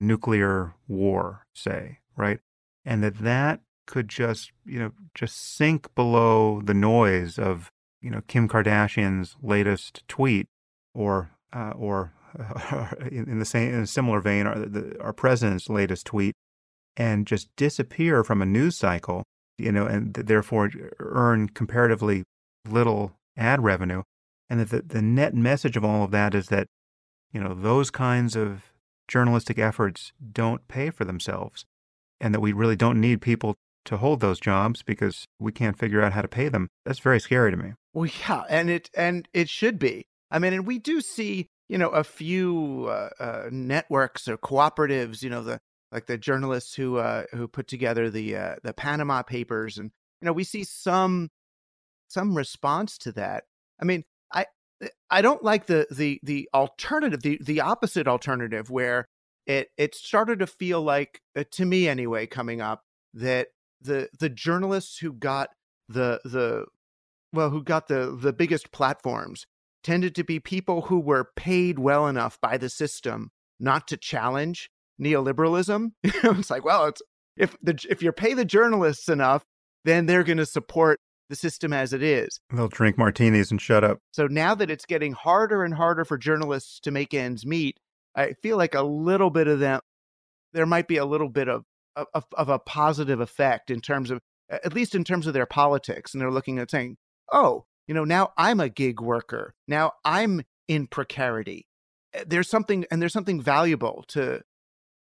nuclear 0.00 0.74
war, 0.88 1.46
say, 1.54 1.98
right? 2.16 2.40
And 2.84 3.02
that 3.02 3.18
that 3.18 3.60
could 3.86 4.08
just, 4.08 4.50
you 4.64 4.78
know, 4.78 4.92
just 5.14 5.36
sink 5.36 5.94
below 5.94 6.60
the 6.62 6.74
noise 6.74 7.38
of, 7.38 7.70
you 8.00 8.10
know, 8.10 8.22
Kim 8.26 8.48
Kardashian's 8.48 9.36
latest 9.42 10.02
tweet 10.08 10.48
or, 10.94 11.30
uh, 11.52 11.72
or 11.76 12.12
uh, 12.38 12.88
in 13.10 13.38
the 13.38 13.44
same, 13.44 13.72
in 13.72 13.80
a 13.80 13.86
similar 13.86 14.20
vein, 14.20 14.46
our, 14.46 14.58
the, 14.58 15.00
our 15.00 15.12
president's 15.12 15.68
latest 15.68 16.06
tweet 16.06 16.34
and 16.96 17.26
just 17.26 17.48
disappear 17.56 18.24
from 18.24 18.42
a 18.42 18.46
news 18.46 18.76
cycle, 18.76 19.24
you 19.58 19.72
know, 19.72 19.86
and 19.86 20.14
therefore 20.14 20.70
earn 20.98 21.48
comparatively 21.48 22.24
little 22.68 23.12
ad 23.36 23.62
revenue. 23.62 24.02
And 24.50 24.60
that 24.60 24.70
the, 24.70 24.82
the 24.82 25.02
net 25.02 25.34
message 25.34 25.76
of 25.76 25.84
all 25.84 26.04
of 26.04 26.10
that 26.12 26.34
is 26.34 26.48
that, 26.48 26.66
you 27.32 27.40
know, 27.40 27.54
those 27.54 27.90
kinds 27.90 28.36
of 28.36 28.72
journalistic 29.08 29.58
efforts 29.58 30.12
don't 30.32 30.66
pay 30.68 30.90
for 30.90 31.04
themselves 31.04 31.64
and 32.20 32.34
that 32.34 32.40
we 32.40 32.52
really 32.52 32.76
don't 32.76 33.00
need 33.00 33.20
people 33.20 33.54
to 33.84 33.98
hold 33.98 34.20
those 34.20 34.40
jobs 34.40 34.82
because 34.82 35.26
we 35.38 35.52
can't 35.52 35.78
figure 35.78 36.02
out 36.02 36.12
how 36.12 36.22
to 36.22 36.28
pay 36.28 36.48
them. 36.48 36.68
That's 36.84 37.00
very 37.00 37.20
scary 37.20 37.50
to 37.50 37.56
me. 37.56 37.74
Well, 37.92 38.08
yeah, 38.28 38.44
and 38.48 38.70
it 38.70 38.90
and 38.96 39.28
it 39.32 39.48
should 39.48 39.78
be. 39.78 40.06
I 40.30 40.38
mean, 40.38 40.52
and 40.52 40.66
we 40.66 40.78
do 40.78 41.00
see, 41.00 41.48
you 41.68 41.78
know, 41.78 41.90
a 41.90 42.02
few 42.02 42.86
uh, 42.88 43.10
uh, 43.20 43.48
networks 43.50 44.26
or 44.26 44.36
cooperatives, 44.38 45.22
you 45.22 45.30
know, 45.30 45.42
the 45.42 45.60
like 45.94 46.06
the 46.06 46.18
journalists 46.18 46.74
who 46.74 46.96
uh, 46.96 47.24
who 47.30 47.46
put 47.46 47.68
together 47.68 48.10
the 48.10 48.36
uh, 48.36 48.56
the 48.64 48.74
Panama 48.74 49.22
Papers, 49.22 49.78
and 49.78 49.92
you 50.20 50.26
know, 50.26 50.32
we 50.32 50.42
see 50.42 50.64
some 50.64 51.30
some 52.08 52.36
response 52.36 52.98
to 52.98 53.12
that. 53.12 53.44
I 53.80 53.84
mean, 53.84 54.04
I 54.32 54.46
I 55.08 55.22
don't 55.22 55.44
like 55.44 55.66
the 55.66 55.86
the 55.90 56.20
the 56.24 56.50
alternative, 56.52 57.22
the 57.22 57.38
the 57.40 57.60
opposite 57.60 58.08
alternative, 58.08 58.70
where 58.70 59.06
it 59.46 59.68
it 59.78 59.94
started 59.94 60.40
to 60.40 60.48
feel 60.48 60.82
like, 60.82 61.20
uh, 61.36 61.44
to 61.52 61.64
me 61.64 61.88
anyway, 61.88 62.26
coming 62.26 62.60
up 62.60 62.82
that 63.14 63.48
the 63.80 64.08
the 64.18 64.28
journalists 64.28 64.98
who 64.98 65.12
got 65.12 65.50
the 65.88 66.20
the 66.24 66.66
well 67.32 67.50
who 67.50 67.62
got 67.62 67.86
the 67.86 68.18
the 68.20 68.32
biggest 68.32 68.72
platforms 68.72 69.46
tended 69.84 70.16
to 70.16 70.24
be 70.24 70.40
people 70.40 70.82
who 70.82 70.98
were 70.98 71.30
paid 71.36 71.78
well 71.78 72.08
enough 72.08 72.40
by 72.40 72.56
the 72.56 72.68
system 72.68 73.30
not 73.60 73.86
to 73.86 73.96
challenge 73.96 74.70
neoliberalism. 75.00 75.92
it's 76.04 76.50
like, 76.50 76.64
well, 76.64 76.86
it's 76.86 77.02
if 77.36 77.56
the 77.62 77.84
if 77.88 78.02
you 78.02 78.12
pay 78.12 78.34
the 78.34 78.44
journalists 78.44 79.08
enough, 79.08 79.44
then 79.84 80.06
they're 80.06 80.24
going 80.24 80.38
to 80.38 80.46
support 80.46 81.00
the 81.28 81.36
system 81.36 81.72
as 81.72 81.92
it 81.92 82.02
is. 82.02 82.38
They'll 82.52 82.68
drink 82.68 82.98
martinis 82.98 83.50
and 83.50 83.60
shut 83.60 83.84
up. 83.84 83.98
So 84.12 84.26
now 84.26 84.54
that 84.54 84.70
it's 84.70 84.84
getting 84.84 85.12
harder 85.12 85.64
and 85.64 85.74
harder 85.74 86.04
for 86.04 86.18
journalists 86.18 86.80
to 86.80 86.90
make 86.90 87.14
ends 87.14 87.46
meet, 87.46 87.78
I 88.14 88.34
feel 88.42 88.56
like 88.56 88.74
a 88.74 88.82
little 88.82 89.30
bit 89.30 89.48
of 89.48 89.58
them, 89.58 89.80
there 90.52 90.66
might 90.66 90.86
be 90.86 90.98
a 90.98 91.04
little 91.04 91.28
bit 91.28 91.48
of, 91.48 91.64
of, 91.96 92.24
of 92.36 92.48
a 92.48 92.58
positive 92.58 93.20
effect 93.20 93.70
in 93.70 93.80
terms 93.80 94.10
of, 94.10 94.20
at 94.50 94.74
least 94.74 94.94
in 94.94 95.04
terms 95.04 95.26
of 95.26 95.34
their 95.34 95.46
politics. 95.46 96.12
And 96.12 96.20
they're 96.20 96.30
looking 96.30 96.58
at 96.58 96.70
saying, 96.70 96.96
oh, 97.32 97.64
you 97.88 97.94
know, 97.94 98.04
now 98.04 98.32
I'm 98.36 98.60
a 98.60 98.68
gig 98.68 99.00
worker. 99.00 99.54
Now 99.66 99.92
I'm 100.04 100.42
in 100.68 100.86
precarity. 100.86 101.66
Eh, 102.12 102.24
there's 102.26 102.48
something, 102.48 102.84
and 102.90 103.00
there's 103.00 103.12
something 103.12 103.40
valuable 103.40 104.04
to, 104.08 104.42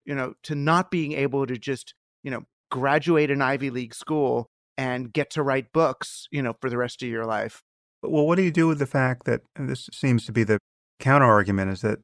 you 0.07 0.15
know, 0.15 0.35
to 0.45 0.55
not 0.55 0.91
being 0.91 1.13
able 1.13 1.47
to 1.47 1.59
just, 1.59 1.95
you 2.23 2.31
know, 2.31 2.45
graduate 2.71 3.31
an 3.31 3.43
Ivy 3.43 3.71
League 3.71 3.95
school 3.95 4.47
and 4.79 5.13
get 5.13 5.31
to 5.31 5.43
write 5.43 5.73
books, 5.73 6.27
you 6.31 6.43
know, 6.43 6.55
for 6.61 6.71
the 6.71 6.79
rest 6.79 7.03
of 7.03 7.09
your 7.09 7.27
life. 7.27 7.63
Well, 8.03 8.27
what 8.27 8.37
do 8.37 8.43
you 8.43 8.51
do 8.51 8.69
with 8.69 8.79
the 8.79 8.87
fact 8.87 9.25
that 9.25 9.43
this 9.57 9.89
seems 9.93 10.25
to 10.27 10.33
be 10.33 10.45
the 10.45 10.59
counter 11.01 11.27
argument 11.27 11.73
is 11.73 11.81
that 11.83 11.99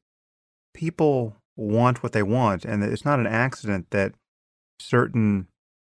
people 0.73 1.37
want 1.55 2.03
what 2.03 2.13
they 2.13 2.23
want, 2.23 2.65
and 2.65 2.83
it's 2.83 3.05
not 3.05 3.19
an 3.19 3.27
accident 3.27 3.87
that 3.91 4.13
certain 4.79 5.47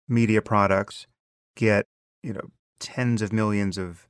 media 0.07 0.41
products 0.41 1.07
get, 1.55 1.85
you 2.23 2.33
know, 2.33 2.49
tens 2.79 3.21
of 3.21 3.33
millions 3.33 3.77
of 3.77 4.07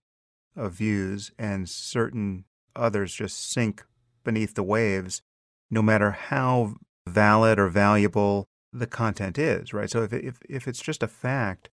of 0.56 0.74
views, 0.74 1.32
and 1.38 1.70
certain 1.70 2.44
others 2.76 3.14
just 3.14 3.52
sink 3.52 3.86
beneath 4.24 4.56
the 4.56 4.64
waves, 4.64 5.22
no 5.70 5.82
matter 5.82 6.12
how 6.12 6.76
valid 7.08 7.60
or 7.60 7.70
valuable 7.70 8.48
the 8.74 8.88
content 8.88 9.38
is, 9.38 9.74
right? 9.74 9.90
So 9.90 10.04
if 10.04 10.14
if 10.14 10.40
if 10.50 10.68
it's 10.68 10.82
just 10.82 11.04
a 11.04 11.08
fact 11.08 11.70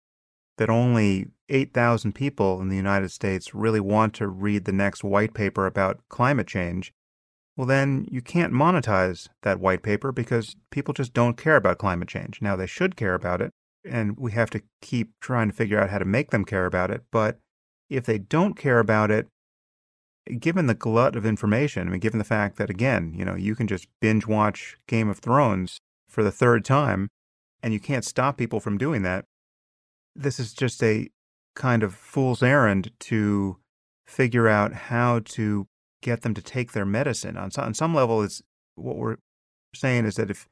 that 0.56 0.70
only 0.70 1.26
8,000 1.48 2.14
people 2.14 2.60
in 2.60 2.68
the 2.68 2.76
United 2.76 3.10
States 3.10 3.54
really 3.54 3.80
want 3.80 4.14
to 4.14 4.28
read 4.28 4.64
the 4.64 4.72
next 4.72 5.02
white 5.02 5.34
paper 5.34 5.66
about 5.66 6.00
climate 6.08 6.46
change, 6.46 6.92
well, 7.56 7.66
then 7.66 8.06
you 8.10 8.20
can't 8.20 8.52
monetize 8.52 9.28
that 9.42 9.60
white 9.60 9.82
paper 9.82 10.12
because 10.12 10.56
people 10.70 10.94
just 10.94 11.12
don't 11.12 11.36
care 11.36 11.56
about 11.56 11.78
climate 11.78 12.08
change. 12.08 12.40
Now, 12.40 12.56
they 12.56 12.66
should 12.66 12.96
care 12.96 13.14
about 13.14 13.40
it, 13.40 13.52
and 13.84 14.18
we 14.18 14.32
have 14.32 14.50
to 14.50 14.62
keep 14.80 15.12
trying 15.20 15.48
to 15.48 15.54
figure 15.54 15.78
out 15.78 15.90
how 15.90 15.98
to 15.98 16.04
make 16.04 16.30
them 16.30 16.44
care 16.44 16.66
about 16.66 16.90
it. 16.90 17.02
But 17.10 17.38
if 17.88 18.04
they 18.04 18.18
don't 18.18 18.54
care 18.54 18.80
about 18.80 19.10
it, 19.10 19.28
given 20.38 20.66
the 20.66 20.74
glut 20.74 21.16
of 21.16 21.26
information, 21.26 21.86
I 21.86 21.90
mean, 21.90 22.00
given 22.00 22.18
the 22.18 22.24
fact 22.24 22.56
that, 22.56 22.70
again, 22.70 23.14
you 23.14 23.24
know, 23.24 23.34
you 23.34 23.54
can 23.54 23.66
just 23.66 23.88
binge 24.00 24.26
watch 24.26 24.76
Game 24.86 25.08
of 25.08 25.18
Thrones 25.18 25.78
for 26.08 26.22
the 26.22 26.32
third 26.32 26.64
time 26.64 27.08
and 27.62 27.72
you 27.72 27.80
can't 27.80 28.04
stop 28.04 28.36
people 28.36 28.60
from 28.60 28.78
doing 28.78 29.02
that, 29.02 29.24
this 30.14 30.38
is 30.38 30.52
just 30.52 30.82
a 30.82 31.08
kind 31.54 31.82
of 31.82 31.94
fool's 31.94 32.42
errand 32.42 32.90
to 33.00 33.58
figure 34.06 34.48
out 34.48 34.72
how 34.72 35.20
to 35.20 35.66
get 36.02 36.22
them 36.22 36.34
to 36.34 36.42
take 36.42 36.72
their 36.72 36.84
medicine. 36.84 37.36
On 37.36 37.50
on 37.56 37.74
some 37.74 37.94
level, 37.94 38.22
it's 38.22 38.42
what 38.74 38.96
we're 38.96 39.16
saying 39.74 40.04
is 40.04 40.16
that 40.16 40.30
if 40.30 40.46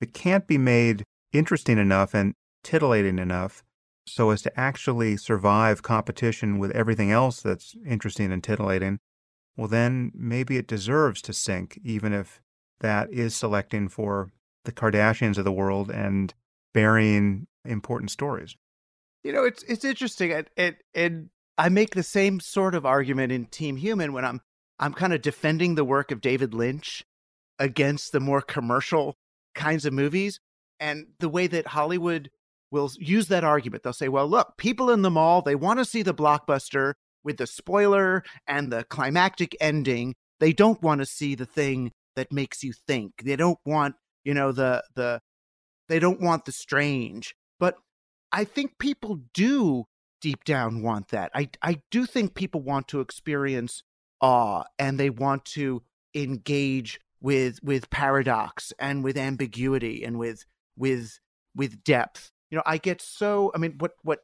it 0.00 0.12
can't 0.12 0.46
be 0.46 0.58
made 0.58 1.04
interesting 1.32 1.78
enough 1.78 2.14
and 2.14 2.34
titillating 2.62 3.18
enough 3.18 3.62
so 4.06 4.30
as 4.30 4.42
to 4.42 4.60
actually 4.60 5.16
survive 5.16 5.82
competition 5.82 6.58
with 6.58 6.70
everything 6.72 7.10
else 7.10 7.40
that's 7.40 7.74
interesting 7.86 8.32
and 8.32 8.42
titillating, 8.42 8.98
well, 9.56 9.68
then 9.68 10.12
maybe 10.14 10.56
it 10.58 10.68
deserves 10.68 11.22
to 11.22 11.32
sink, 11.32 11.78
even 11.82 12.12
if 12.12 12.40
that 12.80 13.10
is 13.12 13.34
selecting 13.34 13.88
for 13.88 14.30
the 14.64 14.72
Kardashians 14.72 15.38
of 15.38 15.44
the 15.44 15.52
world 15.52 15.90
and 15.90 16.34
burying 16.74 17.46
important 17.64 18.10
stories. 18.10 18.56
You 19.24 19.32
know, 19.32 19.44
it's 19.44 19.62
it's 19.64 19.84
interesting. 19.84 20.30
It, 20.56 20.82
it 20.94 21.14
I 21.56 21.68
make 21.68 21.94
the 21.94 22.02
same 22.02 22.38
sort 22.38 22.74
of 22.74 22.84
argument 22.84 23.32
in 23.32 23.46
Team 23.46 23.76
Human 23.76 24.12
when 24.12 24.24
I'm 24.24 24.40
I'm 24.78 24.92
kind 24.92 25.14
of 25.14 25.22
defending 25.22 25.74
the 25.74 25.84
work 25.84 26.10
of 26.10 26.20
David 26.20 26.52
Lynch 26.52 27.04
against 27.58 28.12
the 28.12 28.20
more 28.20 28.42
commercial 28.42 29.16
kinds 29.54 29.86
of 29.86 29.94
movies 29.94 30.38
and 30.78 31.06
the 31.18 31.30
way 31.30 31.46
that 31.46 31.68
Hollywood 31.68 32.30
will 32.70 32.90
use 32.98 33.28
that 33.28 33.42
argument. 33.42 33.82
They'll 33.82 33.94
say, 33.94 34.08
"Well, 34.08 34.28
look, 34.28 34.58
people 34.58 34.90
in 34.90 35.02
the 35.02 35.10
mall, 35.10 35.40
they 35.40 35.54
want 35.54 35.78
to 35.78 35.84
see 35.84 36.02
the 36.02 36.14
blockbuster 36.14 36.92
with 37.26 37.36
the 37.36 37.46
spoiler 37.46 38.22
and 38.46 38.72
the 38.72 38.84
climactic 38.84 39.54
ending. 39.60 40.14
They 40.40 40.54
don't 40.54 40.82
want 40.82 41.00
to 41.00 41.06
see 41.06 41.34
the 41.34 41.44
thing 41.44 41.92
that 42.14 42.32
makes 42.32 42.62
you 42.62 42.72
think. 42.72 43.12
They 43.22 43.36
don't 43.36 43.58
want, 43.66 43.96
you 44.24 44.32
know, 44.32 44.52
the 44.52 44.82
the 44.94 45.20
they 45.88 45.98
don't 45.98 46.20
want 46.20 46.46
the 46.46 46.52
strange." 46.52 47.34
But 47.60 47.76
I 48.32 48.44
think 48.44 48.78
people 48.78 49.20
do 49.34 49.84
deep 50.22 50.44
down 50.44 50.82
want 50.82 51.08
that. 51.08 51.30
I 51.34 51.50
I 51.60 51.82
do 51.90 52.06
think 52.06 52.34
people 52.34 52.62
want 52.62 52.88
to 52.88 53.00
experience 53.00 53.82
awe 54.20 54.64
and 54.78 54.98
they 54.98 55.10
want 55.10 55.44
to 55.44 55.82
engage 56.14 56.98
with 57.20 57.62
with 57.62 57.90
paradox 57.90 58.72
and 58.78 59.04
with 59.04 59.16
ambiguity 59.16 60.04
and 60.04 60.18
with 60.18 60.44
with 60.76 61.18
with 61.54 61.82
depth. 61.84 62.30
You 62.50 62.56
know, 62.56 62.62
I 62.66 62.78
get 62.78 63.02
so 63.02 63.50
I 63.54 63.58
mean 63.58 63.76
what 63.78 63.92
what 64.02 64.20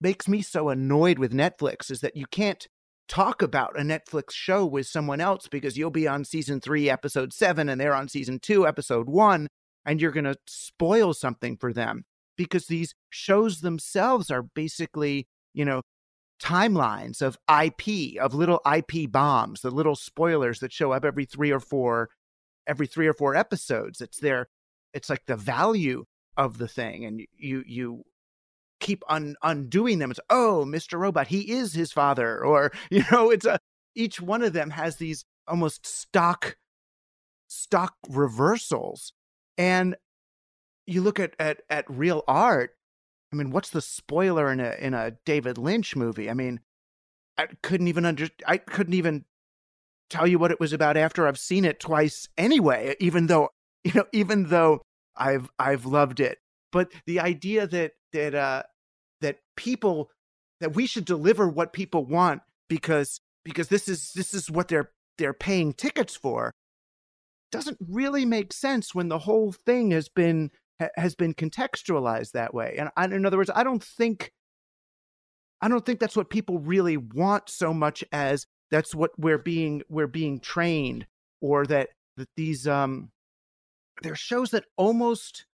makes 0.00 0.28
me 0.28 0.42
so 0.42 0.68
annoyed 0.68 1.18
with 1.18 1.32
Netflix 1.32 1.90
is 1.90 2.00
that 2.00 2.16
you 2.16 2.26
can't 2.26 2.66
talk 3.08 3.42
about 3.42 3.78
a 3.78 3.82
Netflix 3.82 4.32
show 4.32 4.66
with 4.66 4.86
someone 4.86 5.20
else 5.20 5.48
because 5.48 5.76
you'll 5.76 5.90
be 5.90 6.06
on 6.06 6.24
season 6.24 6.60
3 6.60 6.90
episode 6.90 7.32
7 7.32 7.68
and 7.68 7.80
they're 7.80 7.94
on 7.94 8.08
season 8.08 8.38
2 8.38 8.66
episode 8.66 9.08
1 9.08 9.48
and 9.86 10.00
you're 10.00 10.12
going 10.12 10.24
to 10.24 10.36
spoil 10.46 11.14
something 11.14 11.56
for 11.56 11.72
them 11.72 12.04
because 12.36 12.66
these 12.66 12.94
shows 13.10 13.60
themselves 13.60 14.30
are 14.30 14.42
basically, 14.42 15.26
you 15.54 15.64
know, 15.64 15.80
timelines 16.40 17.20
of 17.20 17.36
IP, 17.50 18.20
of 18.20 18.34
little 18.34 18.60
IP 18.70 19.10
bombs, 19.10 19.62
the 19.62 19.70
little 19.70 19.96
spoilers 19.96 20.60
that 20.60 20.72
show 20.72 20.92
up 20.92 21.04
every 21.04 21.24
three 21.24 21.50
or 21.50 21.60
four, 21.60 22.10
every 22.66 22.86
three 22.86 23.06
or 23.06 23.14
four 23.14 23.34
episodes. 23.34 24.00
It's 24.00 24.20
their, 24.20 24.46
it's 24.92 25.10
like 25.10 25.26
the 25.26 25.36
value 25.36 26.04
of 26.36 26.58
the 26.58 26.68
thing, 26.68 27.04
and 27.04 27.22
you 27.36 27.64
you 27.66 28.04
keep 28.88 29.04
un, 29.08 29.36
undoing 29.42 29.98
them. 29.98 30.10
It's 30.10 30.20
oh, 30.30 30.64
Mr. 30.66 30.98
Robot, 30.98 31.28
he 31.28 31.52
is 31.52 31.74
his 31.74 31.92
father, 31.92 32.42
or 32.42 32.72
you 32.90 33.04
know, 33.12 33.30
it's 33.30 33.46
a 33.46 33.58
each 33.94 34.20
one 34.20 34.42
of 34.42 34.52
them 34.52 34.70
has 34.70 34.96
these 34.96 35.24
almost 35.46 35.86
stock 35.86 36.56
stock 37.48 37.94
reversals, 38.08 39.12
and 39.56 39.96
you 40.86 41.02
look 41.02 41.20
at 41.20 41.34
at 41.38 41.62
at 41.70 41.84
real 41.88 42.24
art 42.26 42.74
I 43.32 43.36
mean, 43.36 43.50
what's 43.50 43.70
the 43.70 43.80
spoiler 43.80 44.50
in 44.50 44.60
a 44.60 44.74
in 44.78 44.94
a 44.94 45.12
David 45.24 45.58
Lynch 45.58 45.94
movie? 45.94 46.30
I 46.30 46.34
mean, 46.34 46.60
I 47.36 47.48
couldn't 47.62 47.88
even 47.88 48.04
under 48.04 48.28
I 48.46 48.56
couldn't 48.56 48.94
even 48.94 49.24
tell 50.08 50.26
you 50.26 50.38
what 50.38 50.50
it 50.50 50.60
was 50.60 50.72
about 50.72 50.96
after 50.96 51.26
I've 51.26 51.38
seen 51.38 51.64
it 51.64 51.80
twice 51.80 52.28
anyway, 52.38 52.96
even 53.00 53.26
though, 53.26 53.50
you 53.84 53.92
know, 53.94 54.06
even 54.12 54.48
though 54.48 54.82
I've 55.16 55.50
I've 55.58 55.84
loved 55.84 56.20
it. 56.20 56.38
But 56.72 56.90
the 57.06 57.20
idea 57.20 57.66
that 57.66 57.92
that 58.12 58.34
uh 58.34 58.62
that 59.20 59.38
people 59.56 60.10
that 60.60 60.74
we 60.74 60.86
should 60.86 61.04
deliver 61.04 61.48
what 61.48 61.72
people 61.72 62.04
want 62.04 62.42
because 62.68 63.20
because 63.44 63.68
this 63.68 63.88
is 63.88 64.12
this 64.12 64.34
is 64.34 64.50
what 64.50 64.68
they're 64.68 64.90
they're 65.16 65.32
paying 65.32 65.72
tickets 65.72 66.16
for 66.16 66.52
doesn't 67.50 67.78
really 67.88 68.24
make 68.24 68.52
sense 68.52 68.94
when 68.94 69.08
the 69.08 69.18
whole 69.18 69.52
thing 69.52 69.90
has 69.90 70.08
been 70.08 70.50
ha- 70.80 70.88
has 70.96 71.14
been 71.14 71.34
contextualized 71.34 72.32
that 72.32 72.54
way. 72.54 72.76
And 72.78 72.90
I, 72.96 73.06
in 73.06 73.24
other 73.24 73.38
words, 73.38 73.50
I 73.54 73.64
don't 73.64 73.82
think 73.82 74.32
I 75.60 75.68
don't 75.68 75.84
think 75.84 75.98
that's 75.98 76.16
what 76.16 76.30
people 76.30 76.58
really 76.58 76.96
want 76.96 77.48
so 77.48 77.74
much 77.74 78.04
as 78.12 78.46
that's 78.70 78.94
what 78.94 79.10
we're 79.18 79.38
being 79.38 79.82
we're 79.88 80.06
being 80.06 80.40
trained 80.40 81.06
or 81.40 81.66
that 81.66 81.90
that 82.16 82.28
these 82.36 82.66
um 82.68 83.10
there 84.02 84.12
are 84.12 84.16
shows 84.16 84.50
that 84.50 84.64
almost 84.76 85.46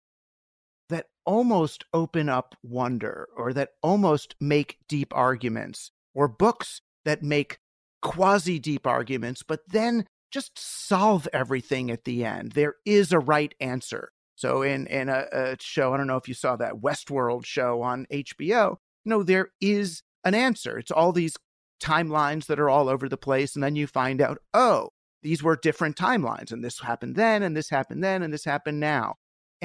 that 0.89 1.07
almost 1.25 1.85
open 1.93 2.29
up 2.29 2.55
wonder 2.63 3.27
or 3.35 3.53
that 3.53 3.69
almost 3.81 4.35
make 4.39 4.77
deep 4.87 5.11
arguments 5.15 5.91
or 6.13 6.27
books 6.27 6.81
that 7.03 7.23
make 7.23 7.59
quasi 8.01 8.59
deep 8.59 8.85
arguments 8.85 9.41
but 9.41 9.61
then 9.67 10.05
just 10.31 10.51
solve 10.57 11.27
everything 11.33 11.89
at 11.89 12.03
the 12.03 12.23
end 12.23 12.51
there 12.51 12.75
is 12.85 13.11
a 13.11 13.19
right 13.19 13.55
answer 13.59 14.11
so 14.35 14.61
in 14.61 14.85
in 14.87 15.09
a, 15.09 15.25
a, 15.31 15.55
show, 15.59 15.93
I 15.93 15.97
don't 15.97 16.07
know 16.07 16.17
if 16.17 16.27
you 16.27 16.33
saw 16.33 16.55
that 16.57 16.75
Westworld 16.75 17.45
show 17.45 17.81
on 17.81 18.05
HBO. 18.11 18.75
No, 19.05 19.23
there 19.23 19.49
is 19.61 20.03
an 20.23 20.35
answer. 20.35 20.77
It's 20.77 20.91
all 20.91 21.11
these 21.11 21.37
timelines 21.81 22.47
that 22.47 22.59
are 22.59 22.69
all 22.69 22.89
over 22.89 23.07
the 23.07 23.17
place, 23.17 23.55
and 23.55 23.63
then 23.63 23.75
you 23.75 23.87
find 23.87 24.21
out, 24.21 24.39
oh, 24.53 24.89
these 25.23 25.41
were 25.41 25.55
different 25.55 25.95
timelines, 25.95 26.51
and 26.51 26.63
this 26.63 26.79
happened 26.81 27.15
then, 27.15 27.43
and 27.43 27.55
this 27.55 27.69
happened 27.69 28.03
then, 28.03 28.23
and 28.23 28.33
this 28.33 28.45
happened 28.45 28.79
now. 28.79 29.15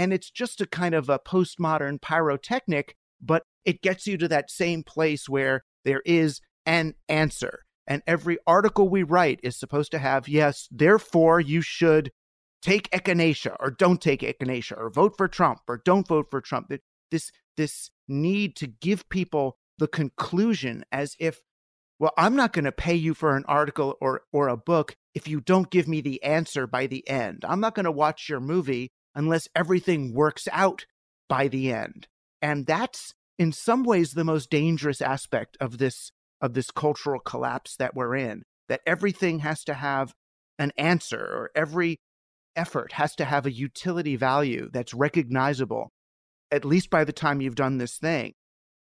And 0.00 0.14
it's 0.14 0.30
just 0.30 0.62
a 0.62 0.66
kind 0.66 0.94
of 0.94 1.10
a 1.10 1.18
postmodern 1.18 2.00
pyrotechnic, 2.00 2.96
but 3.20 3.42
it 3.66 3.82
gets 3.82 4.06
you 4.06 4.16
to 4.16 4.28
that 4.28 4.50
same 4.50 4.82
place 4.82 5.28
where 5.28 5.62
there 5.84 6.00
is 6.06 6.40
an 6.64 6.94
answer. 7.06 7.64
And 7.86 8.02
every 8.06 8.38
article 8.46 8.88
we 8.88 9.02
write 9.02 9.40
is 9.42 9.60
supposed 9.60 9.90
to 9.90 9.98
have, 9.98 10.26
yes, 10.26 10.68
therefore 10.70 11.38
you 11.38 11.60
should 11.60 12.12
take 12.62 12.88
echinacea 12.92 13.54
or 13.60 13.70
don't 13.70 14.00
take 14.00 14.22
echinacea 14.22 14.78
or 14.78 14.88
vote 14.88 15.18
for 15.18 15.28
Trump 15.28 15.58
or 15.68 15.82
don't 15.84 16.08
vote 16.08 16.28
for 16.30 16.40
Trump. 16.40 16.72
This 17.10 17.30
this 17.58 17.90
need 18.08 18.56
to 18.56 18.68
give 18.68 19.06
people 19.10 19.58
the 19.76 19.86
conclusion 19.86 20.82
as 20.90 21.14
if, 21.18 21.42
well, 21.98 22.14
I'm 22.16 22.36
not 22.36 22.54
going 22.54 22.64
to 22.64 22.72
pay 22.72 22.94
you 22.94 23.12
for 23.12 23.36
an 23.36 23.44
article 23.46 23.98
or 24.00 24.22
or 24.32 24.48
a 24.48 24.56
book 24.56 24.96
if 25.12 25.28
you 25.28 25.42
don't 25.42 25.70
give 25.70 25.86
me 25.86 26.00
the 26.00 26.22
answer 26.22 26.66
by 26.66 26.86
the 26.86 27.06
end. 27.06 27.44
I'm 27.46 27.60
not 27.60 27.74
going 27.74 27.84
to 27.84 27.92
watch 27.92 28.30
your 28.30 28.40
movie 28.40 28.92
unless 29.14 29.48
everything 29.54 30.14
works 30.14 30.48
out 30.52 30.86
by 31.28 31.48
the 31.48 31.72
end. 31.72 32.06
And 32.42 32.66
that's 32.66 33.14
in 33.38 33.52
some 33.52 33.84
ways 33.84 34.12
the 34.12 34.24
most 34.24 34.50
dangerous 34.50 35.00
aspect 35.00 35.56
of 35.60 35.78
this 35.78 36.10
of 36.40 36.54
this 36.54 36.70
cultural 36.70 37.20
collapse 37.20 37.76
that 37.76 37.94
we're 37.94 38.16
in, 38.16 38.42
that 38.68 38.80
everything 38.86 39.40
has 39.40 39.62
to 39.64 39.74
have 39.74 40.14
an 40.58 40.72
answer 40.78 41.20
or 41.20 41.50
every 41.54 41.98
effort 42.56 42.92
has 42.92 43.14
to 43.16 43.24
have 43.24 43.46
a 43.46 43.52
utility 43.52 44.16
value 44.16 44.68
that's 44.72 44.94
recognizable, 44.94 45.90
at 46.50 46.64
least 46.64 46.90
by 46.90 47.04
the 47.04 47.12
time 47.12 47.40
you've 47.40 47.54
done 47.54 47.78
this 47.78 47.98
thing. 47.98 48.32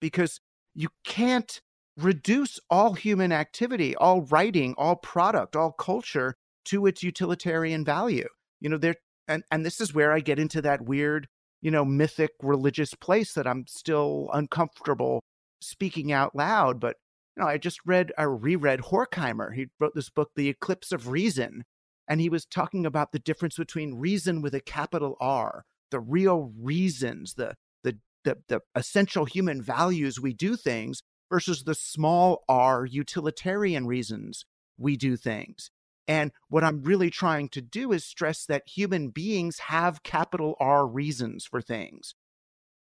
Because 0.00 0.40
you 0.74 0.88
can't 1.04 1.60
reduce 1.96 2.60
all 2.70 2.94
human 2.94 3.32
activity, 3.32 3.96
all 3.96 4.22
writing, 4.22 4.74
all 4.78 4.96
product, 4.96 5.56
all 5.56 5.72
culture 5.72 6.34
to 6.66 6.86
its 6.86 7.02
utilitarian 7.02 7.84
value. 7.84 8.28
You 8.60 8.68
know, 8.68 8.78
there 8.78 8.96
and, 9.28 9.44
and 9.50 9.64
this 9.64 9.80
is 9.80 9.94
where 9.94 10.12
I 10.12 10.20
get 10.20 10.38
into 10.38 10.62
that 10.62 10.82
weird, 10.82 11.28
you 11.60 11.70
know, 11.70 11.84
mythic 11.84 12.30
religious 12.42 12.94
place 12.94 13.34
that 13.34 13.46
I'm 13.46 13.66
still 13.68 14.30
uncomfortable 14.32 15.22
speaking 15.60 16.10
out 16.10 16.34
loud. 16.34 16.80
But 16.80 16.96
you 17.36 17.42
know, 17.42 17.48
I 17.48 17.58
just 17.58 17.78
read, 17.86 18.12
I 18.18 18.24
reread 18.24 18.80
Horkheimer. 18.80 19.54
He 19.54 19.66
wrote 19.78 19.94
this 19.94 20.10
book, 20.10 20.30
The 20.34 20.48
Eclipse 20.48 20.90
of 20.90 21.08
Reason, 21.08 21.62
and 22.08 22.20
he 22.20 22.28
was 22.28 22.46
talking 22.46 22.86
about 22.86 23.12
the 23.12 23.18
difference 23.18 23.56
between 23.56 23.94
reason 23.94 24.42
with 24.42 24.54
a 24.54 24.60
capital 24.60 25.16
R, 25.20 25.62
the 25.90 26.00
real 26.00 26.52
reasons, 26.58 27.34
the 27.34 27.54
the 27.84 27.98
the, 28.24 28.38
the 28.48 28.60
essential 28.74 29.24
human 29.26 29.62
values 29.62 30.20
we 30.20 30.32
do 30.32 30.56
things, 30.56 31.02
versus 31.30 31.64
the 31.64 31.74
small 31.74 32.42
r 32.48 32.86
utilitarian 32.86 33.86
reasons 33.86 34.44
we 34.78 34.96
do 34.96 35.16
things. 35.16 35.70
And 36.08 36.32
what 36.48 36.64
I'm 36.64 36.82
really 36.82 37.10
trying 37.10 37.50
to 37.50 37.60
do 37.60 37.92
is 37.92 38.04
stress 38.04 38.46
that 38.46 38.66
human 38.66 39.10
beings 39.10 39.58
have 39.66 40.02
capital 40.02 40.56
R 40.58 40.86
reasons 40.86 41.44
for 41.44 41.60
things. 41.60 42.14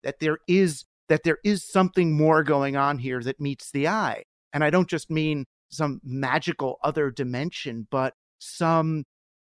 That 0.05 0.21
there 0.21 0.39
is 0.47 0.85
that 1.09 1.25
there 1.25 1.39
is 1.43 1.69
something 1.69 2.17
more 2.17 2.45
going 2.45 2.77
on 2.77 2.99
here 2.99 3.21
that 3.23 3.41
meets 3.41 3.71
the 3.71 3.89
eye. 3.89 4.23
And 4.53 4.63
I 4.63 4.71
don't 4.71 4.89
just 4.89 5.11
mean 5.11 5.47
some 5.71 6.01
magical 6.05 6.79
other 6.83 7.11
dimension, 7.11 7.89
but 7.91 8.15
some 8.39 9.05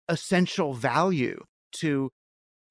essential 0.08 0.72
value 0.72 1.44
to 1.72 2.10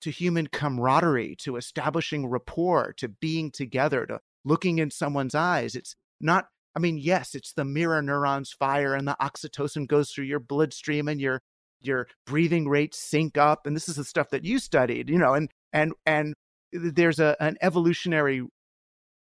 to 0.01 0.11
human 0.11 0.47
camaraderie, 0.47 1.35
to 1.39 1.57
establishing 1.57 2.27
rapport, 2.27 2.93
to 2.97 3.07
being 3.09 3.51
together, 3.51 4.05
to 4.05 4.19
looking 4.45 4.79
in 4.79 4.89
someone's 4.89 5.35
eyes. 5.35 5.75
It's 5.75 5.95
not 6.21 6.47
I 6.76 6.80
mean, 6.80 6.97
yes, 6.97 7.36
it's 7.36 7.53
the 7.53 7.65
mirror 7.65 8.01
neurons 8.01 8.51
fire 8.51 8.93
and 8.93 9.07
the 9.07 9.17
oxytocin 9.22 9.88
goes 9.88 10.11
through 10.11 10.26
your 10.26 10.39
bloodstream 10.39 11.07
and 11.07 11.20
your 11.20 11.41
your 11.82 12.07
breathing 12.26 12.67
rates 12.67 12.99
sync 12.99 13.38
up 13.38 13.65
and 13.65 13.76
this 13.76 13.88
is 13.88 13.95
the 13.95 14.03
stuff 14.03 14.30
that 14.32 14.43
you 14.43 14.59
studied, 14.59 15.09
you 15.09 15.17
know, 15.17 15.34
and 15.34 15.49
and 15.74 15.93
and 16.05 16.36
there's 16.72 17.20
a 17.20 17.36
an 17.39 17.57
evolutionary 17.61 18.43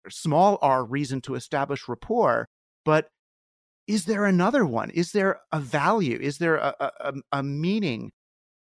small 0.08 0.58
r 0.62 0.84
reason 0.84 1.20
to 1.22 1.34
establish 1.34 1.88
rapport, 1.88 2.48
but 2.84 3.08
is 3.86 4.04
there 4.04 4.24
another 4.24 4.64
one? 4.64 4.90
Is 4.90 5.12
there 5.12 5.40
a 5.50 5.60
value? 5.60 6.18
Is 6.20 6.38
there 6.38 6.56
a, 6.56 6.74
a, 6.78 7.12
a 7.32 7.42
meaning, 7.42 8.12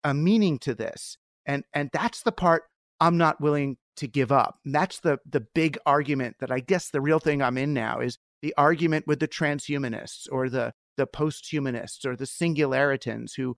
a 0.03 0.15
meaning 0.15 0.59
to 0.61 0.75
this? 0.75 1.19
And 1.47 1.65
and 1.75 1.91
that's 1.93 2.23
the 2.23 2.33
part 2.33 2.65
I'm 3.01 3.17
not 3.19 3.41
willing 3.41 3.77
to 3.97 4.09
give 4.09 4.33
up. 4.33 4.59
And 4.65 4.75
that's 4.75 5.01
the 5.01 5.19
the 5.29 5.41
big 5.55 5.79
argument 5.85 6.37
that 6.41 6.51
I 6.51 6.61
guess 6.61 6.91
the 6.91 7.01
real 7.01 7.19
thing 7.19 7.43
I'm 7.43 7.59
in 7.59 7.75
now 7.75 8.01
is 8.01 8.19
the 8.43 8.55
argument 8.57 9.07
with 9.07 9.21
the 9.21 9.29
transhumanists 9.29 10.27
or 10.31 10.49
the 10.49 10.73
the 10.97 11.07
posthumanists 11.07 12.05
or 12.05 12.17
the 12.17 12.25
singularitarians 12.25 13.33
who 13.37 13.57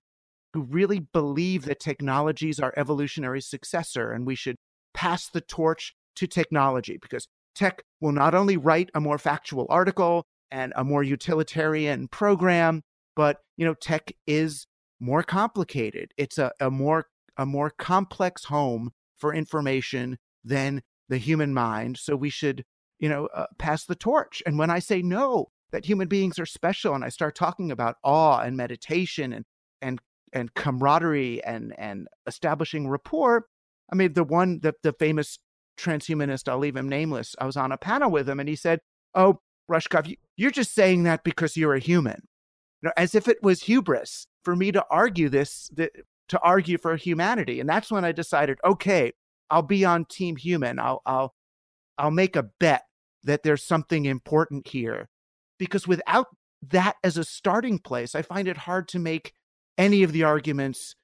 who 0.53 0.63
really 0.63 0.99
believe 0.99 1.65
that 1.65 1.79
technology 1.79 2.49
is 2.49 2.59
our 2.59 2.73
evolutionary 2.75 3.41
successor 3.41 4.11
and 4.11 4.25
we 4.25 4.35
should 4.35 4.55
pass 4.93 5.27
the 5.29 5.41
torch 5.41 5.93
to 6.15 6.27
technology 6.27 6.97
because 7.01 7.27
tech 7.55 7.81
will 7.99 8.11
not 8.11 8.35
only 8.35 8.57
write 8.57 8.89
a 8.93 8.99
more 8.99 9.17
factual 9.17 9.65
article 9.69 10.25
and 10.51 10.73
a 10.75 10.83
more 10.83 11.03
utilitarian 11.03 12.07
program 12.07 12.81
but 13.15 13.37
you 13.57 13.65
know 13.65 13.73
tech 13.73 14.11
is 14.27 14.67
more 15.01 15.23
complicated. 15.23 16.13
It's 16.15 16.37
a, 16.37 16.51
a 16.59 16.69
more 16.69 17.07
a 17.35 17.45
more 17.45 17.71
complex 17.71 18.45
home 18.45 18.91
for 19.17 19.33
information 19.33 20.17
than 20.43 20.83
the 21.09 21.17
human 21.17 21.53
mind. 21.53 21.97
So 21.97 22.15
we 22.15 22.29
should 22.29 22.63
you 23.01 23.09
know, 23.09 23.27
uh, 23.35 23.47
pass 23.57 23.83
the 23.85 23.95
torch. 23.95 24.41
And 24.45 24.57
when 24.57 24.69
I 24.69 24.79
say 24.79 25.01
no, 25.01 25.47
that 25.71 25.85
human 25.85 26.07
beings 26.07 26.39
are 26.39 26.45
special, 26.45 26.93
and 26.93 27.03
I 27.03 27.09
start 27.09 27.35
talking 27.35 27.71
about 27.71 27.97
awe 28.03 28.39
and 28.39 28.55
meditation 28.55 29.33
and 29.33 29.43
and 29.81 29.99
and 30.31 30.53
camaraderie 30.53 31.43
and 31.43 31.73
and 31.77 32.07
establishing 32.27 32.87
rapport, 32.87 33.47
I 33.91 33.95
mean, 33.95 34.13
the 34.13 34.23
one 34.23 34.59
the 34.61 34.73
the 34.83 34.93
famous 34.93 35.39
transhumanist, 35.77 36.47
I'll 36.47 36.59
leave 36.59 36.77
him 36.77 36.87
nameless. 36.87 37.35
I 37.39 37.45
was 37.45 37.57
on 37.57 37.71
a 37.71 37.77
panel 37.77 38.11
with 38.11 38.29
him, 38.29 38.39
and 38.39 38.47
he 38.47 38.55
said, 38.55 38.79
"Oh, 39.15 39.39
Rushkoff, 39.69 40.13
you're 40.37 40.51
just 40.51 40.75
saying 40.75 41.03
that 41.03 41.23
because 41.23 41.57
you're 41.57 41.73
a 41.73 41.79
human." 41.79 42.21
You 42.81 42.87
know, 42.87 42.93
as 42.97 43.15
if 43.15 43.27
it 43.27 43.41
was 43.41 43.63
hubris 43.63 44.27
for 44.45 44.55
me 44.55 44.71
to 44.71 44.85
argue 44.89 45.29
this, 45.29 45.69
to 45.75 46.39
argue 46.41 46.77
for 46.77 46.95
humanity. 46.95 47.59
And 47.59 47.69
that's 47.69 47.91
when 47.91 48.05
I 48.05 48.11
decided, 48.11 48.57
okay, 48.63 49.11
I'll 49.49 49.61
be 49.61 49.85
on 49.85 50.05
Team 50.05 50.35
Human. 50.35 50.79
I'll 50.79 51.01
I'll 51.05 51.33
I'll 51.97 52.11
make 52.11 52.35
a 52.35 52.43
bet 52.59 52.83
that 53.23 53.43
there's 53.43 53.63
something 53.63 54.05
important 54.05 54.67
here. 54.67 55.09
Because 55.57 55.87
without 55.87 56.27
that 56.69 56.95
as 57.03 57.17
a 57.17 57.23
starting 57.23 57.79
place, 57.79 58.15
I 58.15 58.21
find 58.21 58.47
it 58.47 58.57
hard 58.57 58.87
to 58.89 58.99
make 58.99 59.33
any 59.77 60.03
of 60.03 60.11
the 60.11 60.23
arguments 60.23 60.95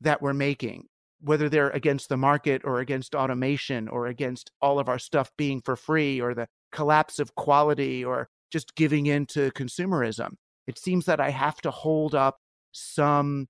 that 0.00 0.22
we're 0.22 0.34
making, 0.34 0.84
whether 1.20 1.48
they're 1.48 1.70
against 1.70 2.08
the 2.08 2.16
market 2.16 2.62
or 2.64 2.80
against 2.80 3.14
automation 3.14 3.88
or 3.88 4.06
against 4.06 4.50
all 4.60 4.78
of 4.78 4.88
our 4.88 4.98
stuff 4.98 5.30
being 5.36 5.60
for 5.60 5.76
free 5.76 6.20
or 6.20 6.34
the 6.34 6.48
collapse 6.72 7.18
of 7.18 7.34
quality 7.34 8.04
or 8.04 8.28
just 8.50 8.74
giving 8.74 9.06
in 9.06 9.26
to 9.26 9.50
consumerism. 9.52 10.34
It 10.66 10.78
seems 10.78 11.06
that 11.06 11.20
I 11.20 11.30
have 11.30 11.60
to 11.62 11.70
hold 11.70 12.14
up 12.14 12.38
some 12.72 13.48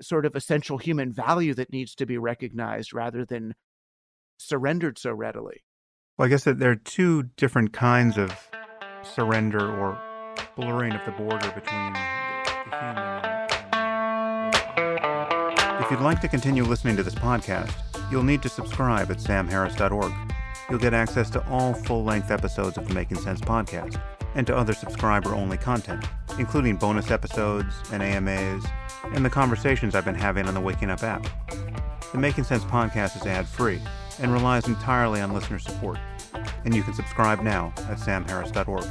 sort 0.00 0.26
of 0.26 0.34
essential 0.34 0.78
human 0.78 1.12
value 1.12 1.54
that 1.54 1.72
needs 1.72 1.94
to 1.94 2.06
be 2.06 2.18
recognized 2.18 2.92
rather 2.92 3.24
than 3.24 3.54
surrendered 4.38 4.98
so 4.98 5.12
readily. 5.12 5.62
Well, 6.18 6.26
I 6.26 6.28
guess 6.28 6.44
that 6.44 6.58
there 6.58 6.70
are 6.70 6.76
two 6.76 7.22
different 7.38 7.72
kinds 7.72 8.18
of 8.18 8.36
surrender 9.02 9.74
or 9.74 9.98
blurring 10.56 10.92
of 10.92 11.02
the 11.06 11.12
border 11.12 11.50
between 11.52 11.94
the 11.94 11.98
human 11.98 12.74
and. 12.74 13.22
If 15.82 15.90
you'd 15.90 16.00
like 16.00 16.20
to 16.20 16.28
continue 16.28 16.64
listening 16.64 16.96
to 16.96 17.02
this 17.02 17.14
podcast, 17.14 17.72
you'll 18.10 18.24
need 18.24 18.42
to 18.42 18.50
subscribe 18.50 19.10
at 19.10 19.16
samharris.org. 19.20 20.12
You'll 20.68 20.78
get 20.78 20.92
access 20.92 21.30
to 21.30 21.42
all 21.48 21.72
full 21.72 22.04
length 22.04 22.30
episodes 22.30 22.76
of 22.76 22.86
the 22.86 22.92
Making 22.92 23.16
Sense 23.16 23.40
podcast 23.40 23.98
and 24.34 24.46
to 24.46 24.54
other 24.54 24.74
subscriber 24.74 25.34
only 25.34 25.56
content, 25.56 26.04
including 26.38 26.76
bonus 26.76 27.10
episodes 27.10 27.74
and 27.90 28.02
AMAs 28.02 28.66
and 29.14 29.24
the 29.24 29.30
conversations 29.30 29.94
I've 29.94 30.04
been 30.04 30.14
having 30.14 30.46
on 30.46 30.52
the 30.52 30.60
Waking 30.60 30.90
Up 30.90 31.02
app. 31.02 31.26
The 32.12 32.18
Making 32.18 32.44
Sense 32.44 32.64
podcast 32.64 33.16
is 33.16 33.26
ad 33.26 33.48
free 33.48 33.80
and 34.20 34.32
relies 34.32 34.66
entirely 34.66 35.20
on 35.20 35.32
listener 35.32 35.58
support. 35.58 35.98
And 36.64 36.74
you 36.74 36.82
can 36.82 36.94
subscribe 36.94 37.42
now 37.42 37.72
at 37.88 37.98
samharris.org. 37.98 38.84